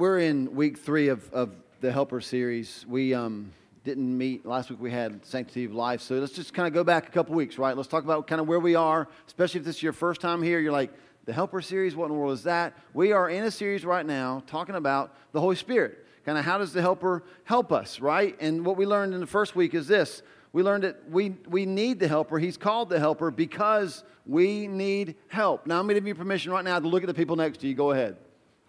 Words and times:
we're 0.00 0.20
in 0.20 0.54
week 0.54 0.78
three 0.78 1.08
of, 1.08 1.30
of 1.30 1.50
the 1.82 1.92
Helper 1.92 2.22
series. 2.22 2.86
We 2.88 3.12
um, 3.12 3.52
didn't 3.84 4.16
meet 4.16 4.46
last 4.46 4.70
week. 4.70 4.80
We 4.80 4.90
had 4.90 5.22
Sanctity 5.26 5.66
of 5.66 5.74
Life. 5.74 6.00
So 6.00 6.14
let's 6.14 6.32
just 6.32 6.54
kind 6.54 6.66
of 6.66 6.72
go 6.72 6.82
back 6.82 7.06
a 7.06 7.10
couple 7.10 7.34
weeks, 7.34 7.58
right? 7.58 7.76
Let's 7.76 7.86
talk 7.86 8.02
about 8.02 8.26
kind 8.26 8.40
of 8.40 8.48
where 8.48 8.60
we 8.60 8.74
are, 8.74 9.08
especially 9.26 9.60
if 9.60 9.66
this 9.66 9.76
is 9.76 9.82
your 9.82 9.92
first 9.92 10.22
time 10.22 10.42
here. 10.42 10.58
You're 10.58 10.72
like, 10.72 10.90
the 11.26 11.34
Helper 11.34 11.60
series, 11.60 11.94
what 11.94 12.06
in 12.06 12.12
the 12.12 12.18
world 12.18 12.32
is 12.32 12.44
that? 12.44 12.78
We 12.94 13.12
are 13.12 13.28
in 13.28 13.44
a 13.44 13.50
series 13.50 13.84
right 13.84 14.06
now 14.06 14.42
talking 14.46 14.74
about 14.74 15.14
the 15.32 15.40
Holy 15.40 15.54
Spirit. 15.54 16.06
Kind 16.24 16.38
of 16.38 16.46
how 16.46 16.56
does 16.56 16.72
the 16.72 16.80
Helper 16.80 17.22
help 17.44 17.70
us, 17.70 18.00
right? 18.00 18.34
And 18.40 18.64
what 18.64 18.78
we 18.78 18.86
learned 18.86 19.12
in 19.12 19.20
the 19.20 19.26
first 19.26 19.54
week 19.54 19.74
is 19.74 19.86
this 19.86 20.22
we 20.54 20.62
learned 20.62 20.84
that 20.84 21.10
we, 21.10 21.36
we 21.46 21.66
need 21.66 22.00
the 22.00 22.08
helper. 22.08 22.38
He's 22.38 22.56
called 22.56 22.88
the 22.88 22.98
helper 22.98 23.30
because 23.30 24.02
we 24.26 24.66
need 24.66 25.16
help. 25.28 25.66
Now, 25.66 25.78
I'm 25.78 25.84
going 25.84 25.94
to 25.94 26.00
give 26.00 26.08
you 26.08 26.14
permission 26.14 26.52
right 26.52 26.64
now 26.64 26.80
to 26.80 26.88
look 26.88 27.02
at 27.02 27.06
the 27.06 27.14
people 27.14 27.36
next 27.36 27.58
to 27.58 27.68
you. 27.68 27.74
Go 27.74 27.90
ahead. 27.90 28.16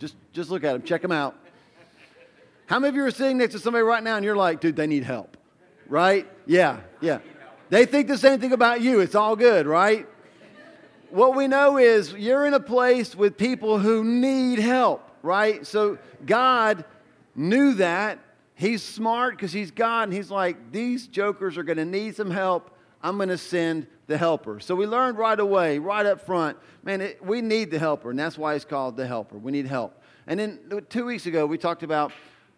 Just, 0.01 0.15
just 0.33 0.49
look 0.49 0.63
at 0.63 0.73
them, 0.73 0.81
check 0.81 1.03
them 1.03 1.11
out. 1.11 1.35
How 2.65 2.79
many 2.79 2.89
of 2.89 2.95
you 2.95 3.03
are 3.03 3.11
sitting 3.11 3.37
next 3.37 3.53
to 3.53 3.59
somebody 3.59 3.83
right 3.83 4.01
now 4.01 4.15
and 4.15 4.25
you're 4.25 4.35
like, 4.35 4.59
dude, 4.59 4.75
they 4.75 4.87
need 4.87 5.03
help? 5.03 5.37
Right? 5.87 6.27
Yeah, 6.47 6.79
yeah. 7.01 7.19
They 7.69 7.85
think 7.85 8.07
the 8.07 8.17
same 8.17 8.39
thing 8.39 8.51
about 8.51 8.81
you. 8.81 8.99
It's 8.99 9.13
all 9.13 9.35
good, 9.35 9.67
right? 9.67 10.07
What 11.11 11.35
we 11.35 11.47
know 11.47 11.77
is 11.77 12.13
you're 12.13 12.47
in 12.47 12.55
a 12.55 12.59
place 12.59 13.15
with 13.15 13.37
people 13.37 13.77
who 13.77 14.03
need 14.03 14.57
help, 14.57 15.07
right? 15.21 15.67
So 15.67 15.99
God 16.25 16.83
knew 17.35 17.75
that. 17.75 18.17
He's 18.55 18.81
smart 18.81 19.35
because 19.35 19.53
he's 19.53 19.69
God, 19.69 20.03
and 20.03 20.13
he's 20.13 20.31
like, 20.31 20.71
these 20.71 21.05
jokers 21.05 21.59
are 21.59 21.63
going 21.63 21.77
to 21.77 21.85
need 21.85 22.15
some 22.15 22.31
help. 22.31 22.70
I'm 23.03 23.17
going 23.17 23.29
to 23.29 23.37
send 23.37 23.87
the 24.07 24.17
helper. 24.17 24.59
So 24.59 24.75
we 24.75 24.85
learned 24.85 25.17
right 25.17 25.39
away, 25.39 25.79
right 25.79 26.05
up 26.05 26.21
front, 26.21 26.57
man, 26.83 27.01
it, 27.01 27.25
we 27.25 27.41
need 27.41 27.71
the 27.71 27.79
helper, 27.79 28.09
and 28.09 28.19
that's 28.19 28.37
why 28.37 28.53
he's 28.53 28.65
called 28.65 28.97
the 28.97 29.07
helper. 29.07 29.37
We 29.37 29.51
need 29.51 29.65
help. 29.65 30.01
And 30.27 30.39
then 30.39 30.59
two 30.89 31.05
weeks 31.05 31.25
ago, 31.25 31.45
we 31.45 31.57
talked 31.57 31.83
about 31.83 32.11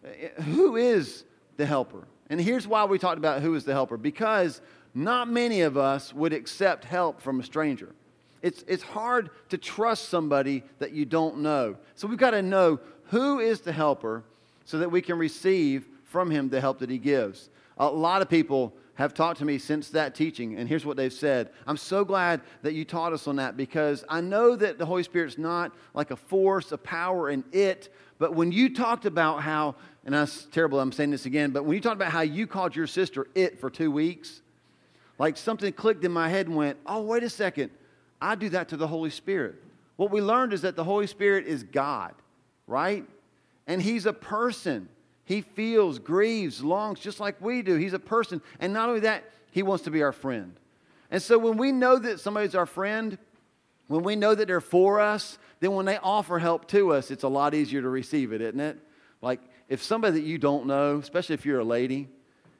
uh, 0.04 0.42
who 0.42 0.76
is 0.76 1.24
the 1.58 1.66
helper. 1.66 2.08
And 2.30 2.40
here's 2.42 2.68
why 2.68 2.86
we 2.86 2.98
talked 2.98 3.18
about 3.18 3.42
who 3.42 3.56
is 3.56 3.64
the 3.64 3.74
helper 3.74 3.98
because 3.98 4.62
not 4.94 5.30
many 5.30 5.62
of 5.62 5.78
us 5.78 6.14
would 6.14 6.34
accept 6.34 6.86
help 6.86 7.22
from 7.22 7.40
a 7.40 7.44
stranger. 7.44 7.94
It's, 8.42 8.64
it's 8.68 8.84
hard 8.84 9.30
to 9.50 9.58
trust 9.58 10.10
somebody 10.10 10.64
that 10.80 10.92
you 10.92 11.06
don't 11.06 11.40
know. 11.40 11.78
So 11.96 12.08
we've 12.08 12.18
got 12.18 12.32
to 12.32 12.42
know 12.42 12.80
who 13.06 13.40
is 13.40 13.62
the 13.62 13.72
helper 13.72 14.24
so 14.66 14.80
that 14.80 14.92
we 14.92 15.02
can 15.02 15.18
receive 15.18 15.88
from 16.06 16.30
him 16.30 16.50
the 16.50 16.60
help 16.60 16.80
that 16.80 16.90
he 16.90 16.98
gives. 16.98 17.50
A 17.78 17.88
lot 17.88 18.22
of 18.22 18.30
people 18.30 18.74
have 18.96 19.14
talked 19.14 19.40
to 19.40 19.46
me 19.46 19.58
since 19.58 19.90
that 19.90 20.14
teaching, 20.14 20.56
and 20.56 20.70
here's 20.70 20.86
what 20.86 20.98
they've 20.98 21.12
said. 21.12 21.50
I'm 21.66 21.78
so 21.78 22.06
glad 22.06 22.42
that 22.62 22.74
you 22.74 22.86
taught 22.86 23.12
us 23.12 23.28
on 23.28 23.38
that 23.38 23.58
because 23.58 24.06
I 24.08 24.22
know 24.22 24.56
that 24.56 24.78
the 24.78 24.86
Holy 24.86 25.02
Spirit's 25.02 25.38
not 25.38 25.72
like 25.96 26.12
a 26.12 26.16
force, 26.16 26.72
a 26.72 26.78
power, 26.78 27.30
and 27.30 27.44
it, 27.52 27.92
but 28.20 28.36
when 28.36 28.52
you 28.52 28.74
talked 28.74 29.06
about 29.06 29.42
how, 29.42 29.76
and 30.06 30.14
that's 30.14 30.46
terrible, 30.46 30.80
I'm 30.80 30.92
saying 30.92 31.10
this 31.10 31.26
again, 31.26 31.50
but 31.50 31.66
when 31.66 31.76
you 31.76 31.82
talked 31.82 31.96
about 31.96 32.12
how 32.12 32.22
you 32.22 32.46
called 32.46 32.76
your 32.76 32.86
sister 32.86 33.28
it 33.34 33.60
for 33.60 33.72
two 33.72 33.90
weeks, 33.90 34.42
like 35.18 35.38
something 35.38 35.74
clicked 35.74 36.06
in 36.06 36.12
my 36.12 36.30
head 36.30 36.48
and 36.48 36.56
went, 36.56 36.78
oh, 36.86 37.02
wait 37.02 37.24
a 37.24 37.30
second, 37.30 37.72
I 38.22 38.36
do 38.36 38.50
that 38.50 38.70
to 38.70 38.78
the 38.78 38.88
Holy 38.88 39.10
Spirit. 39.10 39.56
What 39.96 40.12
we 40.12 40.22
learned 40.22 40.54
is 40.54 40.62
that 40.62 40.76
the 40.76 40.84
Holy 40.84 41.08
Spirit 41.08 41.46
is 41.48 41.64
God, 41.64 42.14
right? 42.68 43.06
And 43.68 43.82
He's 43.82 44.06
a 44.06 44.14
person. 44.14 44.88
He 45.26 45.42
feels, 45.42 46.00
grieves, 46.00 46.64
longs 46.64 47.00
just 47.00 47.20
like 47.20 47.40
we 47.42 47.62
do. 47.62 47.76
He's 47.76 47.94
a 47.94 48.00
person. 48.00 48.42
And 48.60 48.74
not 48.74 48.90
only 48.90 49.02
that, 49.02 49.24
He 49.52 49.64
wants 49.64 49.86
to 49.86 49.92
be 49.92 50.04
our 50.04 50.12
friend. 50.12 50.54
And 51.10 51.22
so 51.22 51.38
when 51.38 51.58
we 51.58 51.72
know 51.72 51.98
that 51.98 52.20
somebody's 52.20 52.56
our 52.56 52.66
friend, 52.66 53.18
when 53.88 54.04
we 54.04 54.16
know 54.16 54.36
that 54.36 54.48
they're 54.48 54.62
for 54.62 55.00
us, 55.00 55.38
then 55.60 55.74
when 55.74 55.86
they 55.86 55.98
offer 55.98 56.40
help 56.40 56.68
to 56.70 56.94
us, 56.94 57.12
it's 57.12 57.24
a 57.24 57.28
lot 57.28 57.54
easier 57.54 57.82
to 57.82 57.90
receive 57.90 58.34
it, 58.34 58.42
isn't 58.42 58.60
it? 58.60 58.78
Like 59.22 59.40
if 59.70 59.82
somebody 59.82 60.20
that 60.20 60.26
you 60.26 60.38
don't 60.38 60.66
know, 60.66 60.98
especially 60.98 61.36
if 61.36 61.46
you're 61.46 61.60
a 61.60 61.66
lady, 61.66 62.10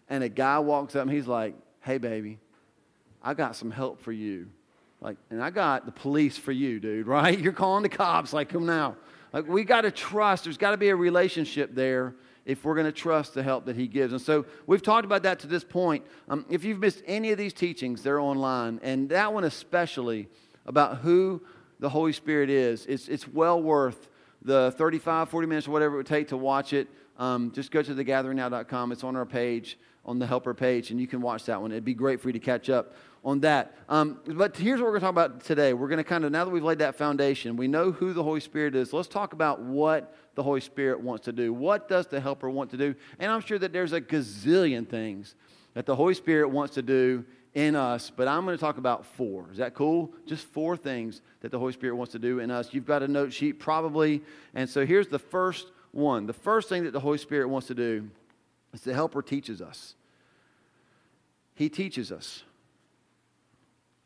and 0.10 0.24
a 0.24 0.30
guy 0.30 0.60
walks 0.60 0.96
up 0.96 1.04
and 1.04 1.12
he's 1.12 1.28
like, 1.28 1.56
hey, 1.82 1.98
baby, 1.98 2.38
I 3.22 3.34
got 3.34 3.56
some 3.56 3.72
help 3.72 4.02
for 4.02 4.12
you. 4.12 4.48
Like, 5.02 5.18
and 5.30 5.44
I 5.44 5.50
got 5.50 5.86
the 5.86 5.92
police 5.92 6.38
for 6.38 6.52
you, 6.52 6.80
dude, 6.80 7.08
right? 7.08 7.38
You're 7.38 7.54
calling 7.54 7.84
the 7.84 7.90
cops, 7.90 8.34
like, 8.34 8.50
come 8.50 8.66
now. 8.66 8.96
Like, 9.34 9.48
we 9.48 9.64
got 9.64 9.82
to 9.82 9.92
trust. 9.92 10.44
There's 10.44 10.58
got 10.58 10.72
to 10.72 10.78
be 10.78 10.90
a 10.90 10.96
relationship 10.96 11.74
there 11.74 12.14
if 12.46 12.66
we're 12.66 12.76
going 12.76 12.86
to 12.86 12.92
trust 12.92 13.34
the 13.34 13.44
help 13.44 13.66
that 13.66 13.76
He 13.76 13.88
gives. 13.88 14.14
And 14.14 14.22
so 14.22 14.46
we've 14.68 14.82
talked 14.82 15.06
about 15.06 15.24
that 15.24 15.40
to 15.40 15.48
this 15.48 15.64
point. 15.64 16.06
Um, 16.30 16.46
if 16.50 16.64
you've 16.64 16.80
missed 16.80 17.02
any 17.06 17.32
of 17.32 17.38
these 17.38 17.54
teachings, 17.54 18.04
they're 18.04 18.20
online. 18.20 18.80
And 18.84 19.10
that 19.10 19.34
one 19.34 19.44
especially 19.44 20.28
about 20.66 20.98
who 20.98 21.42
the 21.80 21.90
Holy 21.90 22.14
Spirit 22.14 22.50
is, 22.50 22.86
it's, 22.86 23.08
it's 23.08 23.28
well 23.28 23.62
worth 23.62 24.10
the 24.42 24.72
35, 24.78 25.30
40 25.30 25.48
minutes 25.48 25.68
or 25.68 25.72
whatever 25.72 25.96
it 25.96 25.98
would 25.98 26.06
take 26.06 26.30
to 26.30 26.38
watch 26.38 26.74
it. 26.74 26.88
Um, 27.18 27.52
just 27.52 27.72
go 27.72 27.82
to 27.82 27.94
thegatheringnow.com. 27.94 28.92
It's 28.92 29.04
on 29.04 29.16
our 29.16 29.26
page, 29.26 29.78
on 30.06 30.20
the 30.20 30.28
helper 30.28 30.54
page, 30.54 30.92
and 30.92 31.00
you 31.00 31.08
can 31.08 31.22
watch 31.22 31.46
that 31.46 31.62
one. 31.62 31.72
It'd 31.72 31.86
be 31.86 31.94
great 31.94 32.20
for 32.20 32.30
you 32.30 32.34
to 32.34 32.40
catch 32.40 32.70
up 32.70 32.94
on 33.24 33.40
that. 33.40 33.76
Um, 33.88 34.20
but 34.28 34.58
here's 34.58 34.80
what 34.82 34.86
we're 34.88 35.00
going 35.00 35.02
to 35.02 35.06
talk 35.06 35.12
about 35.12 35.44
today. 35.46 35.74
We're 35.74 35.88
going 35.88 35.98
to 35.98 36.04
kind 36.04 36.26
of, 36.26 36.32
now 36.32 36.44
that 36.44 36.52
we've 36.52 36.64
laid 36.64 36.80
that 36.80 36.96
foundation, 36.96 37.56
we 37.56 37.68
know 37.68 37.92
who 37.92 38.14
the 38.14 38.24
Holy 38.24 38.42
Spirit 38.42 38.76
is. 38.76 38.92
Let's 38.92 39.08
talk 39.08 39.34
about 39.34 39.62
what 39.62 40.14
the 40.36 40.44
Holy 40.44 40.60
Spirit 40.60 41.00
wants 41.00 41.26
to 41.26 41.32
do. 41.32 41.54
What 41.54 41.88
does 41.88 42.08
the 42.08 42.20
helper 42.20 42.50
want 42.50 42.72
to 42.72 42.78
do? 42.78 42.96
And 43.20 43.32
I'm 43.32 43.42
sure 43.42 43.58
that 43.60 43.72
there's 43.72 43.94
a 43.94 44.02
gazillion 44.02 44.88
things 44.88 45.36
that 45.74 45.86
the 45.86 45.96
Holy 45.96 46.14
Spirit 46.14 46.50
wants 46.50 46.74
to 46.76 46.82
do 46.82 47.24
in 47.54 47.76
us, 47.76 48.12
but 48.16 48.28
I'm 48.28 48.46
going 48.46 48.58
to 48.58 48.62
talk 48.62 48.78
about 48.78 49.06
four. 49.06 49.46
Is 49.52 49.58
that 49.60 49.76
cool? 49.76 50.12
Just 50.26 50.46
four 50.48 50.76
things 50.76 51.22
that 51.42 51.52
the 51.52 51.60
Holy 51.60 51.72
Spirit 51.72 51.96
wants 51.96 52.12
to 52.14 52.20
do 52.20 52.40
in 52.40 52.50
us. 52.50 52.74
You've 52.74 52.86
got 52.86 53.04
a 53.04 53.08
note 53.08 53.32
sheet 53.32 53.60
probably. 53.60 54.24
And 54.56 54.68
so 54.68 54.86
here's 54.86 55.08
the 55.08 55.20
first 55.20 55.68
one. 55.92 56.26
The 56.26 56.34
first 56.34 56.68
thing 56.68 56.84
that 56.86 56.92
the 56.92 57.00
Holy 57.00 57.20
Spirit 57.20 57.48
wants 57.48 57.68
to 57.68 57.76
do 57.76 58.10
the 58.82 58.94
helper 58.94 59.22
teaches 59.22 59.62
us. 59.62 59.96
He 61.56 61.70
teaches 61.70 62.12
us. 62.12 62.44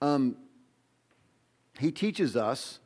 Um, 0.02 0.36
he 1.80 1.92
teaches 1.92 2.36
us 2.36 2.80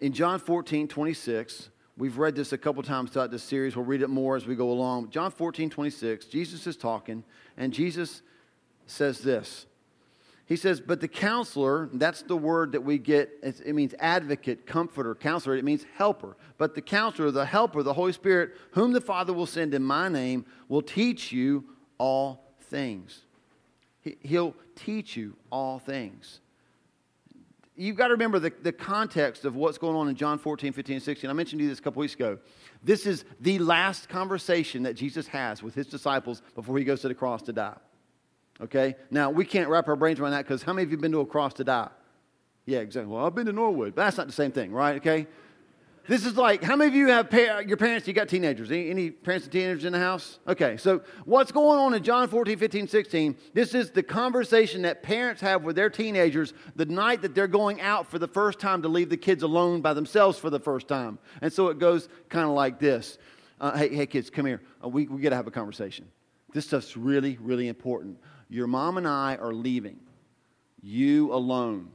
in 0.00 0.12
John 0.12 0.38
14, 0.38 0.88
26. 0.88 1.68
We've 1.98 2.16
read 2.16 2.34
this 2.34 2.52
a 2.52 2.58
couple 2.58 2.82
times 2.82 3.10
throughout 3.10 3.30
this 3.30 3.42
series. 3.42 3.76
We'll 3.76 3.84
read 3.84 4.02
it 4.02 4.08
more 4.08 4.36
as 4.36 4.46
we 4.46 4.54
go 4.54 4.70
along. 4.70 5.10
John 5.10 5.30
14, 5.30 5.68
26, 5.68 6.26
Jesus 6.26 6.66
is 6.66 6.76
talking, 6.76 7.22
and 7.56 7.72
Jesus 7.72 8.22
says 8.86 9.20
this. 9.20 9.66
He 10.46 10.56
says, 10.56 10.80
But 10.80 11.00
the 11.00 11.08
counselor, 11.08 11.88
that's 11.92 12.22
the 12.22 12.36
word 12.36 12.72
that 12.72 12.82
we 12.82 12.98
get, 12.98 13.30
it 13.42 13.74
means 13.74 13.94
advocate, 13.98 14.66
comforter, 14.66 15.14
counselor, 15.14 15.56
it 15.56 15.64
means 15.64 15.86
helper. 15.96 16.36
But 16.58 16.74
the 16.74 16.82
counselor, 16.82 17.30
the 17.30 17.46
helper, 17.46 17.82
the 17.82 17.94
Holy 17.94 18.12
Spirit, 18.12 18.52
whom 18.72 18.92
the 18.92 19.00
Father 19.00 19.32
will 19.32 19.46
send 19.46 19.74
in 19.74 19.82
my 19.82 20.08
name, 20.08 20.44
will 20.68 20.82
teach 20.82 21.32
you 21.32 21.64
all 21.98 22.54
things. 22.60 23.22
He'll 24.20 24.56
teach 24.74 25.16
you 25.16 25.36
all 25.50 25.78
things. 25.78 26.40
You've 27.74 27.96
got 27.96 28.08
to 28.08 28.12
remember 28.12 28.38
the, 28.38 28.52
the 28.62 28.72
context 28.72 29.44
of 29.44 29.56
what's 29.56 29.78
going 29.78 29.96
on 29.96 30.08
in 30.08 30.14
John 30.14 30.38
14, 30.38 30.72
15, 30.72 30.96
and 30.96 31.02
16. 31.02 31.30
I 31.30 31.32
mentioned 31.32 31.60
to 31.60 31.64
you 31.64 31.70
this 31.70 31.78
a 31.78 31.82
couple 31.82 32.00
weeks 32.00 32.14
ago. 32.14 32.38
This 32.82 33.06
is 33.06 33.24
the 33.40 33.58
last 33.60 34.08
conversation 34.08 34.82
that 34.82 34.94
Jesus 34.94 35.26
has 35.28 35.62
with 35.62 35.74
his 35.74 35.86
disciples 35.86 36.42
before 36.54 36.76
he 36.76 36.84
goes 36.84 37.00
to 37.02 37.08
the 37.08 37.14
cross 37.14 37.40
to 37.42 37.52
die. 37.52 37.76
Okay? 38.62 38.96
Now, 39.10 39.30
we 39.30 39.44
can't 39.44 39.68
wrap 39.68 39.88
our 39.88 39.96
brains 39.96 40.20
around 40.20 40.32
that 40.32 40.44
because 40.44 40.62
how 40.62 40.72
many 40.72 40.84
of 40.84 40.90
you 40.90 40.96
have 40.96 41.02
been 41.02 41.12
to 41.12 41.20
a 41.20 41.26
cross 41.26 41.54
to 41.54 41.64
die? 41.64 41.88
Yeah, 42.64 42.78
exactly. 42.78 43.12
Well, 43.12 43.26
I've 43.26 43.34
been 43.34 43.46
to 43.46 43.52
Norwood, 43.52 43.94
but 43.94 44.04
that's 44.04 44.16
not 44.16 44.28
the 44.28 44.32
same 44.32 44.52
thing, 44.52 44.72
right? 44.72 44.96
Okay? 44.96 45.26
This 46.08 46.26
is 46.26 46.36
like, 46.36 46.64
how 46.64 46.74
many 46.74 46.88
of 46.88 46.94
you 46.94 47.08
have 47.08 47.30
pa- 47.30 47.60
your 47.60 47.76
parents, 47.76 48.08
you 48.08 48.12
got 48.12 48.28
teenagers? 48.28 48.70
Any, 48.72 48.90
any, 48.90 49.10
parents 49.10 49.46
and 49.46 49.52
teenagers 49.52 49.84
in 49.84 49.92
the 49.92 50.00
house? 50.00 50.40
Okay, 50.48 50.76
so 50.76 51.02
what's 51.24 51.52
going 51.52 51.78
on 51.78 51.94
in 51.94 52.02
John 52.02 52.28
14, 52.28 52.58
15, 52.58 52.88
16? 52.88 53.36
This 53.54 53.72
is 53.72 53.92
the 53.92 54.02
conversation 54.02 54.82
that 54.82 55.04
parents 55.04 55.40
have 55.42 55.62
with 55.62 55.76
their 55.76 55.90
teenagers 55.90 56.54
the 56.74 56.86
night 56.86 57.22
that 57.22 57.36
they're 57.36 57.46
going 57.46 57.80
out 57.80 58.10
for 58.10 58.18
the 58.18 58.26
first 58.26 58.58
time 58.58 58.82
to 58.82 58.88
leave 58.88 59.10
the 59.10 59.16
kids 59.16 59.44
alone 59.44 59.80
by 59.80 59.94
themselves 59.94 60.38
for 60.38 60.50
the 60.50 60.58
first 60.58 60.88
time. 60.88 61.20
And 61.40 61.52
so 61.52 61.68
it 61.68 61.78
goes 61.78 62.08
kind 62.28 62.46
of 62.46 62.54
like 62.54 62.78
this 62.78 63.18
uh, 63.60 63.76
hey, 63.76 63.94
hey, 63.94 64.06
kids, 64.06 64.28
come 64.28 64.44
here. 64.44 64.60
Uh, 64.84 64.88
we, 64.88 65.06
we 65.06 65.22
got 65.22 65.30
to 65.30 65.36
have 65.36 65.46
a 65.46 65.52
conversation. 65.52 66.08
This 66.52 66.66
stuff's 66.66 66.96
really, 66.96 67.38
really 67.40 67.68
important. 67.68 68.18
Your 68.52 68.66
mom 68.66 68.98
and 68.98 69.08
I 69.08 69.36
are 69.36 69.52
leaving, 69.52 69.98
you 70.80 71.32
alone 71.32 71.90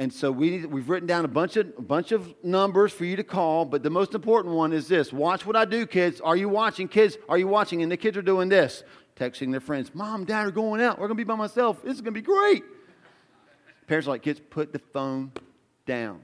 and 0.00 0.12
so 0.12 0.30
we 0.30 0.64
we've 0.64 0.88
written 0.88 1.08
down 1.08 1.24
a 1.24 1.28
bunch, 1.28 1.56
of, 1.56 1.72
a 1.76 1.82
bunch 1.82 2.12
of 2.12 2.32
numbers 2.44 2.92
for 2.92 3.04
you 3.04 3.16
to 3.16 3.24
call, 3.24 3.64
but 3.64 3.82
the 3.82 3.90
most 3.90 4.14
important 4.14 4.54
one 4.54 4.72
is 4.72 4.86
this 4.86 5.12
Watch 5.12 5.44
what 5.44 5.56
I 5.56 5.64
do, 5.64 5.86
kids. 5.86 6.20
Are 6.20 6.36
you 6.36 6.48
watching? 6.48 6.86
Kids, 6.86 7.18
are 7.28 7.36
you 7.36 7.48
watching? 7.48 7.82
And 7.82 7.90
the 7.90 7.96
kids 7.96 8.16
are 8.16 8.22
doing 8.22 8.48
this, 8.48 8.84
texting 9.16 9.50
their 9.50 9.60
friends 9.60 9.90
Mom, 9.94 10.24
Dad 10.24 10.46
are 10.46 10.52
going 10.52 10.80
out. 10.80 10.98
We're 10.98 11.08
going 11.08 11.18
to 11.18 11.24
be 11.24 11.26
by 11.26 11.34
myself. 11.34 11.82
This 11.82 11.94
is 11.94 12.00
going 12.00 12.14
to 12.14 12.20
be 12.20 12.24
great. 12.24 12.62
Parents 13.88 14.06
are 14.06 14.12
like, 14.12 14.22
Kids, 14.22 14.40
put 14.50 14.72
the 14.72 14.78
phone 14.78 15.32
down. 15.84 16.20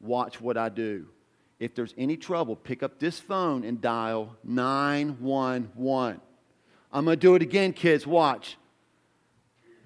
Watch 0.00 0.40
what 0.40 0.56
I 0.56 0.68
do. 0.68 1.06
If 1.60 1.76
there's 1.76 1.94
any 1.96 2.16
trouble, 2.16 2.56
pick 2.56 2.82
up 2.82 2.98
this 2.98 3.20
phone 3.20 3.62
and 3.64 3.80
dial 3.80 4.36
911. 4.42 6.20
I'm 6.90 7.04
going 7.04 7.16
to 7.16 7.20
do 7.20 7.36
it 7.36 7.42
again, 7.42 7.72
kids. 7.72 8.06
Watch. 8.08 8.57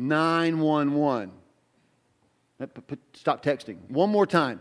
911. 0.09 1.33
Stop 3.15 3.43
texting. 3.43 3.79
One 3.89 4.11
more 4.11 4.27
time. 4.27 4.61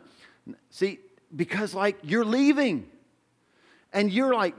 See, 0.70 1.00
because 1.36 1.74
like 1.74 1.98
you're 2.04 2.26
leaving. 2.26 2.88
And 3.94 4.12
you're 4.12 4.34
like, 4.34 4.56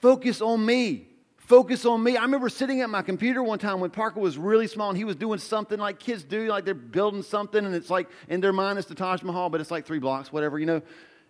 focus 0.00 0.40
on 0.40 0.64
me. 0.64 1.08
Focus 1.36 1.84
on 1.84 2.02
me. 2.02 2.16
I 2.16 2.22
remember 2.22 2.48
sitting 2.48 2.80
at 2.80 2.88
my 2.88 3.02
computer 3.02 3.42
one 3.42 3.58
time 3.58 3.80
when 3.80 3.90
Parker 3.90 4.20
was 4.20 4.38
really 4.38 4.66
small 4.66 4.88
and 4.88 4.96
he 4.96 5.04
was 5.04 5.16
doing 5.16 5.38
something 5.38 5.78
like 5.78 5.98
kids 5.98 6.24
do, 6.24 6.48
like 6.48 6.64
they're 6.64 6.74
building 6.74 7.22
something 7.22 7.64
and 7.64 7.74
it's 7.74 7.90
like 7.90 8.08
in 8.28 8.40
their 8.40 8.52
mind 8.52 8.78
it's 8.78 8.88
the 8.88 8.94
Taj 8.94 9.22
Mahal, 9.22 9.50
but 9.50 9.60
it's 9.60 9.70
like 9.70 9.84
three 9.84 9.98
blocks, 9.98 10.32
whatever, 10.32 10.58
you 10.58 10.66
know. 10.66 10.80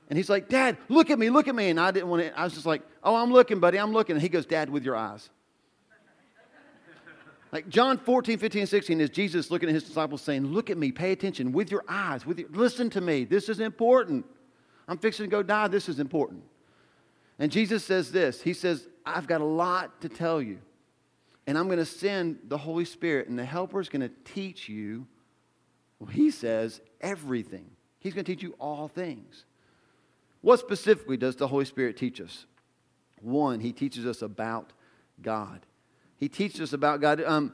And 0.09 0.17
he's 0.17 0.29
like, 0.29 0.49
Dad, 0.49 0.77
look 0.89 1.11
at 1.11 1.19
me, 1.19 1.31
look 1.31 1.49
at 1.49 1.55
me. 1.55 1.71
And 1.71 1.81
I 1.81 1.91
didn't 1.91 2.09
want 2.09 2.23
to, 2.23 2.39
I 2.39 2.45
was 2.45 2.55
just 2.55 2.67
like, 2.67 2.83
Oh, 3.03 3.17
I'm 3.17 3.33
looking, 3.33 3.59
buddy, 3.59 3.79
I'm 3.79 3.93
looking. 3.93 4.15
And 4.15 4.23
he 4.23 4.29
goes, 4.29 4.47
Dad, 4.47 4.71
with 4.71 4.85
your 4.85 4.97
eyes. 4.97 5.31
Like 7.55 7.69
John 7.69 7.99
14, 7.99 8.37
15, 8.37 8.67
16 8.67 9.01
is 9.01 9.11
Jesus 9.11 9.49
looking 9.49 9.69
at 9.69 9.75
his 9.77 9.85
disciples 9.85 10.21
saying, 10.21 10.45
Look 10.45 10.71
at 10.71 10.77
me, 10.77 10.91
pay 10.91 11.13
attention 11.13 11.53
with 11.53 11.71
your 11.71 11.85
eyes, 11.89 12.27
with 12.27 12.41
your, 12.41 12.49
listen 12.51 12.91
to 12.91 13.01
me. 13.01 13.25
This 13.25 13.49
is 13.49 13.61
important. 13.61 14.27
I'm 14.89 14.99
fixing 14.99 15.27
to 15.27 15.31
go 15.31 15.43
die. 15.43 15.69
This 15.69 15.89
is 15.89 16.01
important. 16.01 16.43
And 17.39 17.53
Jesus 17.53 17.85
says 17.85 18.11
this 18.11 18.43
He 18.43 18.55
says, 18.55 18.89
I've 19.07 19.29
got 19.29 19.41
a 19.41 19.45
lot 19.47 20.01
to 20.01 20.09
tell 20.09 20.43
you. 20.43 20.59
And 21.47 21.57
I'm 21.57 21.67
going 21.67 21.79
to 21.79 21.85
send 21.85 22.39
the 22.49 22.59
Holy 22.59 22.87
Spirit, 22.87 23.29
and 23.29 23.39
the 23.39 23.45
Helper 23.45 23.81
is 23.81 23.89
going 23.89 24.03
to 24.03 24.11
teach 24.25 24.69
you, 24.69 25.07
well, 26.01 26.11
He 26.11 26.33
says, 26.33 26.81
everything. 27.01 27.71
He's 28.01 28.15
going 28.15 28.25
to 28.25 28.33
teach 28.33 28.43
you 28.43 28.55
all 28.59 28.89
things. 28.89 29.45
What 30.41 30.59
specifically 30.59 31.17
does 31.17 31.37
the 31.37 31.47
Holy 31.47 31.67
Spirit 31.67 31.97
teach 31.97 32.21
us? 32.21 32.47
One, 33.21 33.61
He 33.61 33.73
teaches 33.73 34.07
us 34.07 34.23
about 34.23 34.73
God. 35.23 35.61
He 36.25 36.29
teaches 36.31 36.59
us 36.63 36.73
about 36.73 37.03
God. 37.03 37.23
Um, 37.23 37.53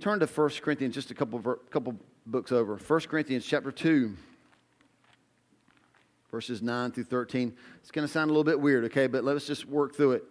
turn 0.00 0.20
to 0.20 0.26
1 0.26 0.50
Corinthians, 0.62 0.94
just 0.94 1.10
a 1.10 1.14
couple, 1.14 1.38
couple 1.70 1.96
books 2.24 2.50
over. 2.50 2.78
1 2.78 3.00
Corinthians 3.00 3.44
chapter 3.44 3.70
2 3.70 4.16
verses 6.30 6.62
9 6.62 6.92
through 6.92 7.04
13. 7.04 7.54
It's 7.82 7.90
going 7.90 8.06
to 8.06 8.10
sound 8.10 8.30
a 8.30 8.32
little 8.32 8.44
bit 8.44 8.58
weird, 8.58 8.84
okay, 8.84 9.06
but 9.06 9.22
let's 9.22 9.46
just 9.46 9.66
work 9.66 9.94
through 9.94 10.12
it. 10.12 10.24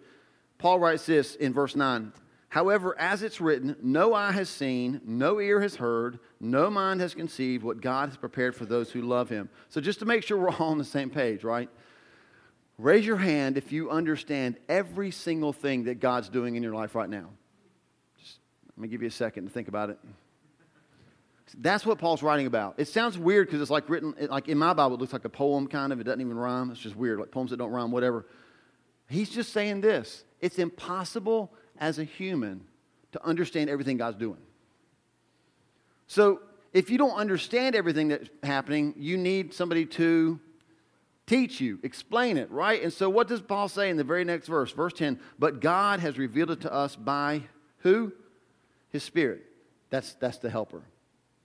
Paul 0.58 0.80
writes 0.80 1.06
this 1.06 1.36
in 1.36 1.52
verse 1.52 1.76
9 1.76 2.12
However, 2.48 2.98
as 2.98 3.22
it's 3.22 3.40
written, 3.40 3.76
no 3.80 4.14
eye 4.14 4.32
has 4.32 4.48
seen, 4.48 5.00
no 5.04 5.38
ear 5.38 5.60
has 5.60 5.76
heard, 5.76 6.18
no 6.40 6.70
mind 6.70 7.00
has 7.00 7.14
conceived 7.14 7.62
what 7.62 7.80
God 7.80 8.08
has 8.08 8.18
prepared 8.18 8.56
for 8.56 8.64
those 8.64 8.90
who 8.90 9.02
love 9.02 9.28
him. 9.28 9.48
So, 9.68 9.80
just 9.80 10.00
to 10.00 10.06
make 10.06 10.24
sure 10.24 10.36
we're 10.36 10.50
all 10.50 10.70
on 10.70 10.78
the 10.78 10.84
same 10.84 11.08
page, 11.08 11.44
right? 11.44 11.70
Raise 12.78 13.06
your 13.06 13.18
hand 13.18 13.56
if 13.56 13.70
you 13.70 13.90
understand 13.90 14.56
every 14.68 15.12
single 15.12 15.52
thing 15.52 15.84
that 15.84 16.00
God's 16.00 16.28
doing 16.28 16.56
in 16.56 16.62
your 16.64 16.74
life 16.74 16.96
right 16.96 17.08
now. 17.08 17.28
Let 18.80 18.84
me 18.84 18.88
give 18.88 19.02
you 19.02 19.08
a 19.08 19.10
second 19.10 19.44
to 19.44 19.50
think 19.50 19.68
about 19.68 19.90
it. 19.90 19.98
That's 21.58 21.84
what 21.84 21.98
Paul's 21.98 22.22
writing 22.22 22.46
about. 22.46 22.76
It 22.78 22.88
sounds 22.88 23.18
weird 23.18 23.46
because 23.46 23.60
it's 23.60 23.70
like 23.70 23.90
written, 23.90 24.14
like 24.30 24.48
in 24.48 24.56
my 24.56 24.72
Bible, 24.72 24.96
it 24.96 25.00
looks 25.00 25.12
like 25.12 25.26
a 25.26 25.28
poem 25.28 25.66
kind 25.66 25.92
of. 25.92 26.00
It 26.00 26.04
doesn't 26.04 26.22
even 26.22 26.38
rhyme. 26.38 26.70
It's 26.70 26.80
just 26.80 26.96
weird, 26.96 27.20
like 27.20 27.30
poems 27.30 27.50
that 27.50 27.58
don't 27.58 27.72
rhyme, 27.72 27.90
whatever. 27.90 28.24
He's 29.10 29.28
just 29.28 29.52
saying 29.52 29.82
this 29.82 30.24
it's 30.40 30.58
impossible 30.58 31.52
as 31.76 31.98
a 31.98 32.04
human 32.04 32.62
to 33.12 33.22
understand 33.22 33.68
everything 33.68 33.98
God's 33.98 34.16
doing. 34.16 34.40
So 36.06 36.40
if 36.72 36.88
you 36.88 36.96
don't 36.96 37.16
understand 37.16 37.76
everything 37.76 38.08
that's 38.08 38.30
happening, 38.42 38.94
you 38.96 39.18
need 39.18 39.52
somebody 39.52 39.84
to 39.84 40.40
teach 41.26 41.60
you, 41.60 41.80
explain 41.82 42.38
it, 42.38 42.50
right? 42.50 42.82
And 42.82 42.90
so 42.90 43.10
what 43.10 43.28
does 43.28 43.42
Paul 43.42 43.68
say 43.68 43.90
in 43.90 43.98
the 43.98 44.04
very 44.04 44.24
next 44.24 44.48
verse? 44.48 44.72
Verse 44.72 44.94
10 44.94 45.20
But 45.38 45.60
God 45.60 46.00
has 46.00 46.16
revealed 46.16 46.50
it 46.50 46.62
to 46.62 46.72
us 46.72 46.96
by 46.96 47.42
who? 47.80 48.12
His 48.90 49.02
Spirit. 49.02 49.44
That's, 49.90 50.14
that's 50.14 50.38
the 50.38 50.50
helper. 50.50 50.82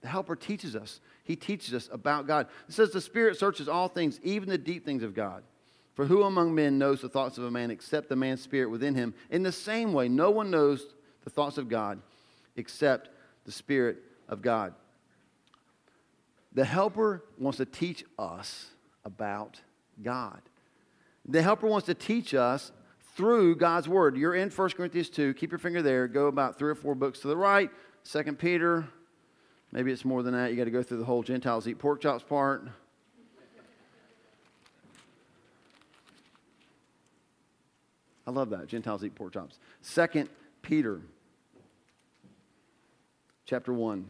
The 0.02 0.08
helper 0.08 0.36
teaches 0.36 0.76
us. 0.76 1.00
He 1.24 1.34
teaches 1.34 1.74
us 1.74 1.88
about 1.90 2.26
God. 2.26 2.46
It 2.68 2.74
says 2.74 2.90
the 2.90 3.00
Spirit 3.00 3.38
searches 3.38 3.68
all 3.68 3.88
things, 3.88 4.20
even 4.22 4.48
the 4.48 4.58
deep 4.58 4.84
things 4.84 5.02
of 5.02 5.14
God. 5.14 5.42
For 5.94 6.04
who 6.04 6.24
among 6.24 6.54
men 6.54 6.78
knows 6.78 7.00
the 7.00 7.08
thoughts 7.08 7.38
of 7.38 7.44
a 7.44 7.50
man 7.50 7.70
except 7.70 8.10
the 8.10 8.16
man's 8.16 8.42
spirit 8.42 8.70
within 8.70 8.94
him? 8.94 9.14
In 9.30 9.42
the 9.42 9.50
same 9.50 9.94
way, 9.94 10.08
no 10.08 10.30
one 10.30 10.50
knows 10.50 10.84
the 11.24 11.30
thoughts 11.30 11.56
of 11.56 11.70
God 11.70 12.00
except 12.54 13.08
the 13.46 13.52
Spirit 13.52 14.02
of 14.28 14.42
God. 14.42 14.74
The 16.52 16.66
helper 16.66 17.24
wants 17.38 17.56
to 17.58 17.64
teach 17.64 18.04
us 18.18 18.66
about 19.06 19.60
God. 20.02 20.40
The 21.26 21.42
helper 21.42 21.66
wants 21.66 21.86
to 21.86 21.94
teach 21.94 22.34
us 22.34 22.72
through 23.16 23.56
God's 23.56 23.88
word. 23.88 24.16
You're 24.16 24.34
in 24.34 24.50
1 24.50 24.70
Corinthians 24.70 25.08
2. 25.10 25.34
Keep 25.34 25.50
your 25.50 25.58
finger 25.58 25.82
there. 25.82 26.06
Go 26.06 26.26
about 26.26 26.58
three 26.58 26.70
or 26.70 26.74
four 26.74 26.94
books 26.94 27.20
to 27.20 27.28
the 27.28 27.36
right. 27.36 27.70
2 28.04 28.22
Peter, 28.34 28.86
Maybe 29.72 29.90
it's 29.92 30.04
more 30.04 30.22
than 30.22 30.34
that. 30.34 30.50
You 30.50 30.56
got 30.56 30.64
to 30.64 30.70
go 30.70 30.82
through 30.82 30.98
the 30.98 31.04
whole 31.04 31.22
Gentiles 31.22 31.66
eat 31.66 31.78
pork 31.78 32.00
chops 32.00 32.22
part. 32.22 32.66
I 38.26 38.30
love 38.30 38.50
that. 38.50 38.66
Gentiles 38.68 39.04
eat 39.04 39.14
pork 39.14 39.32
chops. 39.34 39.58
Second 39.82 40.28
Peter 40.62 41.00
chapter 43.44 43.72
1. 43.72 44.08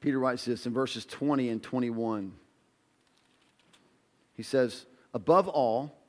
Peter 0.00 0.18
writes 0.18 0.46
this 0.46 0.66
in 0.66 0.72
verses 0.72 1.04
20 1.04 1.48
and 1.50 1.62
21. 1.62 2.32
He 4.34 4.42
says, 4.42 4.86
Above 5.12 5.46
all, 5.46 5.99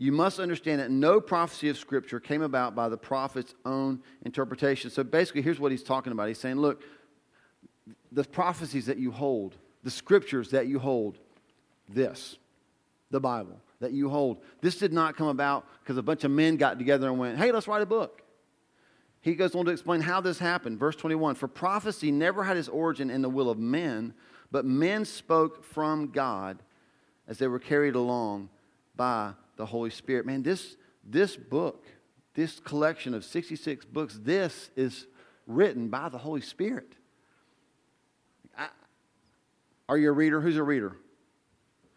you 0.00 0.12
must 0.12 0.40
understand 0.40 0.80
that 0.80 0.90
no 0.90 1.20
prophecy 1.20 1.68
of 1.68 1.76
Scripture 1.76 2.18
came 2.18 2.40
about 2.40 2.74
by 2.74 2.88
the 2.88 2.96
prophet's 2.96 3.54
own 3.66 4.00
interpretation. 4.24 4.90
So 4.90 5.04
basically, 5.04 5.42
here's 5.42 5.60
what 5.60 5.72
he's 5.72 5.82
talking 5.82 6.10
about. 6.10 6.28
He's 6.28 6.38
saying, 6.38 6.56
look, 6.56 6.82
the 8.10 8.24
prophecies 8.24 8.86
that 8.86 8.96
you 8.96 9.10
hold, 9.10 9.56
the 9.84 9.90
scriptures 9.90 10.52
that 10.52 10.68
you 10.68 10.78
hold, 10.78 11.18
this, 11.86 12.38
the 13.10 13.20
Bible 13.20 13.60
that 13.80 13.92
you 13.92 14.08
hold, 14.08 14.38
this 14.62 14.76
did 14.76 14.90
not 14.90 15.18
come 15.18 15.26
about 15.26 15.66
because 15.82 15.98
a 15.98 16.02
bunch 16.02 16.24
of 16.24 16.30
men 16.30 16.56
got 16.56 16.78
together 16.78 17.08
and 17.08 17.18
went, 17.18 17.36
hey, 17.36 17.52
let's 17.52 17.68
write 17.68 17.82
a 17.82 17.86
book. 17.86 18.22
He 19.20 19.34
goes 19.34 19.54
on 19.54 19.66
to 19.66 19.70
explain 19.70 20.00
how 20.00 20.22
this 20.22 20.38
happened. 20.38 20.78
Verse 20.78 20.96
21 20.96 21.34
For 21.34 21.46
prophecy 21.46 22.10
never 22.10 22.42
had 22.42 22.56
its 22.56 22.68
origin 22.68 23.10
in 23.10 23.20
the 23.20 23.28
will 23.28 23.50
of 23.50 23.58
men, 23.58 24.14
but 24.50 24.64
men 24.64 25.04
spoke 25.04 25.62
from 25.62 26.10
God 26.10 26.62
as 27.28 27.36
they 27.36 27.48
were 27.48 27.58
carried 27.58 27.96
along 27.96 28.48
by 28.96 29.32
the 29.60 29.66
Holy 29.66 29.90
Spirit. 29.90 30.24
Man, 30.24 30.42
this, 30.42 30.76
this 31.04 31.36
book, 31.36 31.86
this 32.34 32.58
collection 32.60 33.12
of 33.12 33.24
66 33.24 33.84
books, 33.84 34.18
this 34.20 34.70
is 34.74 35.06
written 35.46 35.88
by 35.88 36.08
the 36.08 36.16
Holy 36.16 36.40
Spirit. 36.40 36.94
I, 38.56 38.68
are 39.86 39.98
you 39.98 40.08
a 40.08 40.12
reader? 40.12 40.40
Who's 40.40 40.56
a 40.56 40.62
reader? 40.62 40.96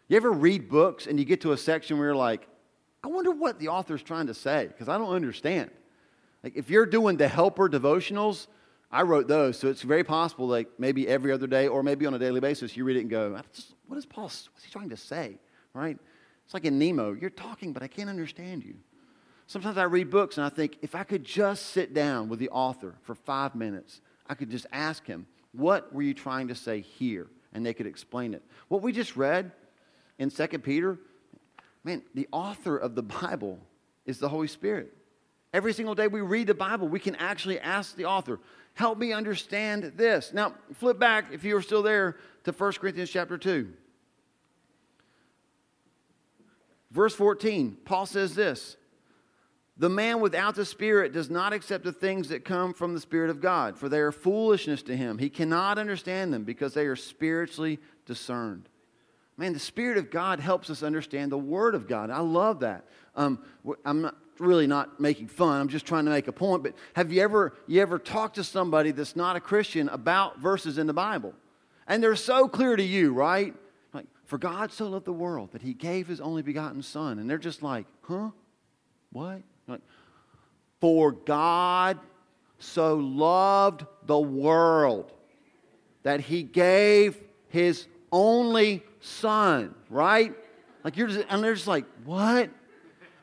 You 0.08 0.18
ever 0.18 0.30
read 0.30 0.68
books 0.68 1.06
and 1.06 1.18
you 1.18 1.24
get 1.24 1.40
to 1.40 1.52
a 1.52 1.56
section 1.56 1.96
where 1.96 2.08
you're 2.08 2.16
like, 2.16 2.46
I 3.02 3.08
wonder 3.08 3.30
what 3.30 3.58
the 3.58 3.68
author's 3.68 4.02
trying 4.02 4.26
to 4.26 4.34
say 4.34 4.66
because 4.66 4.88
I 4.88 4.98
don't 4.98 5.14
understand. 5.14 5.70
Like 6.42 6.56
if 6.56 6.68
you're 6.68 6.86
doing 6.86 7.16
the 7.16 7.28
helper 7.28 7.70
devotionals, 7.70 8.46
I 8.92 9.02
wrote 9.02 9.26
those, 9.26 9.58
so 9.58 9.68
it's 9.68 9.82
very 9.82 10.04
possible, 10.04 10.46
like 10.46 10.68
maybe 10.78 11.08
every 11.08 11.32
other 11.32 11.46
day 11.46 11.66
or 11.66 11.82
maybe 11.82 12.04
on 12.04 12.12
a 12.12 12.18
daily 12.18 12.40
basis, 12.40 12.76
you 12.76 12.84
read 12.84 12.98
it 12.98 13.00
and 13.00 13.10
go, 13.10 13.32
"What 13.86 13.96
is 13.96 14.06
Paul? 14.06 14.24
What's 14.24 14.64
he 14.64 14.70
trying 14.70 14.90
to 14.90 14.96
say?" 14.96 15.38
Right? 15.72 15.98
It's 16.44 16.54
like 16.54 16.64
in 16.64 16.78
Nemo. 16.78 17.12
You're 17.12 17.30
talking, 17.30 17.72
but 17.72 17.82
I 17.82 17.88
can't 17.88 18.10
understand 18.10 18.64
you. 18.64 18.74
Sometimes 19.46 19.76
I 19.76 19.84
read 19.84 20.10
books 20.10 20.38
and 20.38 20.46
I 20.46 20.48
think, 20.48 20.78
if 20.82 20.94
I 20.94 21.04
could 21.04 21.24
just 21.24 21.66
sit 21.66 21.92
down 21.92 22.28
with 22.28 22.38
the 22.38 22.48
author 22.48 22.94
for 23.02 23.14
five 23.14 23.54
minutes, 23.54 24.00
I 24.26 24.34
could 24.34 24.50
just 24.50 24.66
ask 24.72 25.06
him, 25.06 25.26
What 25.52 25.92
were 25.92 26.02
you 26.02 26.14
trying 26.14 26.48
to 26.48 26.54
say 26.54 26.80
here? 26.80 27.28
And 27.52 27.64
they 27.64 27.74
could 27.74 27.86
explain 27.86 28.34
it. 28.34 28.42
What 28.68 28.82
we 28.82 28.92
just 28.92 29.16
read 29.16 29.52
in 30.18 30.30
2 30.30 30.46
Peter, 30.58 30.98
man, 31.84 32.02
the 32.14 32.26
author 32.32 32.76
of 32.76 32.94
the 32.94 33.02
Bible 33.02 33.60
is 34.06 34.18
the 34.18 34.28
Holy 34.28 34.48
Spirit. 34.48 34.92
Every 35.52 35.72
single 35.72 35.94
day 35.94 36.08
we 36.08 36.20
read 36.20 36.48
the 36.48 36.54
Bible, 36.54 36.88
we 36.88 36.98
can 36.98 37.14
actually 37.14 37.60
ask 37.60 37.96
the 37.96 38.06
author, 38.06 38.40
Help 38.74 38.98
me 38.98 39.12
understand 39.12 39.92
this. 39.94 40.32
Now, 40.32 40.54
flip 40.74 40.98
back, 40.98 41.26
if 41.32 41.44
you 41.44 41.56
are 41.56 41.62
still 41.62 41.82
there, 41.82 42.16
to 42.42 42.50
1 42.50 42.72
Corinthians 42.72 43.08
chapter 43.08 43.38
2. 43.38 43.72
Verse 46.94 47.14
14, 47.14 47.76
Paul 47.84 48.06
says 48.06 48.36
this 48.36 48.76
The 49.76 49.88
man 49.88 50.20
without 50.20 50.54
the 50.54 50.64
Spirit 50.64 51.12
does 51.12 51.28
not 51.28 51.52
accept 51.52 51.82
the 51.82 51.92
things 51.92 52.28
that 52.28 52.44
come 52.44 52.72
from 52.72 52.94
the 52.94 53.00
Spirit 53.00 53.30
of 53.30 53.40
God, 53.40 53.76
for 53.76 53.88
they 53.88 53.98
are 53.98 54.12
foolishness 54.12 54.80
to 54.84 54.96
him. 54.96 55.18
He 55.18 55.28
cannot 55.28 55.76
understand 55.76 56.32
them 56.32 56.44
because 56.44 56.72
they 56.72 56.86
are 56.86 56.96
spiritually 56.96 57.80
discerned. 58.06 58.68
Man, 59.36 59.52
the 59.52 59.58
Spirit 59.58 59.98
of 59.98 60.12
God 60.12 60.38
helps 60.38 60.70
us 60.70 60.84
understand 60.84 61.32
the 61.32 61.36
Word 61.38 61.74
of 61.74 61.88
God. 61.88 62.10
I 62.10 62.20
love 62.20 62.60
that. 62.60 62.84
Um, 63.16 63.40
I'm 63.84 64.02
not, 64.02 64.14
really 64.38 64.68
not 64.68 65.00
making 65.00 65.26
fun. 65.26 65.60
I'm 65.60 65.68
just 65.68 65.86
trying 65.86 66.04
to 66.04 66.12
make 66.12 66.28
a 66.28 66.32
point. 66.32 66.62
But 66.62 66.74
have 66.94 67.12
you 67.12 67.22
ever 67.22 67.54
you 67.66 67.82
ever 67.82 67.98
talked 67.98 68.36
to 68.36 68.44
somebody 68.44 68.92
that's 68.92 69.16
not 69.16 69.34
a 69.34 69.40
Christian 69.40 69.88
about 69.88 70.38
verses 70.38 70.78
in 70.78 70.86
the 70.86 70.94
Bible, 70.94 71.34
and 71.88 72.00
they're 72.00 72.14
so 72.14 72.46
clear 72.46 72.76
to 72.76 72.82
you, 72.82 73.12
right? 73.12 73.54
For 74.24 74.38
God 74.38 74.72
so 74.72 74.88
loved 74.88 75.04
the 75.04 75.12
world 75.12 75.52
that 75.52 75.62
he 75.62 75.74
gave 75.74 76.08
his 76.08 76.20
only 76.20 76.42
begotten 76.42 76.82
Son. 76.82 77.18
And 77.18 77.28
they're 77.28 77.38
just 77.38 77.62
like, 77.62 77.86
huh? 78.02 78.30
What? 79.12 79.42
Like, 79.66 79.80
For 80.80 81.12
God 81.12 81.98
so 82.58 82.96
loved 82.96 83.84
the 84.06 84.18
world 84.18 85.12
that 86.02 86.20
he 86.20 86.42
gave 86.42 87.20
his 87.48 87.86
only 88.10 88.82
Son, 89.00 89.74
right? 89.90 90.32
Like 90.82 90.96
you're 90.96 91.08
just, 91.08 91.26
and 91.28 91.42
they're 91.42 91.54
just 91.54 91.66
like, 91.66 91.84
what? 92.04 92.50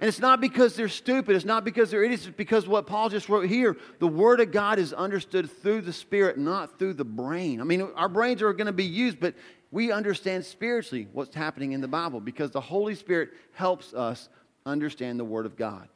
And 0.01 0.07
it's 0.07 0.19
not 0.19 0.41
because 0.41 0.75
they're 0.75 0.89
stupid. 0.89 1.35
It's 1.35 1.45
not 1.45 1.63
because 1.63 1.91
they're 1.91 2.03
idiots. 2.03 2.25
It's 2.25 2.35
because 2.35 2.67
what 2.67 2.87
Paul 2.87 3.09
just 3.09 3.29
wrote 3.29 3.47
here, 3.47 3.77
the 3.99 4.07
Word 4.07 4.39
of 4.39 4.51
God 4.51 4.79
is 4.79 4.93
understood 4.93 5.49
through 5.61 5.81
the 5.81 5.93
Spirit, 5.93 6.39
not 6.39 6.79
through 6.79 6.95
the 6.95 7.05
brain. 7.05 7.61
I 7.61 7.63
mean, 7.65 7.87
our 7.95 8.09
brains 8.09 8.41
are 8.41 8.51
going 8.53 8.65
to 8.65 8.73
be 8.73 8.83
used, 8.83 9.19
but 9.19 9.35
we 9.71 9.91
understand 9.91 10.45
spiritually 10.45 11.07
what's 11.13 11.33
happening 11.33 11.71
in 11.71 11.81
the 11.81 11.87
Bible 11.87 12.19
because 12.19 12.51
the 12.51 12.61
Holy 12.61 12.95
Spirit 12.95 13.29
helps 13.53 13.93
us 13.93 14.29
understand 14.65 15.19
the 15.19 15.25
Word 15.25 15.45
of 15.45 15.55
God. 15.55 15.87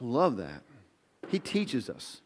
I 0.00 0.04
love 0.04 0.36
that. 0.36 0.62
He 1.28 1.38
teaches 1.38 1.88
us. 1.88 2.20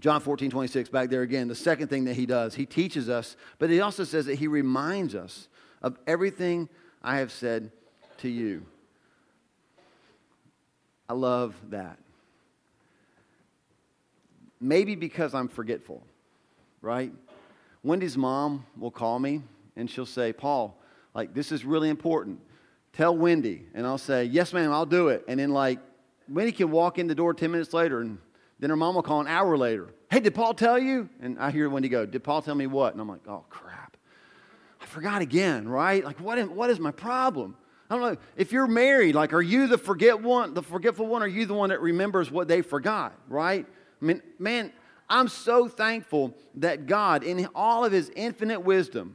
John 0.00 0.20
14, 0.20 0.50
26, 0.50 0.88
back 0.88 1.10
there 1.10 1.22
again, 1.22 1.48
the 1.48 1.54
second 1.54 1.88
thing 1.88 2.04
that 2.04 2.14
he 2.14 2.26
does, 2.26 2.54
he 2.54 2.66
teaches 2.66 3.08
us, 3.08 3.36
but 3.58 3.70
he 3.70 3.80
also 3.80 4.04
says 4.04 4.26
that 4.26 4.36
he 4.36 4.48
reminds 4.48 5.14
us 5.14 5.48
of 5.80 5.96
everything 6.06 6.68
I 7.02 7.18
have 7.18 7.30
said 7.30 7.70
to 8.18 8.28
you. 8.28 8.66
I 11.08 11.14
love 11.14 11.54
that. 11.70 11.98
Maybe 14.60 14.94
because 14.94 15.34
I'm 15.34 15.48
forgetful, 15.48 16.02
right? 16.80 17.12
Wendy's 17.82 18.16
mom 18.16 18.64
will 18.78 18.90
call 18.90 19.18
me 19.18 19.42
and 19.76 19.90
she'll 19.90 20.06
say, 20.06 20.32
Paul, 20.32 20.78
like, 21.14 21.34
this 21.34 21.52
is 21.52 21.64
really 21.64 21.88
important. 21.88 22.40
Tell 22.92 23.16
Wendy. 23.16 23.66
And 23.74 23.86
I'll 23.86 23.98
say, 23.98 24.24
Yes, 24.24 24.52
ma'am, 24.52 24.72
I'll 24.72 24.86
do 24.86 25.08
it. 25.08 25.24
And 25.28 25.40
then, 25.40 25.50
like, 25.50 25.78
Wendy 26.28 26.52
can 26.52 26.70
walk 26.70 26.98
in 26.98 27.06
the 27.06 27.14
door 27.14 27.34
10 27.34 27.50
minutes 27.50 27.72
later, 27.72 28.00
and 28.00 28.18
then 28.60 28.70
her 28.70 28.76
mom 28.76 28.94
will 28.94 29.02
call 29.02 29.20
an 29.20 29.26
hour 29.26 29.56
later. 29.56 29.88
Hey, 30.10 30.20
did 30.20 30.34
Paul 30.34 30.54
tell 30.54 30.78
you? 30.78 31.08
And 31.20 31.38
I 31.38 31.50
hear 31.50 31.68
Wendy 31.68 31.88
go, 31.88 32.06
Did 32.06 32.22
Paul 32.22 32.42
tell 32.42 32.54
me 32.54 32.66
what? 32.66 32.92
And 32.92 33.00
I'm 33.00 33.08
like, 33.08 33.26
Oh, 33.26 33.44
crap. 33.48 33.96
I 34.80 34.86
forgot 34.86 35.22
again, 35.22 35.68
right? 35.68 36.04
Like, 36.04 36.20
what, 36.20 36.38
what 36.50 36.70
is 36.70 36.80
my 36.80 36.90
problem? 36.90 37.56
I 37.88 37.96
don't 37.96 38.14
know. 38.14 38.20
If 38.36 38.52
you're 38.52 38.66
married, 38.66 39.14
like, 39.14 39.32
are 39.32 39.42
you 39.42 39.66
the 39.66 39.78
forget 39.78 40.20
one, 40.20 40.54
the 40.54 40.62
forgetful 40.62 41.06
one, 41.06 41.22
or 41.22 41.26
are 41.26 41.28
you 41.28 41.44
the 41.44 41.54
one 41.54 41.68
that 41.68 41.80
remembers 41.80 42.30
what 42.30 42.48
they 42.48 42.62
forgot, 42.62 43.14
right? 43.28 43.66
I 44.00 44.04
mean, 44.04 44.22
man, 44.38 44.72
I'm 45.12 45.28
so 45.28 45.68
thankful 45.68 46.34
that 46.54 46.86
God, 46.86 47.22
in 47.22 47.46
all 47.54 47.84
of 47.84 47.92
his 47.92 48.10
infinite 48.16 48.60
wisdom, 48.60 49.14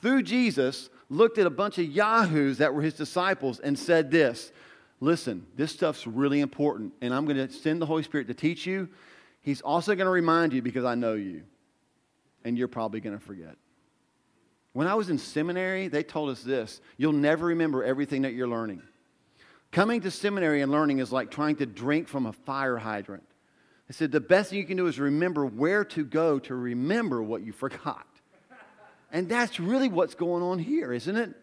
through 0.00 0.22
Jesus, 0.22 0.88
looked 1.10 1.38
at 1.38 1.46
a 1.46 1.50
bunch 1.50 1.76
of 1.78 1.86
yahoos 1.86 2.58
that 2.58 2.72
were 2.72 2.82
his 2.82 2.94
disciples 2.94 3.58
and 3.58 3.76
said 3.76 4.12
this 4.12 4.52
Listen, 5.00 5.44
this 5.56 5.72
stuff's 5.72 6.06
really 6.06 6.40
important, 6.40 6.92
and 7.02 7.12
I'm 7.12 7.24
going 7.26 7.36
to 7.36 7.52
send 7.52 7.82
the 7.82 7.86
Holy 7.86 8.04
Spirit 8.04 8.28
to 8.28 8.34
teach 8.34 8.64
you. 8.64 8.88
He's 9.42 9.60
also 9.60 9.96
going 9.96 10.06
to 10.06 10.12
remind 10.12 10.52
you 10.52 10.62
because 10.62 10.84
I 10.84 10.94
know 10.94 11.14
you, 11.14 11.42
and 12.44 12.56
you're 12.56 12.68
probably 12.68 13.00
going 13.00 13.18
to 13.18 13.24
forget. 13.24 13.56
When 14.72 14.86
I 14.86 14.94
was 14.94 15.10
in 15.10 15.18
seminary, 15.18 15.88
they 15.88 16.04
told 16.04 16.30
us 16.30 16.44
this 16.44 16.80
you'll 16.96 17.12
never 17.12 17.46
remember 17.46 17.82
everything 17.82 18.22
that 18.22 18.34
you're 18.34 18.46
learning. 18.46 18.82
Coming 19.72 20.00
to 20.02 20.12
seminary 20.12 20.62
and 20.62 20.70
learning 20.70 21.00
is 21.00 21.10
like 21.10 21.32
trying 21.32 21.56
to 21.56 21.66
drink 21.66 22.06
from 22.06 22.26
a 22.26 22.32
fire 22.32 22.76
hydrant. 22.76 23.24
They 23.88 23.92
said 23.94 24.12
the 24.12 24.20
best 24.20 24.50
thing 24.50 24.58
you 24.58 24.64
can 24.64 24.76
do 24.76 24.86
is 24.86 24.98
remember 24.98 25.44
where 25.44 25.84
to 25.86 26.04
go 26.04 26.38
to 26.40 26.54
remember 26.54 27.22
what 27.22 27.42
you 27.42 27.52
forgot. 27.52 28.06
And 29.12 29.28
that's 29.28 29.60
really 29.60 29.88
what's 29.88 30.14
going 30.14 30.42
on 30.42 30.58
here, 30.58 30.92
isn't 30.92 31.16
it? 31.16 31.34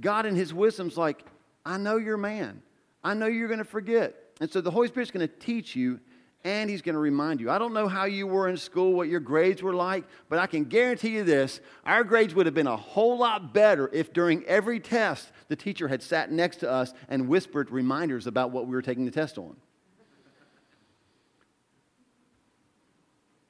God 0.00 0.24
in 0.24 0.34
His 0.34 0.54
wisdom's 0.54 0.96
like, 0.96 1.24
I 1.66 1.76
know 1.76 1.96
you're 1.96 2.16
man. 2.16 2.62
I 3.02 3.14
know 3.14 3.26
you're 3.26 3.48
going 3.48 3.58
to 3.58 3.64
forget. 3.64 4.14
And 4.40 4.50
so 4.50 4.60
the 4.60 4.70
Holy 4.70 4.88
Spirit's 4.88 5.10
going 5.10 5.26
to 5.26 5.34
teach 5.34 5.76
you 5.76 6.00
and 6.42 6.70
he's 6.70 6.80
going 6.80 6.94
to 6.94 7.00
remind 7.00 7.40
you. 7.40 7.50
I 7.50 7.58
don't 7.58 7.74
know 7.74 7.86
how 7.86 8.04
you 8.04 8.26
were 8.26 8.48
in 8.48 8.56
school, 8.56 8.94
what 8.94 9.08
your 9.08 9.20
grades 9.20 9.62
were 9.62 9.74
like, 9.74 10.04
but 10.30 10.38
I 10.38 10.46
can 10.46 10.64
guarantee 10.64 11.10
you 11.10 11.24
this 11.24 11.60
our 11.84 12.02
grades 12.02 12.34
would 12.34 12.46
have 12.46 12.54
been 12.54 12.66
a 12.66 12.76
whole 12.76 13.18
lot 13.18 13.52
better 13.52 13.90
if 13.92 14.12
during 14.12 14.44
every 14.44 14.80
test 14.80 15.30
the 15.48 15.56
teacher 15.56 15.88
had 15.88 16.02
sat 16.02 16.32
next 16.32 16.58
to 16.58 16.70
us 16.70 16.94
and 17.08 17.28
whispered 17.28 17.70
reminders 17.70 18.26
about 18.26 18.52
what 18.52 18.66
we 18.66 18.74
were 18.74 18.82
taking 18.82 19.04
the 19.04 19.10
test 19.10 19.36
on. 19.36 19.56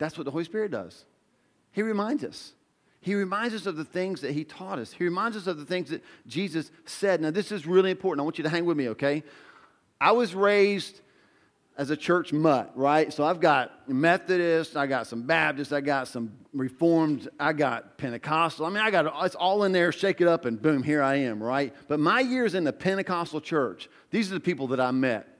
That's 0.00 0.16
what 0.18 0.24
the 0.24 0.30
Holy 0.30 0.44
Spirit 0.44 0.72
does. 0.72 1.04
He 1.72 1.82
reminds 1.82 2.24
us. 2.24 2.54
He 3.02 3.14
reminds 3.14 3.54
us 3.54 3.66
of 3.66 3.76
the 3.76 3.84
things 3.84 4.22
that 4.22 4.32
he 4.32 4.44
taught 4.44 4.78
us. 4.78 4.92
He 4.92 5.04
reminds 5.04 5.36
us 5.36 5.46
of 5.46 5.58
the 5.58 5.64
things 5.64 5.90
that 5.90 6.02
Jesus 6.26 6.70
said. 6.86 7.20
Now, 7.20 7.30
this 7.30 7.52
is 7.52 7.66
really 7.66 7.90
important. 7.90 8.22
I 8.22 8.24
want 8.24 8.38
you 8.38 8.44
to 8.44 8.50
hang 8.50 8.64
with 8.64 8.76
me, 8.76 8.88
okay? 8.88 9.22
I 10.00 10.12
was 10.12 10.34
raised 10.34 11.00
as 11.76 11.90
a 11.90 11.96
church 11.96 12.32
mutt, 12.32 12.72
right? 12.74 13.12
So 13.12 13.24
I've 13.24 13.40
got 13.40 13.88
Methodist, 13.88 14.76
I 14.76 14.86
got 14.86 15.06
some 15.06 15.22
Baptist, 15.22 15.72
I 15.72 15.80
got 15.80 16.08
some 16.08 16.32
Reformed, 16.52 17.28
I 17.38 17.52
got 17.52 17.96
Pentecostal. 17.96 18.66
I 18.66 18.70
mean, 18.70 18.82
I 18.82 18.90
got 18.90 19.24
it's 19.24 19.34
all 19.34 19.64
in 19.64 19.72
there, 19.72 19.92
shake 19.92 20.20
it 20.20 20.28
up, 20.28 20.46
and 20.46 20.60
boom, 20.60 20.82
here 20.82 21.02
I 21.02 21.16
am, 21.16 21.42
right? 21.42 21.74
But 21.88 22.00
my 22.00 22.20
years 22.20 22.54
in 22.54 22.64
the 22.64 22.72
Pentecostal 22.72 23.40
church, 23.40 23.88
these 24.10 24.30
are 24.30 24.34
the 24.34 24.40
people 24.40 24.66
that 24.68 24.80
I 24.80 24.90
met. 24.90 25.39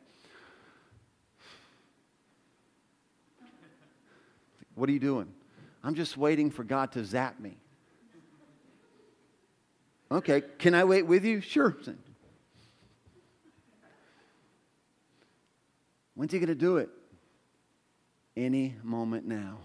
What 4.81 4.89
are 4.89 4.93
you 4.93 4.99
doing? 4.99 5.31
I'm 5.85 5.95
just 5.95 6.17
waiting 6.17 6.51
for 6.51 6.65
God 6.65 6.93
to 6.93 7.05
zap 7.05 7.39
me. 7.39 7.59
Okay, 10.11 10.43
can 10.59 10.75
I 10.75 10.85
wait 10.85 11.03
with 11.03 11.23
you? 11.23 11.43
Sure. 11.43 11.77
When's 16.15 16.33
he 16.33 16.39
going 16.39 16.49
to 16.49 16.55
do 16.55 16.79
it? 16.79 16.89
Any 18.35 18.75
moment 18.83 19.27
now. 19.27 19.59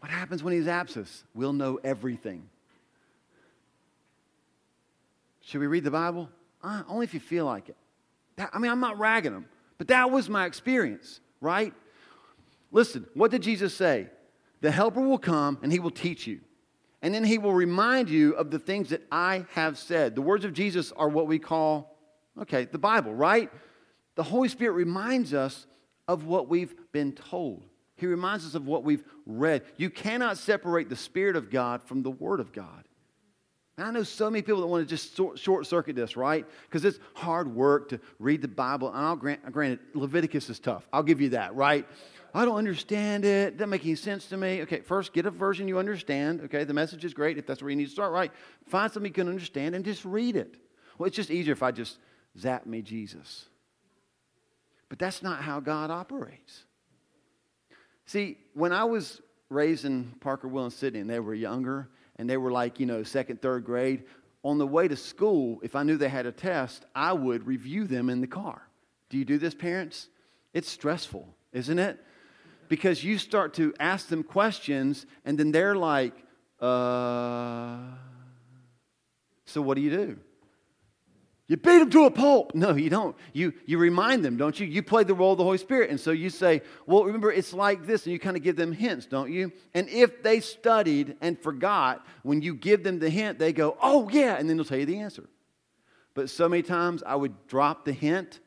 What 0.00 0.10
happens 0.10 0.42
when 0.42 0.52
he 0.52 0.60
zaps 0.60 0.98
us? 0.98 1.24
We'll 1.34 1.54
know 1.54 1.80
everything. 1.82 2.50
Should 5.40 5.62
we 5.62 5.68
read 5.68 5.84
the 5.84 5.90
Bible? 5.90 6.28
Uh, 6.62 6.82
only 6.86 7.04
if 7.04 7.14
you 7.14 7.20
feel 7.20 7.46
like 7.46 7.70
it. 7.70 7.76
That, 8.36 8.50
I 8.52 8.58
mean, 8.58 8.70
I'm 8.70 8.80
not 8.80 8.98
ragging 8.98 9.32
them, 9.32 9.46
but 9.78 9.88
that 9.88 10.10
was 10.10 10.28
my 10.28 10.44
experience, 10.44 11.20
right? 11.40 11.72
Listen, 12.70 13.06
what 13.14 13.30
did 13.30 13.42
Jesus 13.42 13.74
say? 13.74 14.08
The 14.60 14.70
helper 14.70 15.00
will 15.00 15.18
come 15.18 15.58
and 15.62 15.72
he 15.72 15.78
will 15.78 15.90
teach 15.90 16.26
you. 16.26 16.40
And 17.00 17.14
then 17.14 17.24
he 17.24 17.38
will 17.38 17.54
remind 17.54 18.10
you 18.10 18.32
of 18.32 18.50
the 18.50 18.58
things 18.58 18.90
that 18.90 19.02
I 19.12 19.46
have 19.52 19.78
said. 19.78 20.14
The 20.14 20.22
words 20.22 20.44
of 20.44 20.52
Jesus 20.52 20.92
are 20.92 21.08
what 21.08 21.28
we 21.28 21.38
call, 21.38 21.96
okay, 22.40 22.64
the 22.64 22.78
Bible, 22.78 23.14
right? 23.14 23.50
the 24.18 24.24
Holy 24.24 24.48
Spirit 24.48 24.72
reminds 24.72 25.32
us 25.32 25.68
of 26.08 26.24
what 26.24 26.48
we've 26.48 26.74
been 26.90 27.12
told. 27.12 27.62
He 27.94 28.06
reminds 28.06 28.44
us 28.44 28.56
of 28.56 28.66
what 28.66 28.82
we've 28.82 29.04
read. 29.26 29.62
You 29.76 29.90
cannot 29.90 30.38
separate 30.38 30.88
the 30.88 30.96
Spirit 30.96 31.36
of 31.36 31.50
God 31.50 31.84
from 31.84 32.02
the 32.02 32.10
Word 32.10 32.40
of 32.40 32.52
God. 32.52 32.82
And 33.76 33.86
I 33.86 33.92
know 33.92 34.02
so 34.02 34.28
many 34.28 34.42
people 34.42 34.60
that 34.62 34.66
want 34.66 34.88
to 34.88 34.92
just 34.92 35.16
short 35.40 35.68
circuit 35.68 35.94
this, 35.94 36.16
right? 36.16 36.44
Because 36.64 36.84
it's 36.84 36.98
hard 37.14 37.54
work 37.54 37.90
to 37.90 38.00
read 38.18 38.42
the 38.42 38.48
Bible. 38.48 38.88
And 38.88 38.98
I'll 38.98 39.14
grant, 39.14 39.52
granted, 39.52 39.78
Leviticus 39.94 40.50
is 40.50 40.58
tough. 40.58 40.88
I'll 40.92 41.04
give 41.04 41.20
you 41.20 41.28
that, 41.28 41.54
right? 41.54 41.86
I 42.34 42.44
don't 42.44 42.56
understand 42.56 43.24
it. 43.24 43.56
Doesn't 43.56 43.70
make 43.70 43.84
any 43.84 43.94
sense 43.94 44.26
to 44.26 44.36
me. 44.36 44.62
Okay, 44.62 44.80
first 44.80 45.12
get 45.12 45.26
a 45.26 45.30
version 45.30 45.66
you 45.66 45.78
understand. 45.78 46.42
Okay, 46.42 46.64
the 46.64 46.74
message 46.74 47.04
is 47.04 47.14
great 47.14 47.38
if 47.38 47.46
that's 47.46 47.62
where 47.62 47.70
you 47.70 47.76
need 47.76 47.86
to 47.86 47.90
start, 47.90 48.12
right? 48.12 48.30
Find 48.66 48.92
something 48.92 49.10
you 49.10 49.14
can 49.14 49.28
understand 49.28 49.74
and 49.74 49.84
just 49.84 50.04
read 50.04 50.36
it. 50.36 50.56
Well, 50.98 51.06
it's 51.06 51.16
just 51.16 51.30
easier 51.30 51.52
if 51.52 51.62
I 51.62 51.70
just 51.70 51.98
zap 52.38 52.66
me 52.66 52.82
Jesus. 52.82 53.46
But 54.88 54.98
that's 54.98 55.22
not 55.22 55.42
how 55.42 55.60
God 55.60 55.90
operates. 55.90 56.64
See, 58.06 58.38
when 58.54 58.72
I 58.72 58.84
was 58.84 59.20
raised 59.50 59.84
in 59.84 60.12
Parker, 60.20 60.48
Will, 60.48 60.64
and 60.64 60.72
Sydney, 60.72 61.00
and 61.00 61.10
they 61.10 61.20
were 61.20 61.34
younger, 61.34 61.88
and 62.16 62.28
they 62.28 62.36
were 62.36 62.50
like, 62.50 62.80
you 62.80 62.86
know, 62.86 63.02
second, 63.02 63.40
third 63.40 63.64
grade, 63.64 64.04
on 64.42 64.58
the 64.58 64.66
way 64.66 64.88
to 64.88 64.96
school, 64.96 65.60
if 65.62 65.76
I 65.76 65.82
knew 65.82 65.96
they 65.96 66.08
had 66.08 66.26
a 66.26 66.32
test, 66.32 66.84
I 66.94 67.12
would 67.12 67.46
review 67.46 67.86
them 67.86 68.08
in 68.08 68.20
the 68.20 68.26
car. 68.26 68.62
Do 69.10 69.18
you 69.18 69.24
do 69.24 69.38
this, 69.38 69.54
parents? 69.54 70.08
It's 70.54 70.70
stressful, 70.70 71.26
isn't 71.52 71.78
it? 71.78 72.02
Because 72.68 73.02
you 73.02 73.18
start 73.18 73.54
to 73.54 73.74
ask 73.80 74.08
them 74.08 74.22
questions, 74.22 75.06
and 75.24 75.38
then 75.38 75.52
they're 75.52 75.76
like, 75.76 76.14
uh, 76.60 77.78
so 79.44 79.62
what 79.62 79.74
do 79.74 79.80
you 79.80 79.90
do? 79.90 80.18
You 81.48 81.56
beat 81.56 81.78
them 81.78 81.88
to 81.90 82.04
a 82.04 82.10
pulp. 82.10 82.54
No, 82.58 82.74
you 82.74 82.90
don't. 82.90 83.16
You, 83.32 83.54
you 83.64 83.78
remind 83.78 84.24
them, 84.24 84.36
don't 84.36 84.58
you? 84.60 84.66
You 84.66 84.82
play 84.82 85.04
the 85.04 85.14
role 85.14 85.32
of 85.32 85.38
the 85.38 85.44
Holy 85.44 85.58
Spirit. 85.58 85.90
And 85.90 85.98
so 85.98 86.10
you 86.10 86.28
say, 86.28 86.60
well, 86.86 87.04
remember, 87.04 87.32
it's 87.32 87.54
like 87.54 87.86
this. 87.86 88.04
And 88.04 88.12
you 88.12 88.18
kind 88.18 88.36
of 88.36 88.42
give 88.42 88.56
them 88.56 88.72
hints, 88.72 89.06
don't 89.06 89.32
you? 89.32 89.52
And 89.72 89.88
if 89.88 90.22
they 90.22 90.40
studied 90.40 91.16
and 91.22 91.40
forgot, 91.40 92.04
when 92.22 92.42
you 92.42 92.54
give 92.54 92.84
them 92.84 92.98
the 92.98 93.08
hint, 93.08 93.38
they 93.38 93.52
go, 93.52 93.78
oh, 93.82 94.10
yeah. 94.10 94.36
And 94.36 94.48
then 94.48 94.58
they'll 94.58 94.66
tell 94.66 94.78
you 94.78 94.86
the 94.86 94.98
answer. 94.98 95.24
But 96.14 96.28
so 96.28 96.48
many 96.48 96.62
times 96.62 97.02
I 97.06 97.14
would 97.14 97.46
drop 97.46 97.84
the 97.84 97.92
hint 97.92 98.40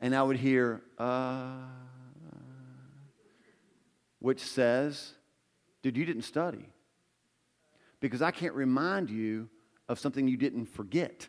and 0.00 0.14
I 0.14 0.22
would 0.22 0.36
hear, 0.36 0.80
uh, 0.98 1.56
which 4.20 4.40
says, 4.40 5.12
dude, 5.82 5.96
you 5.96 6.04
didn't 6.04 6.22
study. 6.22 6.68
Because 8.00 8.22
I 8.22 8.30
can't 8.30 8.54
remind 8.54 9.10
you 9.10 9.48
of 9.88 9.98
something 9.98 10.28
you 10.28 10.36
didn't 10.36 10.66
forget 10.66 11.26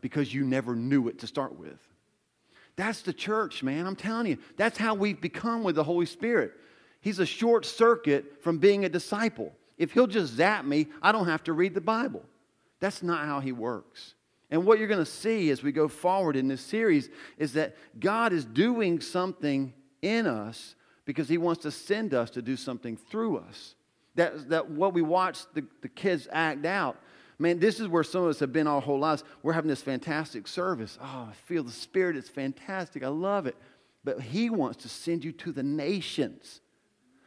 because 0.00 0.32
you 0.32 0.44
never 0.44 0.76
knew 0.76 1.08
it 1.08 1.18
to 1.20 1.26
start 1.26 1.58
with. 1.58 1.80
That's 2.76 3.02
the 3.02 3.12
church, 3.12 3.62
man. 3.62 3.86
I'm 3.86 3.96
telling 3.96 4.26
you. 4.26 4.38
That's 4.56 4.78
how 4.78 4.94
we've 4.94 5.20
become 5.20 5.64
with 5.64 5.74
the 5.74 5.82
Holy 5.82 6.06
Spirit. 6.06 6.52
He's 7.00 7.18
a 7.18 7.26
short 7.26 7.66
circuit 7.66 8.42
from 8.42 8.58
being 8.58 8.84
a 8.84 8.88
disciple. 8.88 9.52
If 9.76 9.92
he'll 9.92 10.06
just 10.06 10.34
zap 10.34 10.64
me, 10.64 10.86
I 11.02 11.10
don't 11.10 11.26
have 11.26 11.42
to 11.44 11.52
read 11.52 11.74
the 11.74 11.80
Bible. 11.80 12.24
That's 12.80 13.02
not 13.02 13.26
how 13.26 13.40
He 13.40 13.52
works. 13.52 14.14
And 14.50 14.64
what 14.64 14.78
you're 14.78 14.88
going 14.88 15.04
to 15.04 15.10
see 15.10 15.50
as 15.50 15.62
we 15.62 15.72
go 15.72 15.88
forward 15.88 16.36
in 16.36 16.48
this 16.48 16.60
series 16.60 17.10
is 17.36 17.52
that 17.54 17.76
God 17.98 18.32
is 18.32 18.44
doing 18.44 19.00
something 19.00 19.72
in 20.00 20.26
us 20.26 20.74
because 21.08 21.26
He 21.26 21.38
wants 21.38 21.62
to 21.62 21.70
send 21.70 22.12
us 22.12 22.28
to 22.28 22.42
do 22.42 22.54
something 22.54 22.94
through 22.94 23.38
us. 23.38 23.74
That, 24.16 24.50
that 24.50 24.70
what 24.70 24.92
we 24.92 25.00
watch 25.00 25.38
the, 25.54 25.64
the 25.80 25.88
kids 25.88 26.28
act 26.30 26.66
out, 26.66 26.98
man, 27.38 27.58
this 27.58 27.80
is 27.80 27.88
where 27.88 28.04
some 28.04 28.24
of 28.24 28.28
us 28.28 28.40
have 28.40 28.52
been 28.52 28.66
our 28.66 28.82
whole 28.82 28.98
lives. 28.98 29.24
We're 29.42 29.54
having 29.54 29.70
this 29.70 29.80
fantastic 29.80 30.46
service. 30.46 30.98
Oh, 31.00 31.28
I 31.30 31.32
feel 31.46 31.62
the 31.62 31.72
Spirit. 31.72 32.14
It's 32.14 32.28
fantastic. 32.28 33.02
I 33.02 33.08
love 33.08 33.46
it. 33.46 33.56
But 34.04 34.20
He 34.20 34.50
wants 34.50 34.82
to 34.82 34.90
send 34.90 35.24
you 35.24 35.32
to 35.32 35.50
the 35.50 35.62
nations 35.62 36.60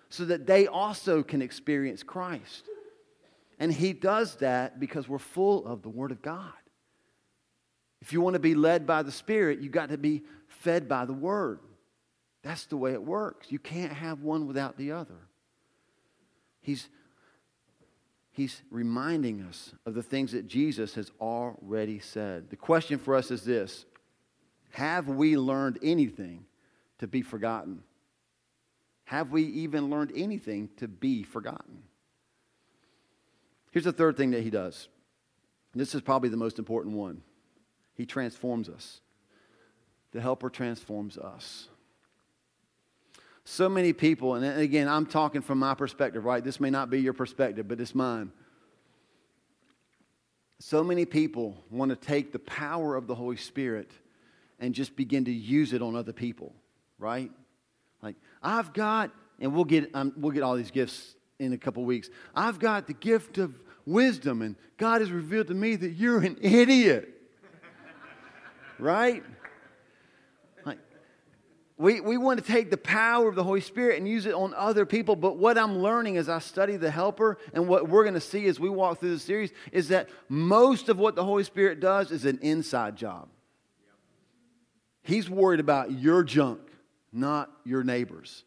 so 0.09 0.25
that 0.25 0.45
they 0.45 0.67
also 0.67 1.23
can 1.23 1.41
experience 1.41 2.03
Christ. 2.03 2.69
And 3.59 3.73
He 3.73 3.93
does 3.93 4.35
that 4.35 4.79
because 4.79 5.09
we're 5.09 5.17
full 5.17 5.65
of 5.65 5.81
the 5.81 5.89
Word 5.89 6.11
of 6.11 6.21
God. 6.21 6.53
If 7.99 8.13
you 8.13 8.21
want 8.21 8.35
to 8.35 8.39
be 8.39 8.53
led 8.53 8.85
by 8.85 9.01
the 9.01 9.11
Spirit, 9.11 9.59
you've 9.59 9.71
got 9.71 9.89
to 9.89 9.97
be 9.97 10.21
fed 10.49 10.87
by 10.87 11.05
the 11.05 11.13
Word. 11.13 11.61
That's 12.43 12.65
the 12.65 12.77
way 12.77 12.93
it 12.93 13.03
works. 13.03 13.51
You 13.51 13.59
can't 13.59 13.93
have 13.93 14.21
one 14.21 14.47
without 14.47 14.77
the 14.77 14.91
other. 14.91 15.27
He's, 16.61 16.89
he's 18.31 18.61
reminding 18.71 19.41
us 19.43 19.73
of 19.85 19.93
the 19.93 20.03
things 20.03 20.31
that 20.31 20.47
Jesus 20.47 20.95
has 20.95 21.11
already 21.19 21.99
said. 21.99 22.49
The 22.49 22.55
question 22.55 22.97
for 22.97 23.15
us 23.15 23.31
is 23.31 23.43
this 23.43 23.85
Have 24.71 25.07
we 25.07 25.37
learned 25.37 25.79
anything 25.83 26.45
to 26.99 27.07
be 27.07 27.21
forgotten? 27.21 27.83
Have 29.05 29.31
we 29.31 29.43
even 29.43 29.89
learned 29.89 30.13
anything 30.15 30.69
to 30.77 30.87
be 30.87 31.23
forgotten? 31.23 31.83
Here's 33.71 33.85
the 33.85 33.91
third 33.91 34.17
thing 34.17 34.31
that 34.31 34.43
he 34.43 34.49
does. 34.49 34.87
This 35.73 35.95
is 35.95 36.01
probably 36.01 36.29
the 36.29 36.37
most 36.37 36.59
important 36.59 36.95
one. 36.95 37.21
He 37.93 38.05
transforms 38.05 38.69
us. 38.69 39.01
The 40.11 40.21
helper 40.21 40.49
transforms 40.49 41.17
us. 41.17 41.67
So 43.51 43.67
many 43.67 43.91
people, 43.91 44.35
and 44.35 44.45
again, 44.57 44.87
I'm 44.87 45.05
talking 45.05 45.41
from 45.41 45.59
my 45.59 45.73
perspective, 45.73 46.23
right? 46.23 46.41
This 46.41 46.61
may 46.61 46.69
not 46.69 46.89
be 46.89 47.01
your 47.01 47.11
perspective, 47.11 47.67
but 47.67 47.81
it's 47.81 47.93
mine. 47.93 48.31
So 50.59 50.85
many 50.85 51.03
people 51.03 51.57
want 51.69 51.89
to 51.89 51.97
take 51.97 52.31
the 52.31 52.39
power 52.39 52.95
of 52.95 53.07
the 53.07 53.15
Holy 53.15 53.35
Spirit 53.35 53.91
and 54.61 54.73
just 54.73 54.95
begin 54.95 55.25
to 55.25 55.33
use 55.33 55.73
it 55.73 55.81
on 55.81 55.97
other 55.97 56.13
people, 56.13 56.55
right? 56.97 57.29
Like, 58.01 58.15
I've 58.41 58.71
got, 58.71 59.11
and 59.37 59.53
we'll 59.53 59.65
get, 59.65 59.93
um, 59.93 60.13
we'll 60.15 60.31
get 60.31 60.43
all 60.43 60.55
these 60.55 60.71
gifts 60.71 61.15
in 61.37 61.51
a 61.51 61.57
couple 61.57 61.83
weeks. 61.83 62.09
I've 62.33 62.57
got 62.57 62.87
the 62.87 62.93
gift 62.93 63.37
of 63.37 63.53
wisdom, 63.85 64.43
and 64.43 64.55
God 64.77 65.01
has 65.01 65.11
revealed 65.11 65.47
to 65.47 65.55
me 65.55 65.75
that 65.75 65.89
you're 65.89 66.21
an 66.21 66.37
idiot 66.41 67.09
right? 68.79 69.25
We, 71.81 71.99
we 71.99 72.15
want 72.15 72.39
to 72.39 72.45
take 72.45 72.69
the 72.69 72.77
power 72.77 73.27
of 73.27 73.33
the 73.33 73.43
Holy 73.43 73.59
Spirit 73.59 73.97
and 73.97 74.07
use 74.07 74.27
it 74.27 74.35
on 74.35 74.53
other 74.53 74.85
people. 74.85 75.15
But 75.15 75.37
what 75.37 75.57
I'm 75.57 75.79
learning 75.79 76.17
as 76.17 76.29
I 76.29 76.37
study 76.37 76.77
the 76.77 76.91
helper 76.91 77.39
and 77.53 77.67
what 77.67 77.89
we're 77.89 78.03
going 78.03 78.13
to 78.13 78.21
see 78.21 78.45
as 78.45 78.59
we 78.59 78.69
walk 78.69 78.99
through 78.99 79.15
the 79.15 79.19
series 79.19 79.51
is 79.71 79.87
that 79.87 80.07
most 80.29 80.89
of 80.89 80.99
what 80.99 81.15
the 81.15 81.25
Holy 81.25 81.43
Spirit 81.43 81.79
does 81.79 82.11
is 82.11 82.23
an 82.25 82.37
inside 82.43 82.97
job. 82.97 83.29
He's 85.01 85.27
worried 85.27 85.59
about 85.59 85.91
your 85.91 86.23
junk, 86.23 86.59
not 87.11 87.49
your 87.65 87.83
neighbors. 87.83 88.43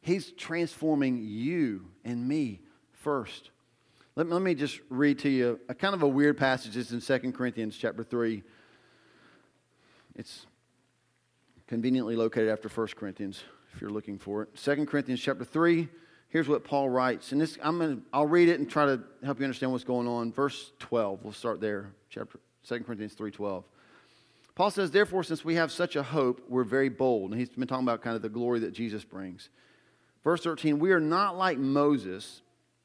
He's 0.00 0.32
transforming 0.32 1.22
you 1.22 1.86
and 2.04 2.26
me 2.26 2.62
first. 2.90 3.50
Let 4.16 4.26
me, 4.26 4.32
let 4.32 4.42
me 4.42 4.56
just 4.56 4.80
read 4.88 5.20
to 5.20 5.28
you 5.28 5.60
a 5.68 5.74
kind 5.74 5.94
of 5.94 6.02
a 6.02 6.08
weird 6.08 6.36
passage. 6.36 6.76
It's 6.76 6.90
in 6.90 7.00
2 7.00 7.30
Corinthians 7.30 7.76
chapter 7.76 8.02
3. 8.02 8.42
It's 10.16 10.46
conveniently 11.66 12.16
located 12.16 12.48
after 12.48 12.68
1 12.68 12.88
Corinthians 12.96 13.42
if 13.74 13.80
you're 13.80 13.90
looking 13.90 14.18
for 14.18 14.42
it. 14.42 14.56
2 14.56 14.86
Corinthians 14.86 15.20
chapter 15.20 15.44
3, 15.44 15.88
here's 16.28 16.48
what 16.48 16.64
Paul 16.64 16.88
writes. 16.88 17.32
And 17.32 17.40
this 17.40 17.58
I'm 17.62 17.78
gonna 17.78 17.98
I'll 18.12 18.26
read 18.26 18.48
it 18.48 18.60
and 18.60 18.70
try 18.70 18.86
to 18.86 19.00
help 19.24 19.38
you 19.38 19.44
understand 19.44 19.72
what's 19.72 19.84
going 19.84 20.06
on. 20.06 20.32
Verse 20.32 20.72
12. 20.78 21.24
We'll 21.24 21.32
start 21.32 21.60
there. 21.60 21.90
Chapter 22.10 22.38
2 22.68 22.80
Corinthians 22.80 23.14
3:12. 23.14 23.64
Paul 24.54 24.70
says, 24.70 24.90
Therefore, 24.90 25.24
since 25.24 25.44
we 25.44 25.56
have 25.56 25.72
such 25.72 25.96
a 25.96 26.02
hope, 26.02 26.40
we're 26.48 26.64
very 26.64 26.88
bold. 26.88 27.32
And 27.32 27.40
he's 27.40 27.48
been 27.48 27.66
talking 27.66 27.84
about 27.84 28.02
kind 28.02 28.16
of 28.16 28.22
the 28.22 28.28
glory 28.28 28.60
that 28.60 28.72
Jesus 28.72 29.04
brings. 29.04 29.48
Verse 30.22 30.42
13, 30.42 30.78
we 30.78 30.92
are 30.92 31.00
not 31.00 31.36
like 31.36 31.58
Moses, 31.58 32.40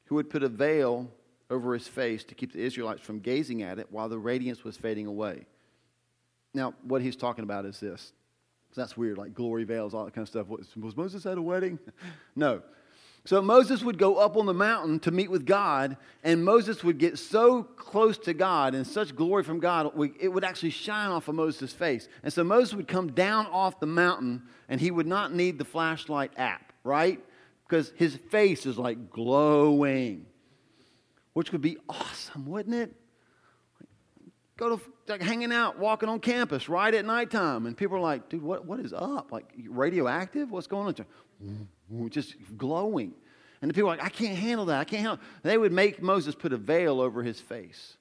who 0.06 0.16
would 0.16 0.30
put 0.30 0.44
a 0.44 0.50
veil 0.50 1.10
over 1.50 1.74
his 1.74 1.88
face 1.88 2.24
to 2.26 2.36
keep 2.36 2.54
the 2.54 2.60
Israelites 2.60 3.02
from 3.02 3.20
gazing 3.20 3.62
at 3.62 3.80
it 3.80 3.88
while 3.92 4.10
the 4.10 4.20
radiance 4.20 4.64
was 4.64 4.78
fading 4.78 5.06
away. 5.06 5.46
Now, 6.54 6.74
what 6.84 7.02
he's 7.02 7.16
talking 7.16 7.44
about 7.44 7.66
is 7.66 7.80
this. 7.80 8.14
That's 8.76 8.96
weird, 8.96 9.18
like 9.18 9.34
glory 9.34 9.64
veils, 9.64 9.94
all 9.94 10.06
that 10.06 10.14
kind 10.14 10.24
of 10.24 10.30
stuff. 10.30 10.48
Was 10.48 10.96
Moses 10.96 11.26
at 11.26 11.38
a 11.38 11.42
wedding? 11.42 11.80
no. 12.36 12.62
So 13.26 13.42
Moses 13.42 13.84
would 13.84 13.98
go 13.98 14.16
up 14.16 14.38
on 14.38 14.46
the 14.46 14.54
mountain 14.54 15.00
to 15.02 15.12
meet 15.12 15.30
with 15.30 15.46
God, 15.46 15.98
and 16.24 16.44
Moses 16.44 16.84
would 16.84 16.98
get 16.98 17.20
so 17.20 17.64
close 17.64 18.18
to 18.20 18.34
God 18.34 18.74
and 18.74 18.88
such 18.88 19.16
glory 19.16 19.44
from 19.44 19.60
God, 19.60 19.92
it 20.20 20.30
would 20.30 20.44
actually 20.44 20.70
shine 20.70 21.10
off 21.10 21.28
of 21.28 21.36
Moses' 21.36 21.74
face. 21.74 22.08
And 22.24 22.32
so 22.32 22.44
Moses 22.44 22.74
would 22.76 22.88
come 22.88 23.12
down 23.12 23.46
off 23.48 23.80
the 23.80 23.88
mountain, 23.88 24.44
and 24.70 24.80
he 24.80 24.90
would 24.90 25.08
not 25.08 25.34
need 25.34 25.58
the 25.58 25.66
flashlight 25.66 26.32
app, 26.38 26.72
right? 26.84 27.24
Because 27.68 27.92
his 27.98 28.16
face 28.16 28.66
is 28.66 28.78
like 28.78 29.10
glowing, 29.10 30.26
which 31.34 31.52
would 31.52 31.62
be 31.62 31.78
awesome, 31.90 32.46
wouldn't 32.46 32.76
it? 32.76 32.96
Go 34.60 34.76
to 34.76 34.82
like 35.08 35.22
hanging 35.22 35.54
out, 35.54 35.80
walking 35.80 36.10
on 36.10 36.20
campus 36.20 36.68
right 36.68 36.94
at 36.94 37.06
nighttime, 37.06 37.66
and 37.66 37.76
people 37.78 37.96
are 37.98 38.02
like, 38.02 38.28
"Dude, 38.30 38.44
what, 38.44 38.66
what 38.66 38.80
is 38.82 38.94
up? 38.94 39.32
Like 39.32 39.46
radioactive? 39.68 40.52
What's 40.52 40.68
going 40.68 40.88
on?" 40.88 42.10
Just 42.10 42.36
glowing, 42.58 43.14
and 43.62 43.70
the 43.70 43.74
people 43.74 43.90
are 43.90 43.96
like, 43.96 44.06
"I 44.06 44.10
can't 44.10 44.38
handle 44.38 44.66
that. 44.66 44.80
I 44.82 44.84
can't 44.84 45.02
handle." 45.02 45.20
They 45.44 45.58
would 45.58 45.72
make 45.72 46.02
Moses 46.02 46.36
put 46.36 46.52
a 46.52 46.58
veil 46.58 47.00
over 47.00 47.24
his 47.24 47.40
face 47.40 47.98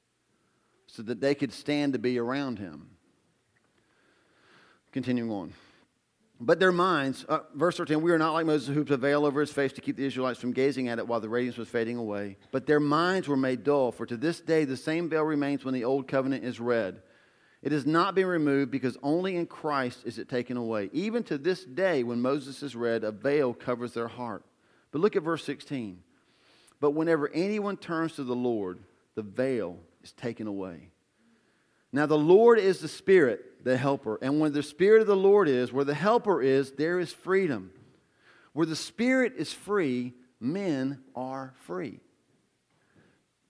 so 0.86 1.02
that 1.02 1.20
they 1.20 1.34
could 1.34 1.52
stand 1.52 1.92
to 1.92 1.98
be 1.98 2.18
around 2.18 2.58
him. 2.58 2.90
Continuing 4.90 5.30
on. 5.30 5.52
But 6.40 6.60
their 6.60 6.72
minds, 6.72 7.24
uh, 7.28 7.40
verse 7.54 7.76
13, 7.76 8.00
we 8.00 8.12
are 8.12 8.18
not 8.18 8.32
like 8.32 8.46
Moses 8.46 8.72
who 8.72 8.84
put 8.84 8.94
a 8.94 8.96
veil 8.96 9.26
over 9.26 9.40
his 9.40 9.50
face 9.50 9.72
to 9.72 9.80
keep 9.80 9.96
the 9.96 10.06
Israelites 10.06 10.38
from 10.38 10.52
gazing 10.52 10.88
at 10.88 10.98
it 10.98 11.08
while 11.08 11.20
the 11.20 11.28
radiance 11.28 11.56
was 11.56 11.68
fading 11.68 11.96
away. 11.96 12.36
But 12.52 12.66
their 12.66 12.78
minds 12.78 13.26
were 13.26 13.36
made 13.36 13.64
dull, 13.64 13.90
for 13.90 14.06
to 14.06 14.16
this 14.16 14.40
day 14.40 14.64
the 14.64 14.76
same 14.76 15.08
veil 15.08 15.24
remains 15.24 15.64
when 15.64 15.74
the 15.74 15.84
old 15.84 16.06
covenant 16.06 16.44
is 16.44 16.60
read. 16.60 17.02
It 17.60 17.72
has 17.72 17.86
not 17.86 18.14
been 18.14 18.26
removed 18.26 18.70
because 18.70 18.96
only 19.02 19.36
in 19.36 19.46
Christ 19.46 20.02
is 20.04 20.18
it 20.18 20.28
taken 20.28 20.56
away. 20.56 20.90
Even 20.92 21.24
to 21.24 21.38
this 21.38 21.64
day, 21.64 22.04
when 22.04 22.22
Moses 22.22 22.62
is 22.62 22.76
read, 22.76 23.02
a 23.02 23.10
veil 23.10 23.52
covers 23.52 23.94
their 23.94 24.06
heart. 24.06 24.44
But 24.92 25.00
look 25.00 25.16
at 25.16 25.24
verse 25.24 25.44
16. 25.44 26.00
But 26.80 26.92
whenever 26.92 27.28
anyone 27.34 27.76
turns 27.76 28.14
to 28.14 28.22
the 28.22 28.36
Lord, 28.36 28.78
the 29.16 29.22
veil 29.22 29.80
is 30.04 30.12
taken 30.12 30.46
away. 30.46 30.90
Now, 31.92 32.06
the 32.06 32.18
Lord 32.18 32.58
is 32.58 32.80
the 32.80 32.88
Spirit, 32.88 33.64
the 33.64 33.76
helper. 33.76 34.18
And 34.20 34.40
when 34.40 34.52
the 34.52 34.62
Spirit 34.62 35.00
of 35.00 35.06
the 35.06 35.16
Lord 35.16 35.48
is, 35.48 35.72
where 35.72 35.84
the 35.84 35.94
helper 35.94 36.42
is, 36.42 36.72
there 36.72 37.00
is 37.00 37.12
freedom. 37.12 37.70
Where 38.52 38.66
the 38.66 38.76
Spirit 38.76 39.34
is 39.36 39.52
free, 39.52 40.14
men 40.40 41.02
are 41.16 41.54
free. 41.64 42.00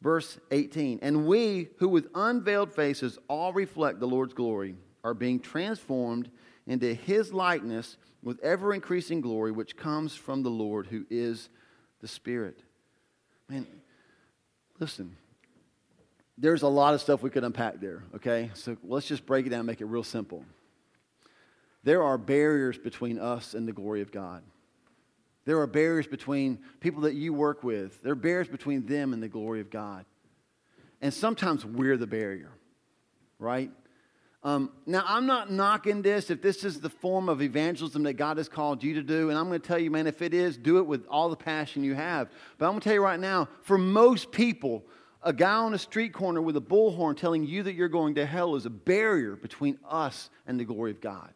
Verse 0.01 0.39
18 0.51 1.01
And 1.03 1.27
we 1.27 1.69
who 1.79 1.89
with 1.89 2.09
unveiled 2.15 2.73
faces 2.73 3.19
all 3.29 3.53
reflect 3.53 4.01
the 4.01 4.07
Lord's 4.07 4.35
glory 4.35 4.77
are 5.03 5.15
being 5.15 5.41
transformed 5.41 6.31
into 6.67 6.93
his 6.95 7.33
likeness 7.33 7.97
with 8.23 8.39
ever 8.41 8.75
increasing 8.75 9.21
glory, 9.21 9.51
which 9.51 9.77
comes 9.77 10.15
from 10.15 10.43
the 10.43 10.51
Lord 10.51 10.87
who 10.87 11.07
is 11.11 11.49
the 12.01 12.09
Spirit. 12.09 12.61
Man, 13.49 13.67
listen, 14.79 15.17
there's 16.39 16.63
a 16.63 16.69
lot 16.69 16.95
of 16.95 17.01
stuff 17.01 17.23
we 17.23 17.31
could 17.31 17.45
unpack 17.45 17.81
there, 17.81 18.05
okay? 18.15 18.51
So 18.55 18.77
let's 18.85 19.07
just 19.07 19.27
break 19.27 19.47
it 19.47 19.51
down 19.51 19.61
and 19.61 19.67
make 19.67 19.81
it 19.81 19.87
real 19.87 20.05
simple. 20.05 20.45
There 21.83 22.03
are 22.03 22.17
barriers 22.17 22.79
between 22.79 23.19
us 23.19 23.55
and 23.55 23.67
the 23.67 23.73
glory 23.73 24.03
of 24.03 24.13
God. 24.13 24.43
There 25.45 25.59
are 25.61 25.67
barriers 25.67 26.07
between 26.07 26.59
people 26.81 27.03
that 27.03 27.15
you 27.15 27.33
work 27.33 27.65
with. 27.65 28.03
There 28.03 28.13
are 28.13 28.17
barriers 28.17 28.49
between 28.49 28.87
them 28.87 29.13
and 29.13 29.23
the 29.23 29.29
glory 29.29 29.61
of 29.61 29.71
God. 29.71 30.05
And 31.01 31.13
sometimes 31.13 31.65
we're 31.65 31.97
the 31.97 32.07
barrier, 32.07 32.51
right? 33.39 33.71
Um, 34.45 34.71
now, 34.87 35.05
I'm 35.07 35.27
not 35.27 35.51
knocking 35.51 36.03
this 36.03 36.31
if 36.31 36.41
this 36.43 36.65
is 36.65 36.81
the 36.81 36.91
form 36.91 37.29
of 37.29 37.43
evangelism 37.43 38.05
that 38.05 38.15
God 38.15 38.37
has 38.37 38.49
called 38.49 38.85
you 38.85 38.95
to 38.95 39.03
do. 39.03 39.31
And 39.31 39.39
I'm 39.39 39.49
going 39.49 39.61
to 39.61 39.67
tell 39.67 39.79
you, 39.79 39.91
man, 39.91 40.07
if 40.07 40.23
it 40.23 40.33
is, 40.33 40.57
do 40.57 40.79
it 40.79 40.87
with 40.87 41.07
all 41.09 41.29
the 41.29 41.37
passion 41.37 41.83
you 41.83 41.95
have. 41.95 42.29
But 42.59 42.67
I'm 42.67 42.73
going 42.73 42.81
to 42.81 42.85
tell 42.85 42.95
you 42.95 43.03
right 43.03 43.19
now, 43.19 43.49
for 43.63 43.79
most 43.79 44.31
people, 44.31 44.85
a 45.23 45.33
guy 45.33 45.55
on 45.55 45.75
a 45.75 45.79
street 45.79 46.13
corner 46.13 46.41
with 46.41 46.57
a 46.57 46.61
bullhorn 46.61 47.17
telling 47.17 47.45
you 47.45 47.63
that 47.65 47.75
you're 47.75 47.89
going 47.89 48.15
to 48.17 48.27
hell 48.27 48.55
is 48.55 48.67
a 48.67 48.71
barrier 48.71 49.37
between 49.37 49.79
us 49.89 50.31
and 50.47 50.59
the 50.59 50.65
glory 50.65 50.93
of 50.93 51.01
God. 51.01 51.33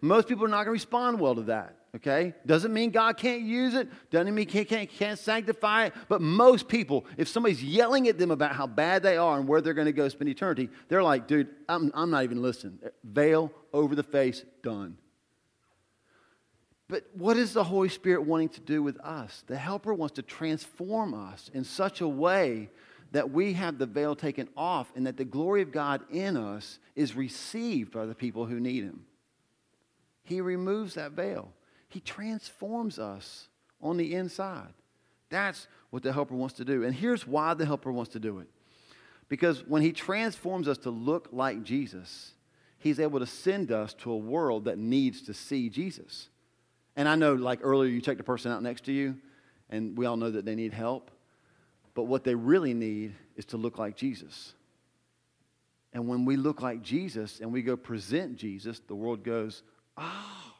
Most 0.00 0.28
people 0.28 0.44
are 0.44 0.48
not 0.48 0.58
going 0.58 0.66
to 0.66 0.72
respond 0.72 1.18
well 1.18 1.34
to 1.34 1.42
that. 1.42 1.76
Okay? 1.96 2.34
Doesn't 2.44 2.74
mean 2.74 2.90
God 2.90 3.16
can't 3.16 3.40
use 3.40 3.74
it, 3.74 3.88
doesn't 4.10 4.34
mean 4.34 4.46
He 4.46 4.64
can't, 4.66 4.90
can't 4.90 5.18
sanctify 5.18 5.86
it, 5.86 5.94
but 6.08 6.20
most 6.20 6.68
people, 6.68 7.06
if 7.16 7.26
somebody's 7.26 7.64
yelling 7.64 8.06
at 8.06 8.18
them 8.18 8.30
about 8.30 8.54
how 8.54 8.66
bad 8.66 9.02
they 9.02 9.16
are 9.16 9.38
and 9.38 9.48
where 9.48 9.62
they're 9.62 9.72
going 9.72 9.86
to 9.86 9.92
go 9.92 10.06
spend 10.08 10.28
eternity, 10.28 10.68
they're 10.88 11.02
like, 11.02 11.26
dude, 11.26 11.48
I'm, 11.68 11.90
I'm 11.94 12.10
not 12.10 12.24
even 12.24 12.42
listening. 12.42 12.78
Veil 13.02 13.50
over 13.72 13.94
the 13.94 14.02
face, 14.02 14.44
done. 14.62 14.98
But 16.88 17.04
what 17.14 17.38
is 17.38 17.54
the 17.54 17.64
Holy 17.64 17.88
Spirit 17.88 18.22
wanting 18.22 18.50
to 18.50 18.60
do 18.60 18.82
with 18.82 19.00
us? 19.00 19.42
The 19.46 19.56
Helper 19.56 19.94
wants 19.94 20.16
to 20.16 20.22
transform 20.22 21.14
us 21.14 21.50
in 21.54 21.64
such 21.64 22.02
a 22.02 22.06
way 22.06 22.68
that 23.16 23.30
we 23.30 23.54
have 23.54 23.78
the 23.78 23.86
veil 23.86 24.14
taken 24.14 24.46
off 24.58 24.92
and 24.94 25.06
that 25.06 25.16
the 25.16 25.24
glory 25.24 25.62
of 25.62 25.72
God 25.72 26.02
in 26.10 26.36
us 26.36 26.78
is 26.94 27.16
received 27.16 27.90
by 27.90 28.04
the 28.04 28.14
people 28.14 28.44
who 28.44 28.60
need 28.60 28.84
Him. 28.84 29.06
He 30.22 30.42
removes 30.42 30.92
that 30.94 31.12
veil, 31.12 31.50
He 31.88 32.00
transforms 32.00 32.98
us 32.98 33.48
on 33.80 33.96
the 33.96 34.14
inside. 34.14 34.74
That's 35.30 35.66
what 35.88 36.02
the 36.02 36.12
Helper 36.12 36.34
wants 36.34 36.56
to 36.56 36.64
do. 36.66 36.84
And 36.84 36.94
here's 36.94 37.26
why 37.26 37.54
the 37.54 37.64
Helper 37.64 37.90
wants 37.90 38.12
to 38.12 38.20
do 38.20 38.38
it. 38.40 38.48
Because 39.30 39.66
when 39.66 39.80
He 39.80 39.92
transforms 39.92 40.68
us 40.68 40.76
to 40.78 40.90
look 40.90 41.30
like 41.32 41.62
Jesus, 41.62 42.34
He's 42.80 43.00
able 43.00 43.20
to 43.20 43.26
send 43.26 43.72
us 43.72 43.94
to 43.94 44.12
a 44.12 44.16
world 44.18 44.66
that 44.66 44.76
needs 44.76 45.22
to 45.22 45.32
see 45.32 45.70
Jesus. 45.70 46.28
And 46.96 47.08
I 47.08 47.14
know, 47.14 47.32
like 47.32 47.60
earlier, 47.62 47.88
you 47.88 48.02
checked 48.02 48.18
the 48.18 48.24
person 48.24 48.52
out 48.52 48.62
next 48.62 48.84
to 48.84 48.92
you, 48.92 49.16
and 49.70 49.96
we 49.96 50.04
all 50.04 50.18
know 50.18 50.30
that 50.30 50.44
they 50.44 50.54
need 50.54 50.74
help. 50.74 51.10
But 51.96 52.04
what 52.04 52.24
they 52.24 52.34
really 52.34 52.74
need 52.74 53.14
is 53.36 53.46
to 53.46 53.56
look 53.56 53.78
like 53.78 53.96
Jesus. 53.96 54.52
And 55.94 56.06
when 56.06 56.26
we 56.26 56.36
look 56.36 56.60
like 56.60 56.82
Jesus 56.82 57.40
and 57.40 57.50
we 57.50 57.62
go 57.62 57.74
present 57.74 58.36
Jesus, 58.36 58.80
the 58.86 58.94
world 58.94 59.24
goes, 59.24 59.62
oh. 59.96 60.52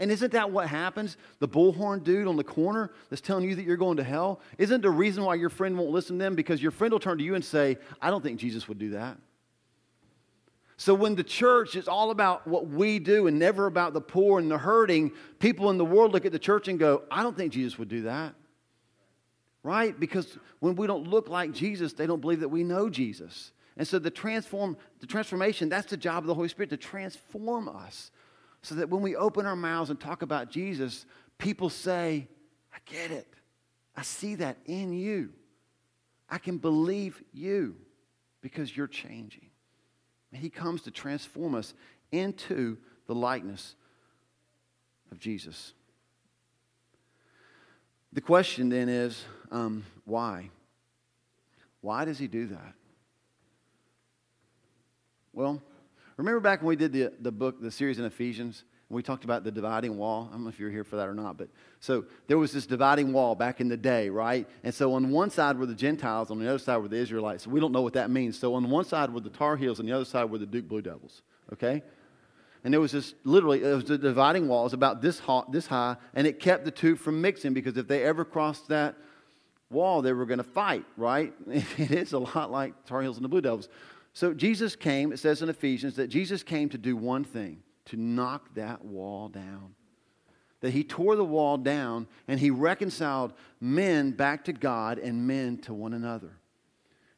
And 0.00 0.10
isn't 0.10 0.32
that 0.32 0.50
what 0.50 0.66
happens? 0.66 1.16
The 1.38 1.46
bullhorn 1.46 2.02
dude 2.02 2.26
on 2.26 2.34
the 2.36 2.42
corner 2.42 2.90
that's 3.08 3.22
telling 3.22 3.48
you 3.48 3.54
that 3.54 3.64
you're 3.64 3.76
going 3.76 3.98
to 3.98 4.02
hell, 4.02 4.40
isn't 4.58 4.80
the 4.80 4.90
reason 4.90 5.22
why 5.22 5.36
your 5.36 5.50
friend 5.50 5.78
won't 5.78 5.92
listen 5.92 6.18
to 6.18 6.24
them? 6.24 6.34
Because 6.34 6.60
your 6.60 6.72
friend 6.72 6.90
will 6.90 6.98
turn 6.98 7.18
to 7.18 7.22
you 7.22 7.36
and 7.36 7.44
say, 7.44 7.78
I 8.00 8.10
don't 8.10 8.24
think 8.24 8.40
Jesus 8.40 8.66
would 8.66 8.78
do 8.78 8.90
that. 8.90 9.18
So 10.78 10.94
when 10.94 11.14
the 11.14 11.22
church 11.22 11.76
is 11.76 11.86
all 11.86 12.10
about 12.10 12.44
what 12.48 12.66
we 12.66 12.98
do 12.98 13.28
and 13.28 13.38
never 13.38 13.66
about 13.66 13.92
the 13.92 14.00
poor 14.00 14.40
and 14.40 14.50
the 14.50 14.58
hurting, 14.58 15.12
people 15.38 15.70
in 15.70 15.78
the 15.78 15.84
world 15.84 16.12
look 16.12 16.26
at 16.26 16.32
the 16.32 16.40
church 16.40 16.66
and 16.66 16.76
go, 16.76 17.04
I 17.08 17.22
don't 17.22 17.36
think 17.36 17.52
Jesus 17.52 17.78
would 17.78 17.88
do 17.88 18.02
that. 18.02 18.34
Right? 19.62 19.98
Because 19.98 20.38
when 20.58 20.74
we 20.74 20.86
don't 20.86 21.08
look 21.08 21.28
like 21.28 21.52
Jesus, 21.52 21.92
they 21.92 22.06
don't 22.06 22.20
believe 22.20 22.40
that 22.40 22.48
we 22.48 22.64
know 22.64 22.90
Jesus. 22.90 23.52
And 23.76 23.86
so 23.86 23.98
the 23.98 24.10
transform 24.10 24.76
the 25.00 25.06
transformation, 25.06 25.68
that's 25.68 25.90
the 25.90 25.96
job 25.96 26.24
of 26.24 26.26
the 26.26 26.34
Holy 26.34 26.48
Spirit 26.48 26.70
to 26.70 26.76
transform 26.76 27.68
us. 27.68 28.10
So 28.62 28.74
that 28.76 28.90
when 28.90 29.02
we 29.02 29.16
open 29.16 29.46
our 29.46 29.56
mouths 29.56 29.90
and 29.90 29.98
talk 29.98 30.22
about 30.22 30.50
Jesus, 30.50 31.06
people 31.38 31.70
say, 31.70 32.28
I 32.72 32.78
get 32.86 33.10
it. 33.10 33.26
I 33.96 34.02
see 34.02 34.36
that 34.36 34.56
in 34.66 34.92
you. 34.92 35.30
I 36.28 36.38
can 36.38 36.58
believe 36.58 37.22
you 37.32 37.76
because 38.40 38.74
you're 38.76 38.86
changing. 38.86 39.50
And 40.32 40.40
he 40.40 40.48
comes 40.48 40.82
to 40.82 40.90
transform 40.90 41.54
us 41.54 41.74
into 42.10 42.78
the 43.06 43.14
likeness 43.14 43.74
of 45.10 45.18
Jesus. 45.18 45.74
The 48.12 48.20
question 48.20 48.68
then 48.68 48.88
is 48.88 49.24
um, 49.52 49.84
why? 50.04 50.50
Why 51.80 52.04
does 52.04 52.18
he 52.18 52.26
do 52.26 52.46
that? 52.48 52.74
Well, 55.32 55.62
remember 56.16 56.40
back 56.40 56.60
when 56.60 56.68
we 56.68 56.76
did 56.76 56.92
the, 56.92 57.12
the 57.20 57.32
book, 57.32 57.60
the 57.60 57.70
series 57.70 57.98
in 57.98 58.04
Ephesians? 58.04 58.64
we 58.92 59.02
talked 59.02 59.24
about 59.24 59.42
the 59.42 59.50
dividing 59.50 59.96
wall. 59.96 60.28
I 60.30 60.34
don't 60.34 60.44
know 60.44 60.50
if 60.50 60.60
you 60.60 60.66
were 60.66 60.70
here 60.70 60.84
for 60.84 60.96
that 60.96 61.08
or 61.08 61.14
not, 61.14 61.38
but 61.38 61.48
so 61.80 62.04
there 62.26 62.36
was 62.36 62.52
this 62.52 62.66
dividing 62.66 63.12
wall 63.12 63.34
back 63.34 63.60
in 63.60 63.68
the 63.68 63.76
day, 63.76 64.10
right? 64.10 64.46
And 64.62 64.74
so 64.74 64.92
on 64.94 65.10
one 65.10 65.30
side 65.30 65.58
were 65.58 65.66
the 65.66 65.74
Gentiles, 65.74 66.30
on 66.30 66.38
the 66.38 66.48
other 66.48 66.58
side 66.58 66.76
were 66.76 66.88
the 66.88 66.98
Israelites. 66.98 67.46
We 67.46 67.58
don't 67.58 67.72
know 67.72 67.80
what 67.80 67.94
that 67.94 68.10
means. 68.10 68.38
So 68.38 68.54
on 68.54 68.68
one 68.68 68.84
side 68.84 69.10
were 69.10 69.20
the 69.20 69.30
Tar 69.30 69.56
Heels, 69.56 69.80
and 69.80 69.88
the 69.88 69.92
other 69.92 70.04
side 70.04 70.24
were 70.24 70.38
the 70.38 70.46
Duke 70.46 70.68
Blue 70.68 70.82
Devils, 70.82 71.22
okay? 71.52 71.82
And 72.64 72.72
there 72.72 72.80
was 72.80 72.92
this 72.92 73.14
literally, 73.24 73.62
it 73.62 73.74
was 73.74 73.84
the 73.84 73.98
dividing 73.98 74.46
wall. 74.46 74.60
It 74.60 74.64
was 74.64 74.72
about 74.74 75.00
this 75.00 75.18
high, 75.18 75.42
this 75.50 75.66
high, 75.66 75.96
and 76.14 76.26
it 76.26 76.38
kept 76.38 76.64
the 76.64 76.70
two 76.70 76.94
from 76.94 77.20
mixing 77.20 77.54
because 77.54 77.76
if 77.76 77.88
they 77.88 78.04
ever 78.04 78.24
crossed 78.24 78.68
that 78.68 78.94
wall, 79.72 80.02
they 80.02 80.12
were 80.12 80.26
going 80.26 80.38
to 80.38 80.44
fight, 80.44 80.84
right? 80.96 81.32
It 81.46 81.90
is 81.90 82.12
a 82.12 82.18
lot 82.18 82.50
like 82.50 82.84
Tar 82.84 83.02
Heels 83.02 83.16
and 83.16 83.24
the 83.24 83.28
Blue 83.28 83.40
Devils. 83.40 83.68
So 84.12 84.34
Jesus 84.34 84.76
came, 84.76 85.12
it 85.12 85.18
says 85.18 85.42
in 85.42 85.48
Ephesians, 85.48 85.96
that 85.96 86.08
Jesus 86.08 86.42
came 86.42 86.68
to 86.70 86.78
do 86.78 86.96
one 86.96 87.24
thing 87.24 87.62
to 87.86 87.96
knock 87.96 88.54
that 88.54 88.84
wall 88.84 89.28
down. 89.28 89.74
That 90.60 90.70
he 90.70 90.84
tore 90.84 91.16
the 91.16 91.24
wall 91.24 91.56
down 91.56 92.06
and 92.28 92.38
he 92.38 92.50
reconciled 92.50 93.32
men 93.60 94.12
back 94.12 94.44
to 94.44 94.52
God 94.52 94.98
and 94.98 95.26
men 95.26 95.58
to 95.62 95.74
one 95.74 95.92
another. 95.92 96.38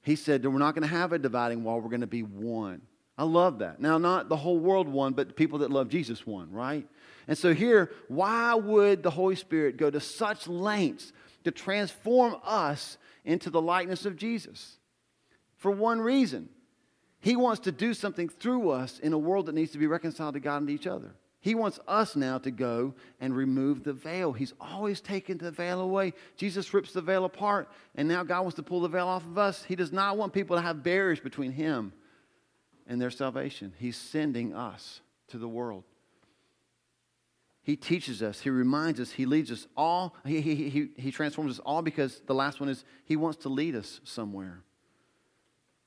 He 0.02 0.16
said 0.16 0.42
that 0.42 0.50
we're 0.50 0.58
not 0.58 0.74
going 0.74 0.88
to 0.88 0.94
have 0.94 1.12
a 1.12 1.18
dividing 1.18 1.64
wall, 1.64 1.80
we're 1.80 1.88
going 1.88 2.00
to 2.00 2.06
be 2.06 2.22
one. 2.22 2.82
I 3.16 3.24
love 3.24 3.60
that. 3.60 3.80
Now, 3.80 3.96
not 3.98 4.28
the 4.28 4.36
whole 4.36 4.58
world 4.58 4.88
one, 4.88 5.12
but 5.12 5.28
the 5.28 5.34
people 5.34 5.60
that 5.60 5.70
love 5.70 5.88
Jesus 5.88 6.26
one, 6.26 6.50
right? 6.50 6.86
And 7.28 7.38
so, 7.38 7.54
here, 7.54 7.92
why 8.08 8.54
would 8.54 9.02
the 9.02 9.10
Holy 9.10 9.36
Spirit 9.36 9.76
go 9.76 9.88
to 9.88 10.00
such 10.00 10.48
lengths 10.48 11.12
to 11.44 11.50
transform 11.50 12.36
us 12.42 12.98
into 13.24 13.50
the 13.50 13.62
likeness 13.62 14.04
of 14.04 14.16
Jesus? 14.16 14.78
For 15.56 15.70
one 15.70 16.00
reason 16.00 16.48
he 17.20 17.36
wants 17.36 17.60
to 17.60 17.72
do 17.72 17.94
something 17.94 18.28
through 18.28 18.70
us 18.70 18.98
in 18.98 19.12
a 19.14 19.18
world 19.18 19.46
that 19.46 19.54
needs 19.54 19.72
to 19.72 19.78
be 19.78 19.86
reconciled 19.86 20.34
to 20.34 20.40
God 20.40 20.58
and 20.58 20.68
to 20.68 20.74
each 20.74 20.86
other. 20.86 21.14
He 21.40 21.54
wants 21.54 21.78
us 21.86 22.16
now 22.16 22.38
to 22.38 22.50
go 22.50 22.94
and 23.20 23.36
remove 23.36 23.82
the 23.82 23.92
veil. 23.92 24.32
He's 24.32 24.54
always 24.58 25.02
taken 25.02 25.36
the 25.36 25.50
veil 25.50 25.80
away. 25.80 26.14
Jesus 26.36 26.72
rips 26.72 26.92
the 26.92 27.02
veil 27.02 27.26
apart, 27.26 27.70
and 27.94 28.08
now 28.08 28.24
God 28.24 28.42
wants 28.42 28.56
to 28.56 28.62
pull 28.62 28.80
the 28.80 28.88
veil 28.88 29.06
off 29.06 29.24
of 29.24 29.36
us. 29.36 29.62
He 29.62 29.76
does 29.76 29.92
not 29.92 30.16
want 30.16 30.32
people 30.32 30.56
to 30.56 30.62
have 30.62 30.82
barriers 30.82 31.20
between 31.20 31.52
Him 31.52 31.92
and 32.86 33.00
their 33.00 33.10
salvation. 33.10 33.74
He's 33.78 33.96
sending 33.96 34.54
us 34.54 35.00
to 35.28 35.38
the 35.38 35.48
world. 35.48 35.84
He 37.64 37.76
teaches 37.76 38.22
us, 38.22 38.40
He 38.40 38.50
reminds 38.50 39.00
us, 39.00 39.10
He 39.10 39.26
leads 39.26 39.50
us 39.50 39.66
all, 39.76 40.14
He, 40.24 40.40
he, 40.40 40.68
he, 40.68 40.88
he 40.96 41.10
transforms 41.10 41.58
us 41.58 41.58
all 41.64 41.82
because 41.82 42.20
the 42.26 42.34
last 42.34 42.60
one 42.60 42.68
is 42.68 42.84
He 43.06 43.16
wants 43.16 43.38
to 43.38 43.48
lead 43.48 43.74
us 43.74 44.00
somewhere. 44.04 44.62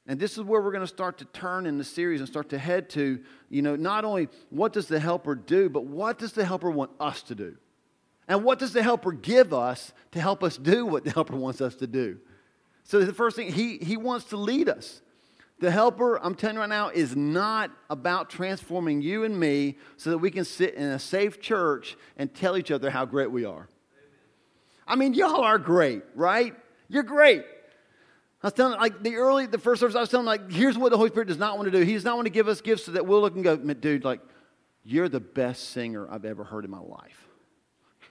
And 0.07 0.19
this 0.19 0.33
is 0.33 0.43
where 0.43 0.61
we're 0.61 0.71
going 0.71 0.81
to 0.81 0.87
start 0.87 1.17
to 1.19 1.25
turn 1.25 1.65
in 1.65 1.77
the 1.77 1.83
series 1.83 2.19
and 2.19 2.27
start 2.27 2.49
to 2.49 2.57
head 2.57 2.89
to, 2.91 3.19
you 3.49 3.61
know, 3.61 3.75
not 3.75 4.05
only 4.05 4.29
what 4.49 4.73
does 4.73 4.87
the 4.87 4.99
helper 4.99 5.35
do, 5.35 5.69
but 5.69 5.85
what 5.85 6.17
does 6.17 6.31
the 6.31 6.45
helper 6.45 6.71
want 6.71 6.91
us 6.99 7.21
to 7.23 7.35
do? 7.35 7.57
And 8.27 8.43
what 8.43 8.57
does 8.57 8.73
the 8.73 8.81
helper 8.81 9.11
give 9.11 9.53
us 9.53 9.93
to 10.11 10.21
help 10.21 10.43
us 10.43 10.57
do 10.57 10.85
what 10.85 11.03
the 11.03 11.11
helper 11.11 11.35
wants 11.35 11.61
us 11.61 11.75
to 11.75 11.87
do? 11.87 12.19
So 12.85 13.03
the 13.03 13.13
first 13.13 13.35
thing, 13.35 13.51
he, 13.51 13.77
he 13.77 13.97
wants 13.97 14.27
to 14.27 14.37
lead 14.37 14.69
us. 14.69 15.01
The 15.59 15.71
helper, 15.71 16.23
I'm 16.23 16.35
telling 16.35 16.57
you 16.57 16.61
right 16.61 16.69
now, 16.69 16.89
is 16.89 17.15
not 17.15 17.71
about 17.89 18.29
transforming 18.29 19.01
you 19.01 19.23
and 19.23 19.39
me 19.39 19.77
so 19.95 20.11
that 20.11 20.19
we 20.19 20.29
can 20.29 20.45
sit 20.45 20.75
in 20.75 20.83
a 20.83 20.99
safe 20.99 21.41
church 21.41 21.97
and 22.15 22.33
tell 22.33 22.57
each 22.57 22.69
other 22.69 22.91
how 22.91 23.05
great 23.05 23.31
we 23.31 23.43
are. 23.43 23.67
I 24.87 24.95
mean, 24.95 25.15
y'all 25.15 25.41
are 25.41 25.57
great, 25.57 26.03
right? 26.13 26.53
You're 26.89 27.03
great. 27.03 27.43
I 28.43 28.47
was 28.47 28.53
telling, 28.53 28.79
like 28.79 29.01
the 29.01 29.15
early, 29.15 29.47
the 29.47 29.57
first 29.57 29.79
service, 29.79 29.95
I 29.95 29.99
was 29.99 30.09
telling, 30.09 30.27
like, 30.27 30.51
here's 30.51 30.77
what 30.77 30.91
the 30.91 30.97
Holy 30.97 31.09
Spirit 31.09 31.27
does 31.27 31.39
not 31.39 31.57
want 31.57 31.71
to 31.71 31.77
do. 31.77 31.83
He 31.83 31.93
does 31.93 32.05
not 32.05 32.15
want 32.15 32.27
to 32.27 32.31
give 32.31 32.47
us 32.47 32.61
gifts 32.61 32.85
so 32.85 32.91
that 32.91 33.05
we'll 33.07 33.21
look 33.21 33.33
and 33.33 33.43
go, 33.43 33.57
dude, 33.57 34.05
like, 34.05 34.21
you're 34.83 35.09
the 35.09 35.19
best 35.19 35.71
singer 35.71 36.07
I've 36.09 36.23
ever 36.23 36.43
heard 36.43 36.65
in 36.65 36.71
my 36.71 36.79
life. 36.79 37.27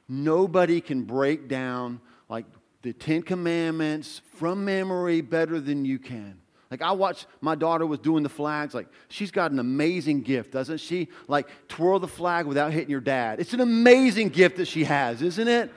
Nobody 0.08 0.80
can 0.80 1.04
break 1.04 1.48
down 1.48 2.00
like 2.28 2.44
the 2.82 2.92
Ten 2.92 3.22
Commandments 3.22 4.20
from 4.34 4.64
memory 4.64 5.20
better 5.20 5.60
than 5.60 5.84
you 5.84 5.98
can. 5.98 6.40
Like 6.70 6.82
I 6.82 6.92
watched 6.92 7.26
my 7.40 7.54
daughter 7.54 7.86
was 7.86 8.00
doing 8.00 8.22
the 8.22 8.28
flags. 8.28 8.74
Like 8.74 8.88
she's 9.08 9.30
got 9.30 9.52
an 9.52 9.58
amazing 9.58 10.22
gift, 10.22 10.52
doesn't 10.52 10.78
she? 10.78 11.08
Like 11.28 11.48
twirl 11.68 11.98
the 11.98 12.08
flag 12.08 12.46
without 12.46 12.72
hitting 12.72 12.90
your 12.90 13.00
dad. 13.00 13.40
It's 13.40 13.52
an 13.52 13.60
amazing 13.60 14.30
gift 14.30 14.56
that 14.56 14.66
she 14.66 14.84
has, 14.84 15.22
isn't 15.22 15.48
it? 15.48 15.70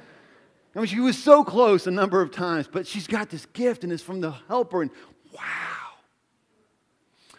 I 0.75 0.79
mean, 0.79 0.87
she 0.87 0.99
was 0.99 1.17
so 1.17 1.43
close 1.43 1.87
a 1.87 1.91
number 1.91 2.21
of 2.21 2.31
times, 2.31 2.67
but 2.71 2.87
she's 2.87 3.07
got 3.07 3.29
this 3.29 3.45
gift 3.47 3.83
and 3.83 3.91
it's 3.91 4.03
from 4.03 4.21
the 4.21 4.31
helper, 4.47 4.81
and 4.81 4.91
wow. 5.33 5.43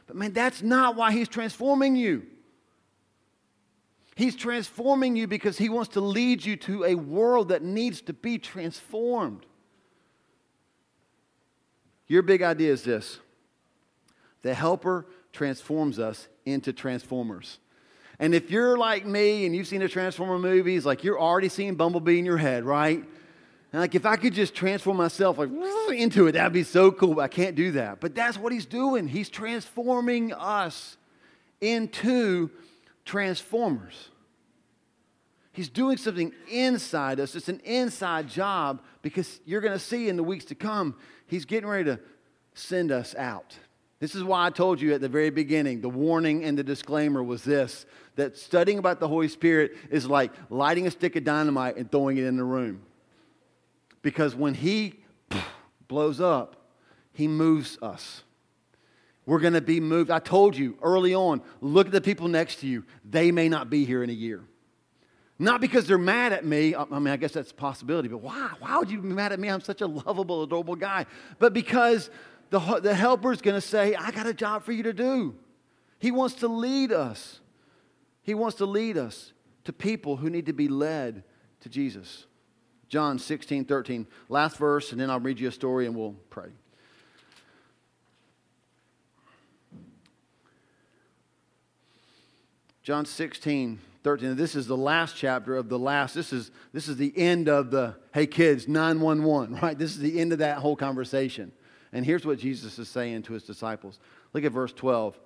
But 0.06 0.16
man, 0.16 0.32
that's 0.32 0.62
not 0.62 0.96
why 0.96 1.12
he's 1.12 1.28
transforming 1.28 1.96
you. 1.96 2.26
He's 4.16 4.36
transforming 4.36 5.16
you 5.16 5.26
because 5.26 5.56
he 5.56 5.68
wants 5.68 5.92
to 5.94 6.00
lead 6.00 6.44
you 6.44 6.56
to 6.56 6.84
a 6.84 6.94
world 6.94 7.48
that 7.48 7.62
needs 7.62 8.02
to 8.02 8.12
be 8.12 8.38
transformed. 8.38 9.46
Your 12.06 12.22
big 12.22 12.42
idea 12.42 12.72
is 12.72 12.82
this 12.82 13.20
the 14.42 14.54
helper 14.54 15.06
transforms 15.32 15.98
us 15.98 16.28
into 16.44 16.72
transformers. 16.72 17.58
And 18.20 18.34
if 18.34 18.50
you're 18.50 18.76
like 18.76 19.06
me 19.06 19.46
and 19.46 19.56
you've 19.56 19.66
seen 19.66 19.80
the 19.80 19.88
Transformer 19.88 20.38
movies, 20.38 20.84
like 20.84 21.04
you're 21.04 21.18
already 21.18 21.48
seeing 21.48 21.74
Bumblebee 21.74 22.18
in 22.18 22.26
your 22.26 22.36
head, 22.36 22.64
right? 22.64 23.02
And 23.72 23.80
like 23.80 23.94
if 23.94 24.04
I 24.04 24.16
could 24.16 24.34
just 24.34 24.54
transform 24.54 24.98
myself 24.98 25.38
like 25.38 25.48
into 25.94 26.26
it, 26.26 26.32
that'd 26.32 26.52
be 26.52 26.62
so 26.62 26.92
cool. 26.92 27.14
But 27.14 27.22
I 27.22 27.28
can't 27.28 27.56
do 27.56 27.72
that. 27.72 27.98
But 27.98 28.14
that's 28.14 28.36
what 28.36 28.52
he's 28.52 28.66
doing. 28.66 29.08
He's 29.08 29.30
transforming 29.30 30.34
us 30.34 30.98
into 31.62 32.50
transformers. 33.06 34.10
He's 35.52 35.70
doing 35.70 35.96
something 35.96 36.32
inside 36.50 37.20
us. 37.20 37.34
It's 37.34 37.48
an 37.48 37.60
inside 37.64 38.28
job 38.28 38.82
because 39.00 39.40
you're 39.46 39.60
going 39.62 39.72
to 39.72 39.78
see 39.78 40.08
in 40.08 40.16
the 40.16 40.22
weeks 40.22 40.44
to 40.46 40.54
come, 40.54 40.94
He's 41.26 41.44
getting 41.44 41.68
ready 41.68 41.84
to 41.84 42.00
send 42.54 42.92
us 42.92 43.14
out. 43.14 43.56
This 44.00 44.14
is 44.14 44.24
why 44.24 44.46
I 44.46 44.50
told 44.50 44.80
you 44.80 44.94
at 44.94 45.02
the 45.02 45.10
very 45.10 45.28
beginning 45.28 45.82
the 45.82 45.90
warning 45.90 46.42
and 46.44 46.58
the 46.58 46.64
disclaimer 46.64 47.22
was 47.22 47.44
this 47.44 47.84
that 48.16 48.36
studying 48.36 48.78
about 48.78 48.98
the 48.98 49.06
Holy 49.06 49.28
Spirit 49.28 49.76
is 49.90 50.06
like 50.06 50.32
lighting 50.48 50.86
a 50.86 50.90
stick 50.90 51.16
of 51.16 51.24
dynamite 51.24 51.76
and 51.76 51.90
throwing 51.90 52.16
it 52.16 52.24
in 52.24 52.36
the 52.36 52.44
room. 52.44 52.80
Because 54.02 54.34
when 54.34 54.54
He 54.54 54.94
blows 55.88 56.20
up, 56.20 56.56
He 57.12 57.28
moves 57.28 57.78
us. 57.82 58.24
We're 59.26 59.38
going 59.38 59.52
to 59.52 59.60
be 59.60 59.80
moved. 59.80 60.10
I 60.10 60.18
told 60.18 60.56
you 60.56 60.78
early 60.82 61.14
on 61.14 61.42
look 61.60 61.86
at 61.86 61.92
the 61.92 62.00
people 62.00 62.26
next 62.26 62.60
to 62.60 62.66
you. 62.66 62.84
They 63.08 63.30
may 63.30 63.50
not 63.50 63.68
be 63.68 63.84
here 63.84 64.02
in 64.02 64.08
a 64.08 64.14
year. 64.14 64.42
Not 65.38 65.60
because 65.60 65.86
they're 65.86 65.98
mad 65.98 66.32
at 66.32 66.44
me. 66.44 66.74
I 66.74 66.84
mean, 66.98 67.08
I 67.08 67.16
guess 67.16 67.32
that's 67.32 67.50
a 67.50 67.54
possibility, 67.54 68.08
but 68.08 68.18
why? 68.18 68.50
Why 68.58 68.78
would 68.78 68.90
you 68.90 69.00
be 69.00 69.08
mad 69.08 69.32
at 69.32 69.40
me? 69.40 69.48
I'm 69.48 69.60
such 69.62 69.80
a 69.80 69.86
lovable, 69.86 70.42
adorable 70.42 70.76
guy. 70.76 71.06
But 71.38 71.54
because 71.54 72.10
the, 72.50 72.80
the 72.82 72.94
helper 72.94 73.32
is 73.32 73.40
going 73.40 73.54
to 73.54 73.60
say, 73.60 73.94
I 73.94 74.10
got 74.10 74.26
a 74.26 74.34
job 74.34 74.64
for 74.64 74.72
you 74.72 74.82
to 74.82 74.92
do. 74.92 75.36
He 75.98 76.10
wants 76.10 76.36
to 76.36 76.48
lead 76.48 76.92
us. 76.92 77.40
He 78.22 78.34
wants 78.34 78.56
to 78.58 78.66
lead 78.66 78.98
us 78.98 79.32
to 79.64 79.72
people 79.72 80.16
who 80.16 80.28
need 80.28 80.46
to 80.46 80.52
be 80.52 80.68
led 80.68 81.22
to 81.60 81.68
Jesus. 81.68 82.26
John 82.88 83.18
16, 83.18 83.66
13. 83.66 84.06
Last 84.28 84.56
verse, 84.56 84.92
and 84.92 85.00
then 85.00 85.10
I'll 85.10 85.20
read 85.20 85.38
you 85.38 85.48
a 85.48 85.52
story 85.52 85.86
and 85.86 85.94
we'll 85.94 86.16
pray. 86.28 86.48
John 92.82 93.04
16, 93.04 93.78
13. 94.02 94.34
This 94.34 94.56
is 94.56 94.66
the 94.66 94.76
last 94.76 95.14
chapter 95.14 95.56
of 95.56 95.68
the 95.68 95.78
last. 95.78 96.14
This 96.14 96.32
is, 96.32 96.50
this 96.72 96.88
is 96.88 96.96
the 96.96 97.16
end 97.16 97.48
of 97.48 97.70
the, 97.70 97.94
hey 98.12 98.26
kids, 98.26 98.66
911, 98.66 99.54
right? 99.62 99.78
This 99.78 99.92
is 99.92 100.00
the 100.00 100.18
end 100.18 100.32
of 100.32 100.40
that 100.40 100.58
whole 100.58 100.74
conversation. 100.74 101.52
And 101.92 102.04
here's 102.06 102.24
what 102.24 102.38
Jesus 102.38 102.78
is 102.78 102.88
saying 102.88 103.22
to 103.22 103.32
his 103.32 103.42
disciples. 103.42 103.98
Look 104.32 104.44
at 104.44 104.52
verse 104.52 104.72
12. 104.72 105.18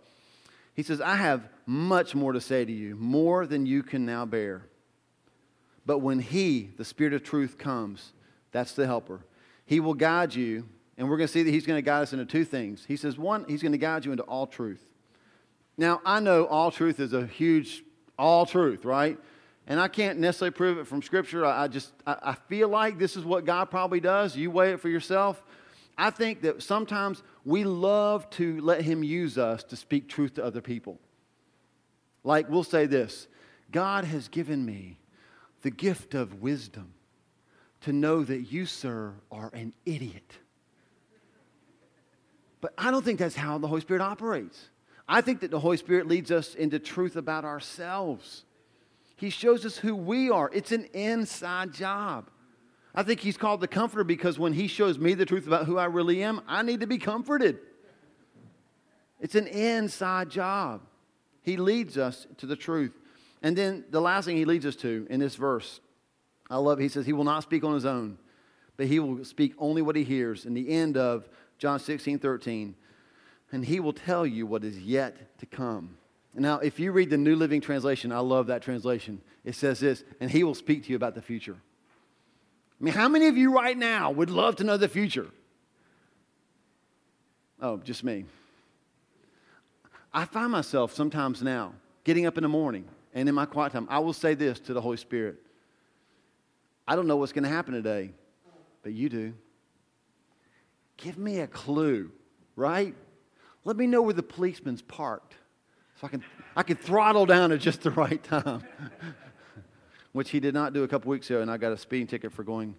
He 0.74 0.82
says, 0.82 1.00
I 1.00 1.16
have 1.16 1.48
much 1.66 2.14
more 2.14 2.32
to 2.32 2.40
say 2.40 2.64
to 2.64 2.72
you, 2.72 2.96
more 2.96 3.46
than 3.46 3.64
you 3.64 3.82
can 3.82 4.04
now 4.04 4.24
bear. 4.26 4.62
But 5.86 5.98
when 5.98 6.18
He, 6.18 6.70
the 6.76 6.84
Spirit 6.84 7.12
of 7.12 7.22
truth, 7.22 7.58
comes, 7.58 8.12
that's 8.52 8.72
the 8.72 8.86
helper, 8.86 9.20
He 9.66 9.80
will 9.80 9.94
guide 9.94 10.34
you. 10.34 10.66
And 10.96 11.10
we're 11.10 11.16
going 11.16 11.26
to 11.26 11.32
see 11.32 11.42
that 11.42 11.50
He's 11.50 11.66
going 11.66 11.78
to 11.78 11.82
guide 11.82 12.02
us 12.02 12.12
into 12.12 12.24
two 12.24 12.44
things. 12.44 12.84
He 12.86 12.96
says, 12.96 13.18
one, 13.18 13.44
He's 13.48 13.62
going 13.62 13.72
to 13.72 13.78
guide 13.78 14.04
you 14.04 14.12
into 14.12 14.24
all 14.24 14.46
truth. 14.46 14.84
Now, 15.76 16.00
I 16.04 16.20
know 16.20 16.46
all 16.46 16.70
truth 16.70 17.00
is 17.00 17.12
a 17.12 17.26
huge 17.26 17.82
all 18.18 18.46
truth, 18.46 18.84
right? 18.84 19.18
And 19.66 19.80
I 19.80 19.88
can't 19.88 20.18
necessarily 20.18 20.52
prove 20.52 20.78
it 20.78 20.86
from 20.86 21.02
Scripture. 21.02 21.44
I, 21.44 21.68
just, 21.68 21.92
I, 22.06 22.16
I 22.22 22.34
feel 22.48 22.68
like 22.68 22.98
this 22.98 23.16
is 23.16 23.24
what 23.24 23.44
God 23.44 23.70
probably 23.70 24.00
does. 24.00 24.36
You 24.36 24.50
weigh 24.50 24.72
it 24.72 24.80
for 24.80 24.88
yourself. 24.88 25.42
I 25.96 26.10
think 26.10 26.42
that 26.42 26.62
sometimes 26.62 27.22
we 27.44 27.64
love 27.64 28.28
to 28.30 28.60
let 28.60 28.82
Him 28.82 29.02
use 29.04 29.38
us 29.38 29.62
to 29.64 29.76
speak 29.76 30.08
truth 30.08 30.34
to 30.34 30.44
other 30.44 30.60
people. 30.60 30.98
Like 32.24 32.48
we'll 32.48 32.64
say 32.64 32.86
this 32.86 33.28
God 33.70 34.04
has 34.04 34.28
given 34.28 34.64
me 34.64 34.98
the 35.62 35.70
gift 35.70 36.14
of 36.14 36.42
wisdom 36.42 36.94
to 37.82 37.92
know 37.92 38.24
that 38.24 38.52
you, 38.52 38.66
sir, 38.66 39.12
are 39.30 39.50
an 39.52 39.74
idiot. 39.84 40.38
But 42.60 42.72
I 42.78 42.90
don't 42.90 43.04
think 43.04 43.18
that's 43.18 43.36
how 43.36 43.58
the 43.58 43.68
Holy 43.68 43.82
Spirit 43.82 44.00
operates. 44.00 44.70
I 45.06 45.20
think 45.20 45.40
that 45.40 45.50
the 45.50 45.60
Holy 45.60 45.76
Spirit 45.76 46.08
leads 46.08 46.30
us 46.30 46.54
into 46.54 46.78
truth 46.78 47.16
about 47.16 47.44
ourselves. 47.44 48.44
He 49.16 49.28
shows 49.28 49.66
us 49.66 49.76
who 49.76 49.94
we 49.94 50.30
are. 50.30 50.50
It's 50.52 50.72
an 50.72 50.84
inside 50.94 51.74
job. 51.74 52.30
I 52.94 53.02
think 53.02 53.20
He's 53.20 53.36
called 53.36 53.60
the 53.60 53.68
comforter 53.68 54.04
because 54.04 54.38
when 54.38 54.52
He 54.52 54.66
shows 54.66 54.98
me 54.98 55.14
the 55.14 55.26
truth 55.26 55.46
about 55.46 55.66
who 55.66 55.78
I 55.78 55.86
really 55.86 56.22
am, 56.22 56.42
I 56.46 56.62
need 56.62 56.80
to 56.80 56.86
be 56.86 56.98
comforted. 56.98 57.58
It's 59.20 59.34
an 59.34 59.46
inside 59.46 60.30
job. 60.30 60.82
He 61.42 61.56
leads 61.56 61.98
us 61.98 62.26
to 62.38 62.46
the 62.46 62.56
truth. 62.56 62.92
And 63.42 63.56
then 63.56 63.84
the 63.90 64.00
last 64.00 64.24
thing 64.24 64.36
He 64.36 64.44
leads 64.44 64.66
us 64.66 64.76
to 64.76 65.06
in 65.10 65.20
this 65.20 65.34
verse, 65.36 65.80
I 66.48 66.56
love. 66.56 66.78
He 66.78 66.88
says, 66.88 67.06
He 67.06 67.12
will 67.12 67.24
not 67.24 67.42
speak 67.42 67.64
on 67.64 67.74
His 67.74 67.86
own, 67.86 68.18
but 68.76 68.86
He 68.86 69.00
will 69.00 69.24
speak 69.24 69.54
only 69.58 69.82
what 69.82 69.96
He 69.96 70.04
hears. 70.04 70.46
In 70.46 70.54
the 70.54 70.68
end 70.68 70.96
of 70.96 71.28
John 71.58 71.78
16, 71.78 72.18
13, 72.18 72.74
and 73.54 73.64
he 73.64 73.78
will 73.78 73.92
tell 73.92 74.26
you 74.26 74.46
what 74.46 74.64
is 74.64 74.78
yet 74.80 75.38
to 75.38 75.46
come. 75.46 75.96
Now, 76.34 76.58
if 76.58 76.80
you 76.80 76.90
read 76.90 77.10
the 77.10 77.16
New 77.16 77.36
Living 77.36 77.60
Translation, 77.60 78.10
I 78.10 78.18
love 78.18 78.48
that 78.48 78.62
translation. 78.62 79.20
It 79.44 79.54
says 79.54 79.78
this, 79.78 80.02
and 80.20 80.28
he 80.28 80.42
will 80.42 80.56
speak 80.56 80.82
to 80.84 80.90
you 80.90 80.96
about 80.96 81.14
the 81.14 81.22
future. 81.22 81.56
I 82.84 82.88
mean, 82.92 82.92
how 82.92 83.08
many 83.08 83.28
of 83.28 83.38
you 83.38 83.50
right 83.50 83.78
now 83.78 84.10
would 84.10 84.28
love 84.28 84.56
to 84.56 84.64
know 84.64 84.76
the 84.76 84.88
future? 84.88 85.28
Oh, 87.58 87.78
just 87.78 88.04
me. 88.04 88.26
I 90.12 90.26
find 90.26 90.52
myself 90.52 90.92
sometimes 90.92 91.42
now 91.42 91.72
getting 92.04 92.26
up 92.26 92.36
in 92.36 92.42
the 92.42 92.48
morning 92.50 92.84
and 93.14 93.26
in 93.26 93.34
my 93.34 93.46
quiet 93.46 93.72
time, 93.72 93.86
I 93.88 94.00
will 94.00 94.12
say 94.12 94.34
this 94.34 94.60
to 94.60 94.74
the 94.74 94.82
Holy 94.82 94.98
Spirit 94.98 95.36
I 96.86 96.94
don't 96.94 97.06
know 97.06 97.16
what's 97.16 97.32
going 97.32 97.44
to 97.44 97.48
happen 97.48 97.72
today, 97.72 98.10
but 98.82 98.92
you 98.92 99.08
do. 99.08 99.32
Give 100.98 101.16
me 101.16 101.40
a 101.40 101.46
clue, 101.46 102.10
right? 102.54 102.94
Let 103.64 103.78
me 103.78 103.86
know 103.86 104.02
where 104.02 104.12
the 104.12 104.22
policeman's 104.22 104.82
parked 104.82 105.36
so 105.98 106.06
I 106.06 106.10
can, 106.10 106.22
I 106.54 106.62
can 106.62 106.76
throttle 106.76 107.24
down 107.24 107.50
at 107.50 107.60
just 107.60 107.80
the 107.80 107.92
right 107.92 108.22
time. 108.22 108.62
Which 110.14 110.30
he 110.30 110.40
did 110.40 110.54
not 110.54 110.72
do 110.72 110.84
a 110.84 110.88
couple 110.88 111.10
weeks 111.10 111.28
ago, 111.28 111.42
and 111.42 111.50
I 111.50 111.56
got 111.56 111.72
a 111.72 111.76
speeding 111.76 112.06
ticket 112.06 112.32
for 112.32 112.44
going 112.44 112.74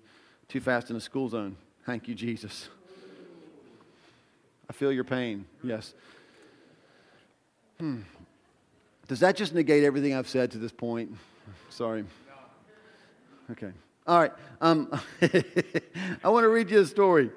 too 0.47 0.61
fast 0.61 0.89
in 0.89 0.95
the 0.95 1.01
school 1.01 1.29
zone. 1.29 1.57
Thank 1.85 2.07
you, 2.07 2.15
Jesus. 2.15 2.69
I 4.69 4.73
feel 4.73 4.89
your 4.89 5.03
pain. 5.03 5.45
Yes. 5.61 5.93
Hmm. 7.77 7.99
Does 9.09 9.19
that 9.19 9.35
just 9.35 9.53
negate 9.53 9.83
everything 9.83 10.15
I've 10.15 10.29
said 10.29 10.49
to 10.51 10.57
this 10.57 10.71
point? 10.71 11.13
Sorry. 11.69 12.05
Okay. 13.51 13.71
All 14.07 14.17
right. 14.17 14.31
Um, 14.61 14.89
I 16.23 16.29
want 16.29 16.45
to 16.45 16.49
read 16.49 16.71
you 16.71 16.79
a 16.79 16.85
story. 16.85 17.29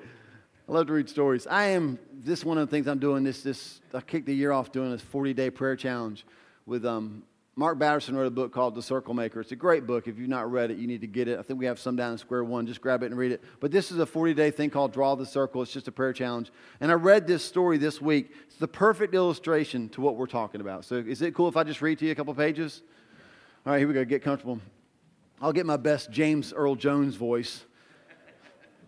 I 0.69 0.73
love 0.73 0.87
to 0.87 0.93
read 0.93 1.09
stories. 1.09 1.47
I 1.47 1.65
am 1.71 1.99
this 2.13 2.45
one 2.45 2.57
of 2.57 2.69
the 2.69 2.71
things 2.71 2.87
I'm 2.87 2.99
doing. 3.01 3.25
This 3.25 3.43
this 3.43 3.81
I 3.93 4.01
kicked 4.01 4.27
the 4.27 4.35
year 4.35 4.53
off 4.53 4.71
doing 4.71 4.93
this 4.93 5.03
40 5.03 5.35
day 5.35 5.51
prayer 5.51 5.77
challenge 5.77 6.25
with 6.67 6.87
um, 6.87 7.25
Mark 7.59 7.77
Batterson 7.77 8.15
wrote 8.15 8.29
a 8.29 8.31
book 8.31 8.53
called 8.53 8.77
The 8.77 8.83
Circle 8.83 9.15
Maker. 9.15 9.41
It's 9.41 9.51
a 9.51 9.57
great 9.57 9.85
book. 9.85 10.07
If 10.07 10.17
you've 10.17 10.29
not 10.29 10.49
read 10.49 10.71
it, 10.71 10.79
you 10.79 10.87
need 10.87 11.01
to 11.01 11.09
get 11.09 11.27
it. 11.27 11.41
I 11.41 11.43
think 11.43 11.59
we 11.59 11.67
have 11.67 11.81
some 11.81 11.97
down 11.97 12.13
in 12.13 12.19
Square 12.19 12.45
One. 12.45 12.69
Just 12.69 12.81
grab 12.81 13.03
it 13.03 13.07
and 13.07 13.19
read 13.19 13.33
it. 13.33 13.43
But 13.59 13.73
this 13.73 13.91
is 13.91 13.99
a 13.99 14.07
40 14.07 14.33
day 14.33 14.53
thing 14.53 14.71
called 14.71 14.93
Draw 14.93 15.17
the 15.17 15.27
Circle. 15.27 15.63
It's 15.63 15.73
just 15.73 15.89
a 15.89 15.91
prayer 15.91 16.13
challenge. 16.13 16.53
And 16.81 16.93
I 16.93 16.95
read 16.95 17.27
this 17.27 17.45
story 17.45 17.77
this 17.77 18.01
week. 18.01 18.31
It's 18.47 18.59
the 18.59 18.69
perfect 18.69 19.13
illustration 19.13 19.89
to 19.89 20.01
what 20.01 20.15
we're 20.15 20.27
talking 20.27 20.61
about. 20.61 20.85
So 20.85 20.99
is 20.99 21.21
it 21.21 21.35
cool 21.35 21.49
if 21.49 21.57
I 21.57 21.65
just 21.65 21.83
read 21.83 21.99
to 21.99 22.07
you 22.07 22.13
a 22.13 22.15
couple 22.15 22.33
pages? 22.33 22.81
All 23.67 23.73
right, 23.73 23.81
here 23.81 23.89
we 23.89 23.95
go. 23.95 24.05
Get 24.05 24.23
comfortable. 24.23 24.61
I'll 25.43 25.53
get 25.53 25.67
my 25.67 25.77
best 25.77 26.13
James 26.13 26.53
Earl 26.53 26.77
Jones 26.77 27.17
voice. 27.17 27.65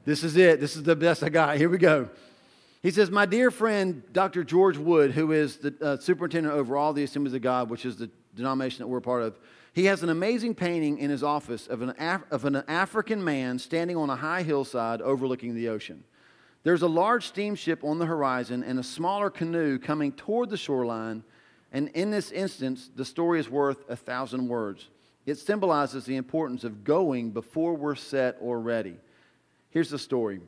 This 0.05 0.23
is 0.23 0.37
it. 0.37 0.61
This 0.61 0.77
is 0.77 0.85
the 0.85 0.95
best 0.95 1.25
I 1.25 1.29
got. 1.29 1.57
Here 1.57 1.69
we 1.69 1.79
go. 1.79 2.09
He 2.85 2.93
says, 2.93 3.11
My 3.11 3.27
dear 3.27 3.51
friend, 3.51 4.05
Dr. 4.13 4.45
George 4.45 4.79
Wood, 4.79 5.11
who 5.11 5.33
is 5.33 5.57
the 5.57 5.75
uh, 5.83 5.97
superintendent 5.97 6.55
over 6.55 6.77
all 6.77 6.93
the 6.93 7.03
Assemblies 7.03 7.35
of 7.35 7.43
God, 7.43 7.69
which 7.69 7.85
is 7.85 7.97
the 7.97 8.11
denomination 8.35 8.81
that 8.81 8.89
we're 8.89 9.01
part 9.01 9.23
of, 9.23 9.39
he 9.73 9.85
has 9.85 10.03
an 10.03 10.09
amazing 10.09 10.55
painting 10.55 10.99
in 10.99 11.11
his 11.11 11.23
office 11.23 11.67
of 11.67 11.83
an, 11.83 11.95
Af- 11.99 12.25
of 12.31 12.45
an 12.45 12.57
African 12.67 13.23
man 13.23 13.59
standing 13.59 13.97
on 13.97 14.11
a 14.11 14.17
high 14.17 14.43
hillside 14.43 15.01
overlooking 15.01 15.55
the 15.55 15.69
ocean. 15.69 16.05
There's 16.63 16.83
a 16.83 16.89
large 16.89 17.27
steamship 17.27 17.85
on 17.85 17.99
the 17.99 18.07
horizon 18.07 18.63
and 18.63 18.79
a 18.79 18.83
smaller 18.83 19.31
canoe 19.31 19.79
coming 19.79 20.13
toward 20.13 20.51
the 20.51 20.57
shoreline. 20.57 21.23
And 21.73 21.89
in 21.91 22.11
this 22.11 22.33
instance, 22.33 22.91
the 22.95 23.05
story 23.05 23.41
is 23.41 23.49
worth 23.49 23.89
a 23.89 23.97
thousand 23.97 24.49
words. 24.49 24.89
It 25.25 25.37
symbolizes 25.37 26.05
the 26.05 26.17
importance 26.17 26.65
of 26.65 26.85
going 26.85 27.31
before 27.31 27.75
we're 27.75 27.95
set 27.95 28.37
or 28.41 28.61
ready. 28.61 28.97
Here's 29.71 29.91
the 29.91 29.99
story. 29.99 30.41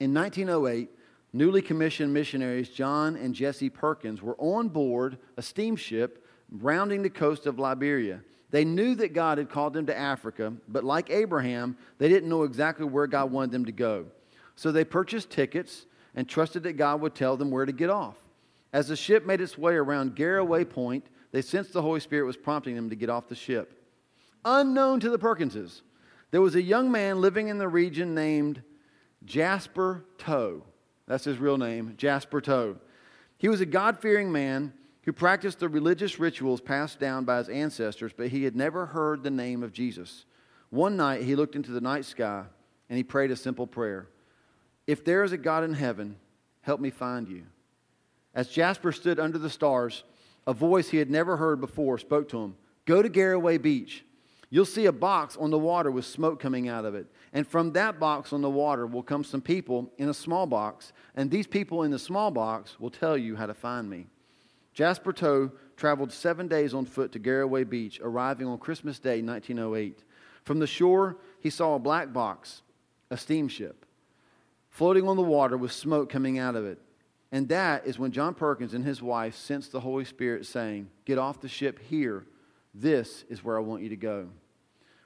In 0.00 0.14
1908, 0.14 0.88
newly 1.32 1.62
commissioned 1.62 2.12
missionaries 2.12 2.70
John 2.70 3.16
and 3.16 3.34
Jesse 3.34 3.70
Perkins 3.70 4.22
were 4.22 4.36
on 4.38 4.68
board 4.68 5.18
a 5.36 5.42
steamship 5.42 6.19
rounding 6.50 7.02
the 7.02 7.10
coast 7.10 7.46
of 7.46 7.58
Liberia. 7.58 8.20
They 8.50 8.64
knew 8.64 8.94
that 8.96 9.14
God 9.14 9.38
had 9.38 9.48
called 9.48 9.74
them 9.74 9.86
to 9.86 9.96
Africa, 9.96 10.52
but 10.68 10.84
like 10.84 11.10
Abraham, 11.10 11.76
they 11.98 12.08
didn't 12.08 12.28
know 12.28 12.42
exactly 12.42 12.84
where 12.84 13.06
God 13.06 13.30
wanted 13.30 13.52
them 13.52 13.64
to 13.66 13.72
go. 13.72 14.06
So 14.56 14.72
they 14.72 14.84
purchased 14.84 15.30
tickets 15.30 15.86
and 16.14 16.28
trusted 16.28 16.64
that 16.64 16.72
God 16.72 17.00
would 17.00 17.14
tell 17.14 17.36
them 17.36 17.50
where 17.50 17.64
to 17.64 17.72
get 17.72 17.90
off. 17.90 18.16
As 18.72 18.88
the 18.88 18.96
ship 18.96 19.24
made 19.24 19.40
its 19.40 19.56
way 19.56 19.74
around 19.74 20.16
Garraway 20.16 20.64
Point, 20.64 21.06
they 21.32 21.42
sensed 21.42 21.72
the 21.72 21.82
Holy 21.82 22.00
Spirit 22.00 22.26
was 22.26 22.36
prompting 22.36 22.74
them 22.74 22.90
to 22.90 22.96
get 22.96 23.10
off 23.10 23.28
the 23.28 23.34
ship. 23.34 23.74
Unknown 24.44 25.00
to 25.00 25.10
the 25.10 25.18
Perkinses, 25.18 25.82
there 26.30 26.40
was 26.40 26.54
a 26.54 26.62
young 26.62 26.90
man 26.90 27.20
living 27.20 27.48
in 27.48 27.58
the 27.58 27.68
region 27.68 28.14
named 28.14 28.62
Jasper 29.24 30.04
Toe. 30.18 30.64
That's 31.06 31.24
his 31.24 31.38
real 31.38 31.58
name, 31.58 31.94
Jasper 31.96 32.40
Toe. 32.40 32.76
He 33.38 33.48
was 33.48 33.60
a 33.60 33.66
God 33.66 34.00
fearing 34.00 34.30
man 34.32 34.72
who 35.10 35.14
practiced 35.14 35.58
the 35.58 35.68
religious 35.68 36.20
rituals 36.20 36.60
passed 36.60 37.00
down 37.00 37.24
by 37.24 37.38
his 37.38 37.48
ancestors, 37.48 38.12
but 38.16 38.28
he 38.28 38.44
had 38.44 38.54
never 38.54 38.86
heard 38.86 39.24
the 39.24 39.30
name 39.30 39.64
of 39.64 39.72
Jesus. 39.72 40.24
One 40.68 40.96
night 40.96 41.22
he 41.22 41.34
looked 41.34 41.56
into 41.56 41.72
the 41.72 41.80
night 41.80 42.04
sky 42.04 42.44
and 42.88 42.96
he 42.96 43.02
prayed 43.02 43.32
a 43.32 43.36
simple 43.36 43.66
prayer 43.66 44.06
If 44.86 45.04
there 45.04 45.24
is 45.24 45.32
a 45.32 45.36
God 45.36 45.64
in 45.64 45.74
heaven, 45.74 46.14
help 46.60 46.80
me 46.80 46.90
find 46.90 47.28
you. 47.28 47.42
As 48.36 48.50
Jasper 48.50 48.92
stood 48.92 49.18
under 49.18 49.36
the 49.36 49.50
stars, 49.50 50.04
a 50.46 50.52
voice 50.52 50.90
he 50.90 50.98
had 50.98 51.10
never 51.10 51.36
heard 51.36 51.60
before 51.60 51.98
spoke 51.98 52.28
to 52.28 52.38
him 52.38 52.54
Go 52.84 53.02
to 53.02 53.08
Garraway 53.08 53.58
Beach. 53.58 54.04
You'll 54.48 54.64
see 54.64 54.86
a 54.86 54.92
box 54.92 55.36
on 55.36 55.50
the 55.50 55.58
water 55.58 55.90
with 55.90 56.04
smoke 56.04 56.38
coming 56.38 56.68
out 56.68 56.84
of 56.84 56.94
it. 56.94 57.08
And 57.32 57.44
from 57.44 57.72
that 57.72 57.98
box 57.98 58.32
on 58.32 58.42
the 58.42 58.50
water 58.50 58.86
will 58.86 59.02
come 59.02 59.24
some 59.24 59.42
people 59.42 59.90
in 59.98 60.08
a 60.08 60.14
small 60.14 60.46
box, 60.46 60.92
and 61.16 61.28
these 61.28 61.48
people 61.48 61.82
in 61.82 61.90
the 61.90 61.98
small 61.98 62.30
box 62.30 62.78
will 62.78 62.90
tell 62.90 63.18
you 63.18 63.34
how 63.34 63.46
to 63.46 63.54
find 63.54 63.90
me. 63.90 64.06
Jasper 64.72 65.12
Toe 65.12 65.52
traveled 65.76 66.12
seven 66.12 66.48
days 66.48 66.74
on 66.74 66.84
foot 66.84 67.12
to 67.12 67.18
Garraway 67.18 67.64
Beach, 67.64 68.00
arriving 68.02 68.46
on 68.46 68.58
Christmas 68.58 68.98
Day, 68.98 69.22
1908. 69.22 70.04
From 70.44 70.58
the 70.58 70.66
shore, 70.66 71.16
he 71.40 71.50
saw 71.50 71.74
a 71.74 71.78
black 71.78 72.12
box, 72.12 72.62
a 73.10 73.16
steamship, 73.16 73.84
floating 74.68 75.08
on 75.08 75.16
the 75.16 75.22
water 75.22 75.56
with 75.56 75.72
smoke 75.72 76.10
coming 76.10 76.38
out 76.38 76.56
of 76.56 76.64
it. 76.64 76.78
And 77.32 77.48
that 77.48 77.86
is 77.86 77.98
when 77.98 78.10
John 78.10 78.34
Perkins 78.34 78.74
and 78.74 78.84
his 78.84 79.00
wife 79.00 79.36
sensed 79.36 79.72
the 79.72 79.80
Holy 79.80 80.04
Spirit 80.04 80.46
saying, 80.46 80.88
Get 81.04 81.18
off 81.18 81.40
the 81.40 81.48
ship 81.48 81.78
here. 81.78 82.26
This 82.74 83.24
is 83.28 83.44
where 83.44 83.56
I 83.56 83.60
want 83.60 83.82
you 83.82 83.88
to 83.90 83.96
go. 83.96 84.28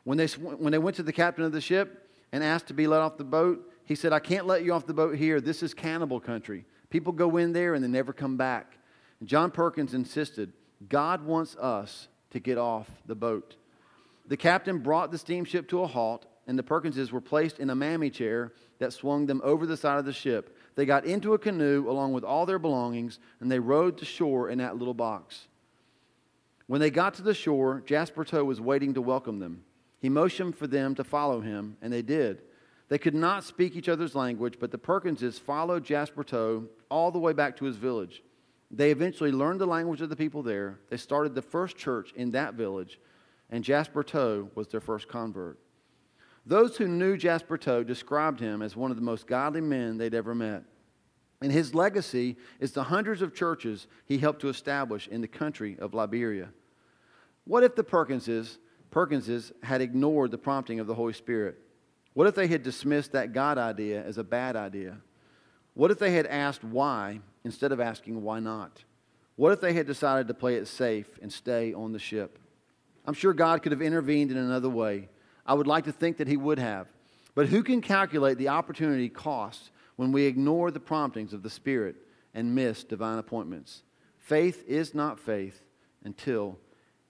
When 0.05 0.18
they, 0.18 0.27
when 0.27 0.72
they 0.72 0.79
went 0.79 0.96
to 0.96 1.03
the 1.03 1.12
captain 1.12 1.44
of 1.44 1.53
the 1.53 1.61
ship 1.61 2.11
and 2.33 2.42
asked 2.42 2.66
to 2.68 2.74
be 2.74 2.87
let 2.87 3.00
off 3.00 3.16
the 3.16 3.24
boat, 3.24 3.70
he 3.85 3.94
said, 3.94 4.12
I 4.12 4.20
can't 4.20 4.46
let 4.46 4.64
you 4.64 4.72
off 4.72 4.87
the 4.87 4.94
boat 4.94 5.16
here. 5.16 5.40
This 5.40 5.62
is 5.62 5.74
cannibal 5.74 6.20
country. 6.20 6.64
People 6.90 7.12
go 7.12 7.37
in 7.37 7.53
there 7.53 7.74
and 7.74 7.85
they 7.85 7.88
never 7.88 8.12
come 8.12 8.37
back. 8.37 8.79
John 9.25 9.51
Perkins 9.51 9.95
insisted, 9.95 10.53
God 10.89 11.25
wants 11.25 11.57
us 11.57 12.09
to 12.31 12.41
get 12.41 12.59
off 12.59 12.89
the 13.07 13.15
boat. 13.15 13.57
The 14.27 14.37
captain 14.37 14.79
brought 14.79 15.11
the 15.11 15.19
steamship 15.19 15.69
to 15.69 15.83
a 15.83 15.87
halt, 15.87 16.27
and 16.47 16.59
the 16.59 16.63
Perkinses 16.63 17.13
were 17.13 17.21
placed 17.21 17.59
in 17.59 17.71
a 17.71 17.75
mammy 17.75 18.11
chair 18.11 18.53
that 18.79 18.93
swung 18.93 19.27
them 19.27 19.41
over 19.45 19.67
the 19.67 19.77
side 19.77 19.99
of 19.99 20.05
the 20.05 20.13
ship. 20.13 20.57
They 20.75 20.85
got 20.85 21.05
into 21.05 21.35
a 21.35 21.39
canoe 21.39 21.87
along 21.89 22.13
with 22.13 22.25
all 22.25 22.45
their 22.47 22.59
belongings, 22.59 23.19
and 23.41 23.51
they 23.51 23.59
rowed 23.59 23.99
to 23.99 24.05
shore 24.05 24.49
in 24.49 24.59
that 24.59 24.77
little 24.77 24.95
box. 24.95 25.47
When 26.67 26.81
they 26.81 26.91
got 26.91 27.15
to 27.15 27.23
the 27.23 27.35
shore, 27.35 27.83
Jasper 27.87 28.25
Toe 28.25 28.45
was 28.45 28.61
waiting 28.61 28.95
to 28.95 29.03
welcome 29.03 29.39
them. 29.39 29.65
He 30.01 30.09
motioned 30.09 30.57
for 30.57 30.67
them 30.67 30.95
to 30.97 31.05
follow 31.05 31.41
him, 31.41 31.77
and 31.81 31.93
they 31.93 32.03
did. 32.03 32.43
They 32.89 32.99
could 32.99 33.15
not 33.15 33.45
speak 33.45 33.77
each 33.77 33.89
other's 33.89 34.15
language, 34.15 34.57
but 34.59 34.71
the 34.71 34.79
Perkinses 34.79 35.39
followed 35.39 35.85
Jasper 35.85 36.25
Toe 36.25 36.65
all 36.91 37.11
the 37.11 37.19
way 37.19 37.33
back 37.33 37.57
to 37.57 37.65
his 37.65 37.77
village. 37.77 38.23
They 38.77 38.91
eventually 38.91 39.31
learned 39.31 39.61
the 39.61 39.67
language 39.67 40.01
of 40.01 40.09
the 40.09 40.17
people 40.17 40.43
there. 40.43 40.81
They 40.91 40.97
started 40.97 41.35
the 41.35 41.43
first 41.43 41.77
church 41.77 42.13
in 42.17 42.33
that 42.33 42.55
village, 42.55 42.99
and 43.49 43.63
Jasper 43.63 44.03
Toe 44.03 44.51
was 44.57 44.67
their 44.67 44.81
first 44.81 45.07
convert. 45.07 45.59
Those 46.45 46.77
who 46.77 46.89
knew 46.89 47.17
Jasper 47.17 47.57
Toe 47.57 47.85
described 47.85 48.41
him 48.41 48.63
as 48.63 48.75
one 48.77 48.91
of 48.91 48.97
the 48.97 49.03
most 49.03 49.29
godly 49.29 49.61
men 49.61 49.97
they'd 49.97 50.15
ever 50.15 50.35
met. 50.35 50.65
And 51.41 51.53
his 51.53 51.75
legacy 51.75 52.37
is 52.59 52.73
the 52.73 52.83
hundreds 52.83 53.23
of 53.23 53.35
churches 53.35 53.87
he 54.07 54.19
helped 54.19 54.41
to 54.41 54.49
establish 54.49 55.07
in 55.07 55.21
the 55.21 55.29
country 55.29 55.77
of 55.79 55.95
Liberia. 55.95 56.49
What 57.45 57.63
if 57.63 57.77
the 57.77 57.85
Perkinses, 57.85 58.59
Perkinses 58.91 59.53
had 59.63 59.83
ignored 59.83 60.33
the 60.33 60.39
prompting 60.39 60.81
of 60.81 60.87
the 60.87 60.95
Holy 60.95 61.13
Spirit? 61.13 61.59
What 62.15 62.27
if 62.27 62.35
they 62.35 62.49
had 62.49 62.63
dismissed 62.63 63.13
that 63.13 63.33
God 63.33 63.57
idea 63.57 64.03
as 64.05 64.19
a 64.19 64.25
bad 64.25 64.57
idea? 64.57 64.97
What 65.75 65.91
if 65.91 65.99
they 65.99 66.13
had 66.13 66.27
asked 66.27 66.65
why 66.65 67.21
instead 67.45 67.73
of 67.73 67.81
asking 67.81 68.23
why 68.23 68.41
not? 68.41 68.83
What 69.37 69.53
if 69.53 69.61
they 69.61 69.73
had 69.73 69.87
decided 69.87 70.29
to 70.29 70.35
play 70.35 70.57
it 70.57 70.69
safe 70.69 71.09
and 71.21 71.33
stay 71.33 71.75
on 71.75 71.93
the 71.93 71.99
ship? 71.99 72.39
I'm 73.07 73.15
sure 73.15 73.33
God 73.33 73.63
could 73.63 73.73
have 73.73 73.83
intervened 73.83 74.31
in 74.31 74.37
another 74.37 74.69
way. 74.69 75.09
I 75.45 75.55
would 75.55 75.67
like 75.67 75.85
to 75.85 75.93
think 75.93 76.17
that 76.19 76.29
He 76.29 76.37
would 76.37 76.59
have. 76.59 76.87
But 77.35 77.49
who 77.49 77.63
can 77.63 77.81
calculate 77.81 78.39
the 78.39 78.49
opportunity 78.49 79.09
cost 79.09 79.71
when 79.97 80.13
we 80.13 80.25
ignore 80.25 80.71
the 80.71 80.81
promptings 80.81 81.33
of 81.33 81.43
the 81.43 81.51
Spirit 81.51 81.97
and 82.33 82.55
miss 82.55 82.85
divine 82.85 83.19
appointments? 83.19 83.83
Faith 84.19 84.65
is 84.67 84.95
not 84.95 85.19
faith 85.19 85.61
until 86.05 86.59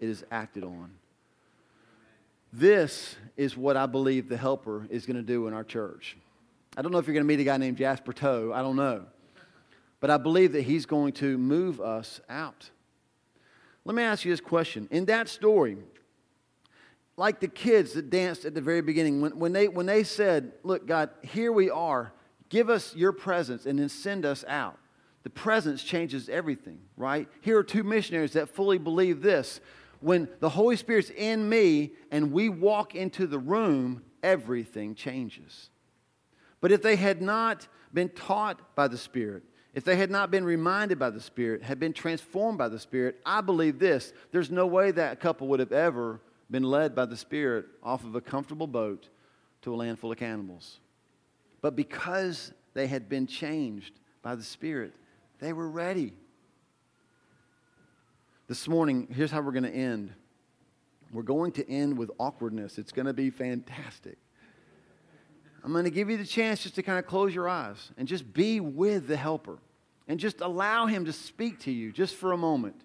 it 0.00 0.08
is 0.08 0.24
acted 0.30 0.64
on. 0.64 0.90
This 2.52 3.16
is 3.36 3.56
what 3.56 3.76
I 3.76 3.86
believe 3.86 4.28
the 4.28 4.36
helper 4.36 4.86
is 4.88 5.06
going 5.06 5.16
to 5.16 5.22
do 5.22 5.46
in 5.46 5.54
our 5.54 5.64
church. 5.64 6.16
I 6.76 6.82
don't 6.82 6.92
know 6.92 6.98
if 6.98 7.06
you're 7.06 7.14
going 7.14 7.24
to 7.24 7.28
meet 7.28 7.40
a 7.40 7.44
guy 7.44 7.56
named 7.56 7.76
Jasper 7.76 8.12
Toe. 8.12 8.52
I 8.52 8.62
don't 8.62 8.76
know. 8.76 9.04
But 10.04 10.10
I 10.10 10.18
believe 10.18 10.52
that 10.52 10.64
he's 10.64 10.84
going 10.84 11.14
to 11.14 11.38
move 11.38 11.80
us 11.80 12.20
out. 12.28 12.68
Let 13.86 13.96
me 13.96 14.02
ask 14.02 14.22
you 14.26 14.32
this 14.32 14.38
question. 14.38 14.86
In 14.90 15.06
that 15.06 15.30
story, 15.30 15.78
like 17.16 17.40
the 17.40 17.48
kids 17.48 17.94
that 17.94 18.10
danced 18.10 18.44
at 18.44 18.54
the 18.54 18.60
very 18.60 18.82
beginning, 18.82 19.22
when, 19.22 19.38
when, 19.38 19.54
they, 19.54 19.66
when 19.66 19.86
they 19.86 20.04
said, 20.04 20.52
Look, 20.62 20.86
God, 20.86 21.08
here 21.22 21.52
we 21.52 21.70
are, 21.70 22.12
give 22.50 22.68
us 22.68 22.94
your 22.94 23.12
presence 23.12 23.64
and 23.64 23.78
then 23.78 23.88
send 23.88 24.26
us 24.26 24.44
out. 24.46 24.78
The 25.22 25.30
presence 25.30 25.82
changes 25.82 26.28
everything, 26.28 26.80
right? 26.98 27.26
Here 27.40 27.56
are 27.56 27.64
two 27.64 27.82
missionaries 27.82 28.34
that 28.34 28.50
fully 28.50 28.76
believe 28.76 29.22
this. 29.22 29.58
When 30.00 30.28
the 30.40 30.50
Holy 30.50 30.76
Spirit's 30.76 31.08
in 31.08 31.48
me 31.48 31.92
and 32.10 32.30
we 32.30 32.50
walk 32.50 32.94
into 32.94 33.26
the 33.26 33.38
room, 33.38 34.02
everything 34.22 34.96
changes. 34.96 35.70
But 36.60 36.72
if 36.72 36.82
they 36.82 36.96
had 36.96 37.22
not 37.22 37.68
been 37.94 38.10
taught 38.10 38.74
by 38.76 38.88
the 38.88 38.98
Spirit, 38.98 39.44
if 39.74 39.84
they 39.84 39.96
had 39.96 40.10
not 40.10 40.30
been 40.30 40.44
reminded 40.44 40.98
by 40.98 41.10
the 41.10 41.20
Spirit, 41.20 41.62
had 41.62 41.80
been 41.80 41.92
transformed 41.92 42.56
by 42.56 42.68
the 42.68 42.78
Spirit, 42.78 43.20
I 43.26 43.40
believe 43.40 43.78
this 43.78 44.12
there's 44.30 44.50
no 44.50 44.66
way 44.66 44.92
that 44.92 45.20
couple 45.20 45.48
would 45.48 45.60
have 45.60 45.72
ever 45.72 46.20
been 46.50 46.62
led 46.62 46.94
by 46.94 47.06
the 47.06 47.16
Spirit 47.16 47.66
off 47.82 48.04
of 48.04 48.14
a 48.14 48.20
comfortable 48.20 48.68
boat 48.68 49.08
to 49.62 49.74
a 49.74 49.76
land 49.76 49.98
full 49.98 50.12
of 50.12 50.18
cannibals. 50.18 50.78
But 51.60 51.74
because 51.74 52.52
they 52.74 52.86
had 52.86 53.08
been 53.08 53.26
changed 53.26 53.98
by 54.22 54.36
the 54.36 54.42
Spirit, 54.42 54.92
they 55.40 55.52
were 55.52 55.68
ready. 55.68 56.12
This 58.46 58.68
morning, 58.68 59.08
here's 59.10 59.30
how 59.30 59.40
we're 59.40 59.52
going 59.52 59.64
to 59.64 59.74
end. 59.74 60.12
We're 61.12 61.22
going 61.22 61.52
to 61.52 61.68
end 61.68 61.98
with 61.98 62.10
awkwardness. 62.18 62.78
It's 62.78 62.92
going 62.92 63.06
to 63.06 63.12
be 63.12 63.30
fantastic. 63.30 64.18
I'm 65.64 65.72
going 65.72 65.84
to 65.84 65.90
give 65.90 66.10
you 66.10 66.18
the 66.18 66.26
chance 66.26 66.62
just 66.62 66.74
to 66.74 66.82
kind 66.82 66.98
of 66.98 67.06
close 67.06 67.34
your 67.34 67.48
eyes 67.48 67.90
and 67.96 68.06
just 68.06 68.34
be 68.34 68.60
with 68.60 69.08
the 69.08 69.16
helper 69.16 69.58
and 70.06 70.20
just 70.20 70.42
allow 70.42 70.84
him 70.86 71.06
to 71.06 71.12
speak 71.12 71.60
to 71.60 71.72
you 71.72 71.90
just 71.90 72.16
for 72.16 72.32
a 72.32 72.36
moment 72.36 72.76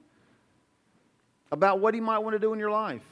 about 1.52 1.82
what 1.82 1.94
he 1.94 2.00
might 2.00 2.20
want 2.20 2.36
to 2.36 2.40
do 2.40 2.54
in 2.54 2.60
your 2.60 2.72
life. 2.72 3.04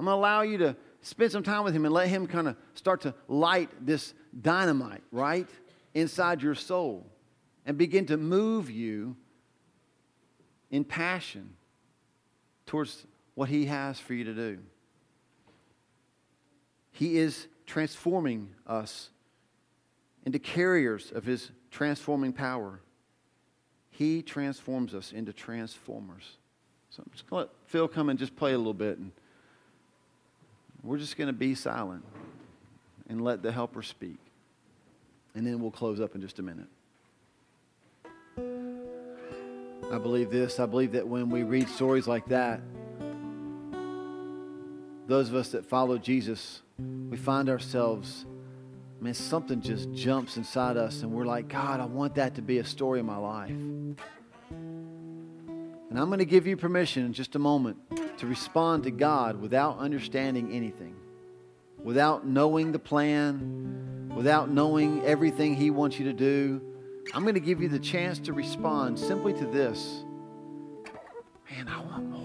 I'm 0.00 0.06
going 0.06 0.14
to 0.14 0.18
allow 0.18 0.42
you 0.42 0.58
to 0.58 0.76
spend 1.02 1.30
some 1.30 1.44
time 1.44 1.62
with 1.62 1.72
him 1.72 1.84
and 1.84 1.94
let 1.94 2.08
him 2.08 2.26
kind 2.26 2.48
of 2.48 2.56
start 2.74 3.02
to 3.02 3.14
light 3.28 3.70
this 3.80 4.12
dynamite, 4.42 5.04
right, 5.12 5.48
inside 5.94 6.42
your 6.42 6.56
soul 6.56 7.06
and 7.64 7.78
begin 7.78 8.06
to 8.06 8.16
move 8.16 8.70
you 8.70 9.16
in 10.70 10.84
passion 10.84 11.54
towards 12.64 13.06
what 13.34 13.48
he 13.48 13.66
has 13.66 14.00
for 14.00 14.14
you 14.14 14.24
to 14.24 14.34
do. 14.34 14.58
He 16.90 17.18
is 17.18 17.46
transforming 17.66 18.48
us 18.66 19.10
into 20.24 20.38
carriers 20.38 21.12
of 21.12 21.24
his 21.24 21.50
transforming 21.70 22.32
power. 22.32 22.80
He 23.90 24.22
transforms 24.22 24.94
us 24.94 25.12
into 25.12 25.32
transformers. 25.32 26.36
So 26.90 27.02
I'm 27.04 27.12
just 27.12 27.28
going 27.28 27.44
to 27.44 27.48
let 27.48 27.56
Phil 27.66 27.88
come 27.88 28.08
and 28.08 28.18
just 28.18 28.36
play 28.36 28.52
a 28.52 28.58
little 28.58 28.74
bit. 28.74 28.98
And 28.98 29.12
we're 30.82 30.98
just 30.98 31.16
going 31.16 31.28
to 31.28 31.32
be 31.32 31.54
silent 31.54 32.04
and 33.08 33.22
let 33.22 33.42
the 33.42 33.52
helper 33.52 33.82
speak. 33.82 34.18
And 35.34 35.46
then 35.46 35.60
we'll 35.60 35.70
close 35.70 36.00
up 36.00 36.14
in 36.14 36.20
just 36.20 36.38
a 36.38 36.42
minute. 36.42 36.68
I 39.92 39.98
believe 39.98 40.30
this. 40.30 40.58
I 40.58 40.66
believe 40.66 40.92
that 40.92 41.06
when 41.06 41.30
we 41.30 41.42
read 41.42 41.68
stories 41.68 42.06
like 42.06 42.26
that, 42.26 42.60
those 45.06 45.28
of 45.28 45.34
us 45.34 45.50
that 45.50 45.64
follow 45.64 45.98
Jesus, 45.98 46.62
we 46.78 47.16
find 47.16 47.48
ourselves, 47.48 48.26
man, 49.00 49.14
something 49.14 49.60
just 49.60 49.92
jumps 49.92 50.36
inside 50.36 50.76
us, 50.76 51.02
and 51.02 51.12
we're 51.12 51.24
like, 51.24 51.48
God, 51.48 51.80
I 51.80 51.86
want 51.86 52.16
that 52.16 52.34
to 52.36 52.42
be 52.42 52.58
a 52.58 52.64
story 52.64 53.00
of 53.00 53.06
my 53.06 53.16
life. 53.16 53.50
And 53.50 53.96
I'm 55.96 56.06
going 56.08 56.18
to 56.18 56.24
give 56.24 56.46
you 56.46 56.56
permission 56.56 57.04
in 57.06 57.12
just 57.12 57.36
a 57.36 57.38
moment 57.38 57.76
to 58.18 58.26
respond 58.26 58.82
to 58.84 58.90
God 58.90 59.40
without 59.40 59.78
understanding 59.78 60.52
anything, 60.52 60.96
without 61.82 62.26
knowing 62.26 62.72
the 62.72 62.78
plan, 62.78 64.12
without 64.14 64.50
knowing 64.50 65.04
everything 65.04 65.54
He 65.54 65.70
wants 65.70 65.98
you 65.98 66.06
to 66.06 66.12
do. 66.12 66.60
I'm 67.14 67.22
going 67.22 67.34
to 67.34 67.40
give 67.40 67.62
you 67.62 67.68
the 67.68 67.78
chance 67.78 68.18
to 68.20 68.32
respond 68.32 68.98
simply 68.98 69.32
to 69.34 69.46
this 69.46 70.02
Man, 71.48 71.68
I 71.68 71.80
want. 71.80 72.15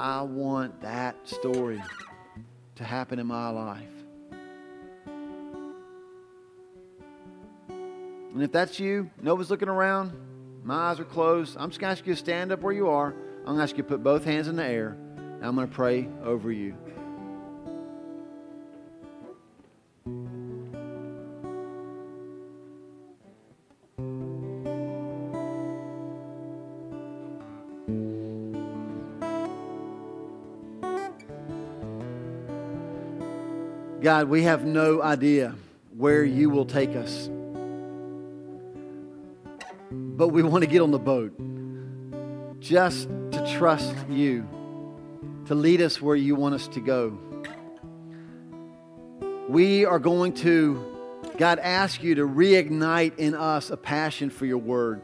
I 0.00 0.22
want 0.22 0.80
that 0.80 1.28
story 1.28 1.82
to 2.76 2.84
happen 2.84 3.18
in 3.18 3.26
my 3.26 3.50
life. 3.50 3.82
And 7.68 8.42
if 8.42 8.50
that's 8.50 8.80
you, 8.80 9.10
nobody's 9.20 9.50
looking 9.50 9.68
around, 9.68 10.12
My 10.62 10.90
eyes 10.90 11.00
are 11.00 11.04
closed. 11.04 11.54
I'm 11.58 11.68
just 11.68 11.80
going 11.80 11.94
to 11.94 11.98
ask 11.98 12.06
you 12.06 12.14
to 12.14 12.18
stand 12.18 12.50
up 12.50 12.62
where 12.62 12.72
you 12.72 12.88
are. 12.88 13.08
I'm 13.40 13.44
going 13.44 13.58
to 13.58 13.62
ask 13.62 13.76
you 13.76 13.82
to 13.82 13.88
put 13.90 14.02
both 14.02 14.24
hands 14.24 14.48
in 14.48 14.56
the 14.56 14.64
air. 14.64 14.96
And 15.16 15.44
I'm 15.44 15.54
going 15.54 15.68
to 15.68 15.74
pray 15.74 16.08
over 16.24 16.50
you. 16.50 16.74
God, 34.10 34.28
we 34.28 34.42
have 34.42 34.64
no 34.64 35.00
idea 35.00 35.54
where 35.96 36.24
you 36.24 36.50
will 36.50 36.66
take 36.66 36.96
us. 36.96 37.30
But 39.92 40.30
we 40.30 40.42
want 40.42 40.64
to 40.64 40.68
get 40.68 40.80
on 40.80 40.90
the 40.90 40.98
boat 40.98 41.32
just 42.58 43.08
to 43.08 43.54
trust 43.56 43.94
you, 44.08 44.48
to 45.46 45.54
lead 45.54 45.80
us 45.80 46.02
where 46.02 46.16
you 46.16 46.34
want 46.34 46.56
us 46.56 46.66
to 46.66 46.80
go. 46.80 47.16
We 49.48 49.84
are 49.84 50.00
going 50.00 50.32
to, 50.38 50.84
God, 51.38 51.60
ask 51.60 52.02
you 52.02 52.16
to 52.16 52.26
reignite 52.26 53.16
in 53.16 53.36
us 53.36 53.70
a 53.70 53.76
passion 53.76 54.30
for 54.30 54.44
your 54.44 54.58
word. 54.58 55.02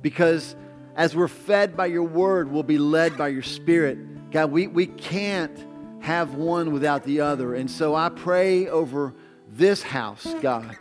Because 0.00 0.56
as 0.96 1.14
we're 1.14 1.28
fed 1.28 1.76
by 1.76 1.86
your 1.86 2.02
word, 2.02 2.50
we'll 2.50 2.64
be 2.64 2.78
led 2.78 3.16
by 3.16 3.28
your 3.28 3.44
spirit. 3.44 4.32
God, 4.32 4.50
we, 4.50 4.66
we 4.66 4.86
can't 4.86 5.56
have 6.02 6.34
one 6.34 6.72
without 6.72 7.04
the 7.04 7.20
other. 7.20 7.54
And 7.54 7.70
so 7.70 7.94
I 7.94 8.08
pray 8.08 8.68
over 8.68 9.14
this 9.48 9.82
house, 9.82 10.26
God, 10.40 10.76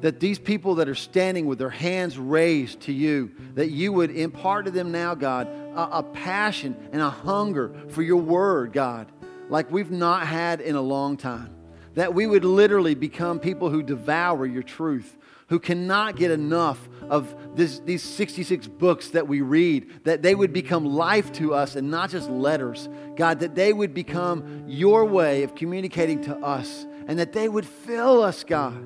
that 0.00 0.20
these 0.20 0.38
people 0.38 0.76
that 0.76 0.88
are 0.88 0.94
standing 0.94 1.46
with 1.46 1.58
their 1.58 1.70
hands 1.70 2.18
raised 2.18 2.80
to 2.82 2.92
you, 2.92 3.30
that 3.54 3.70
you 3.70 3.92
would 3.92 4.10
impart 4.10 4.64
to 4.64 4.70
them 4.70 4.90
now, 4.90 5.14
God, 5.14 5.48
a, 5.48 5.98
a 5.98 6.02
passion 6.02 6.76
and 6.92 7.02
a 7.02 7.10
hunger 7.10 7.74
for 7.88 8.02
your 8.02 8.16
word, 8.16 8.72
God, 8.72 9.12
like 9.48 9.70
we've 9.70 9.90
not 9.90 10.26
had 10.26 10.60
in 10.60 10.76
a 10.76 10.80
long 10.80 11.16
time. 11.16 11.54
That 11.94 12.14
we 12.14 12.26
would 12.26 12.44
literally 12.44 12.94
become 12.94 13.38
people 13.38 13.68
who 13.68 13.82
devour 13.82 14.46
your 14.46 14.62
truth, 14.62 15.18
who 15.52 15.60
cannot 15.60 16.16
get 16.16 16.30
enough 16.30 16.88
of 17.10 17.36
this, 17.54 17.80
these 17.80 18.02
66 18.02 18.68
books 18.68 19.10
that 19.10 19.28
we 19.28 19.42
read, 19.42 20.02
that 20.04 20.22
they 20.22 20.34
would 20.34 20.50
become 20.50 20.86
life 20.86 21.30
to 21.30 21.52
us 21.52 21.76
and 21.76 21.90
not 21.90 22.08
just 22.08 22.30
letters. 22.30 22.88
God, 23.16 23.40
that 23.40 23.54
they 23.54 23.74
would 23.74 23.92
become 23.92 24.64
your 24.66 25.04
way 25.04 25.42
of 25.42 25.54
communicating 25.54 26.22
to 26.22 26.34
us 26.38 26.86
and 27.06 27.18
that 27.18 27.34
they 27.34 27.50
would 27.50 27.66
fill 27.66 28.22
us, 28.22 28.44
God, 28.44 28.82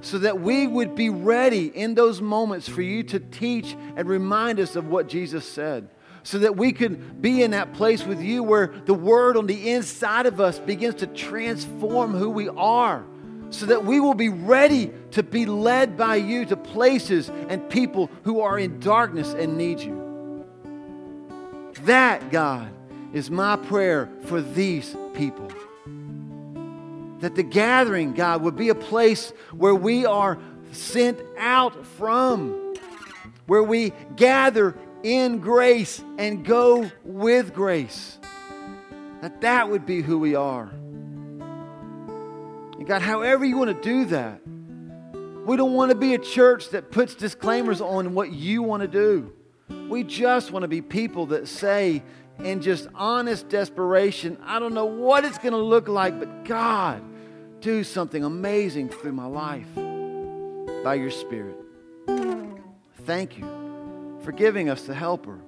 so 0.00 0.18
that 0.18 0.40
we 0.40 0.66
would 0.66 0.96
be 0.96 1.10
ready 1.10 1.66
in 1.66 1.94
those 1.94 2.20
moments 2.20 2.68
for 2.68 2.82
you 2.82 3.04
to 3.04 3.20
teach 3.20 3.76
and 3.94 4.08
remind 4.08 4.58
us 4.58 4.74
of 4.74 4.88
what 4.88 5.06
Jesus 5.06 5.48
said 5.48 5.88
so 6.24 6.40
that 6.40 6.56
we 6.56 6.72
could 6.72 7.22
be 7.22 7.44
in 7.44 7.52
that 7.52 7.72
place 7.72 8.04
with 8.04 8.20
you 8.20 8.42
where 8.42 8.74
the 8.86 8.94
word 8.94 9.36
on 9.36 9.46
the 9.46 9.70
inside 9.70 10.26
of 10.26 10.40
us 10.40 10.58
begins 10.58 10.96
to 10.96 11.06
transform 11.06 12.14
who 12.14 12.30
we 12.30 12.48
are 12.48 13.06
so 13.50 13.66
that 13.66 13.84
we 13.84 14.00
will 14.00 14.14
be 14.14 14.28
ready 14.28 14.90
to 15.12 15.22
be 15.22 15.46
led 15.46 15.96
by 15.96 16.16
you 16.16 16.44
to 16.46 16.56
places 16.56 17.30
and 17.48 17.68
people 17.70 18.10
who 18.24 18.40
are 18.40 18.58
in 18.58 18.80
darkness 18.80 19.32
and 19.32 19.56
need 19.56 19.80
you. 19.80 20.44
That, 21.84 22.30
God, 22.30 22.70
is 23.12 23.30
my 23.30 23.56
prayer 23.56 24.08
for 24.24 24.40
these 24.40 24.96
people. 25.14 25.48
That 27.20 27.34
the 27.34 27.42
gathering, 27.42 28.12
God, 28.12 28.42
would 28.42 28.56
be 28.56 28.68
a 28.68 28.74
place 28.74 29.32
where 29.52 29.74
we 29.74 30.04
are 30.04 30.38
sent 30.72 31.20
out 31.38 31.86
from, 31.86 32.74
where 33.46 33.62
we 33.62 33.92
gather 34.16 34.76
in 35.02 35.38
grace 35.38 36.02
and 36.18 36.44
go 36.44 36.90
with 37.04 37.54
grace. 37.54 38.18
That 39.22 39.40
that 39.42 39.70
would 39.70 39.86
be 39.86 40.02
who 40.02 40.18
we 40.18 40.34
are. 40.34 40.70
And 42.78 42.86
God, 42.86 43.02
however 43.02 43.44
you 43.44 43.56
want 43.56 43.70
to 43.70 43.88
do 43.88 44.04
that, 44.06 44.40
we 45.46 45.56
don't 45.56 45.74
want 45.74 45.90
to 45.92 45.96
be 45.96 46.14
a 46.14 46.18
church 46.18 46.70
that 46.70 46.90
puts 46.90 47.14
disclaimers 47.14 47.80
on 47.80 48.14
what 48.14 48.32
you 48.32 48.62
want 48.62 48.82
to 48.82 48.88
do. 48.88 49.32
We 49.88 50.02
just 50.02 50.50
want 50.50 50.62
to 50.64 50.68
be 50.68 50.82
people 50.82 51.26
that 51.26 51.48
say, 51.48 52.02
in 52.40 52.60
just 52.60 52.88
honest 52.94 53.48
desperation, 53.48 54.38
I 54.44 54.58
don't 54.58 54.74
know 54.74 54.84
what 54.86 55.24
it's 55.24 55.38
going 55.38 55.52
to 55.52 55.58
look 55.58 55.88
like, 55.88 56.18
but 56.18 56.44
God, 56.44 57.02
do 57.60 57.84
something 57.84 58.24
amazing 58.24 58.88
through 58.88 59.12
my 59.12 59.26
life 59.26 59.72
by 60.84 60.94
your 60.94 61.10
Spirit. 61.10 61.56
Thank 63.04 63.38
you 63.38 64.18
for 64.22 64.32
giving 64.32 64.68
us 64.68 64.82
the 64.82 64.94
helper. 64.94 65.38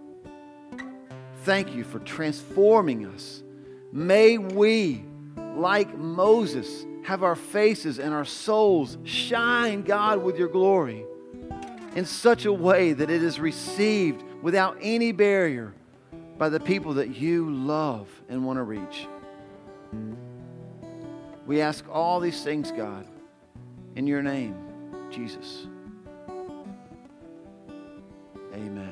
Thank 1.42 1.74
you 1.74 1.84
for 1.84 1.98
transforming 2.00 3.06
us. 3.06 3.42
May 3.92 4.38
we, 4.38 5.04
like 5.56 5.96
Moses, 5.96 6.86
have 7.04 7.22
our 7.22 7.36
faces 7.36 7.98
and 7.98 8.12
our 8.14 8.24
souls 8.24 8.98
shine, 9.04 9.82
God, 9.82 10.22
with 10.22 10.38
your 10.38 10.48
glory 10.48 11.04
in 11.94 12.04
such 12.04 12.44
a 12.44 12.52
way 12.52 12.92
that 12.92 13.10
it 13.10 13.22
is 13.22 13.40
received 13.40 14.22
without 14.42 14.78
any 14.80 15.12
barrier 15.12 15.74
by 16.38 16.48
the 16.48 16.60
people 16.60 16.94
that 16.94 17.16
you 17.16 17.50
love 17.50 18.08
and 18.28 18.46
want 18.46 18.58
to 18.58 18.62
reach. 18.62 19.08
We 21.46 21.60
ask 21.60 21.84
all 21.90 22.20
these 22.20 22.44
things, 22.44 22.70
God, 22.70 23.06
in 23.96 24.06
your 24.06 24.22
name, 24.22 24.54
Jesus. 25.10 25.66
Amen. 28.54 28.87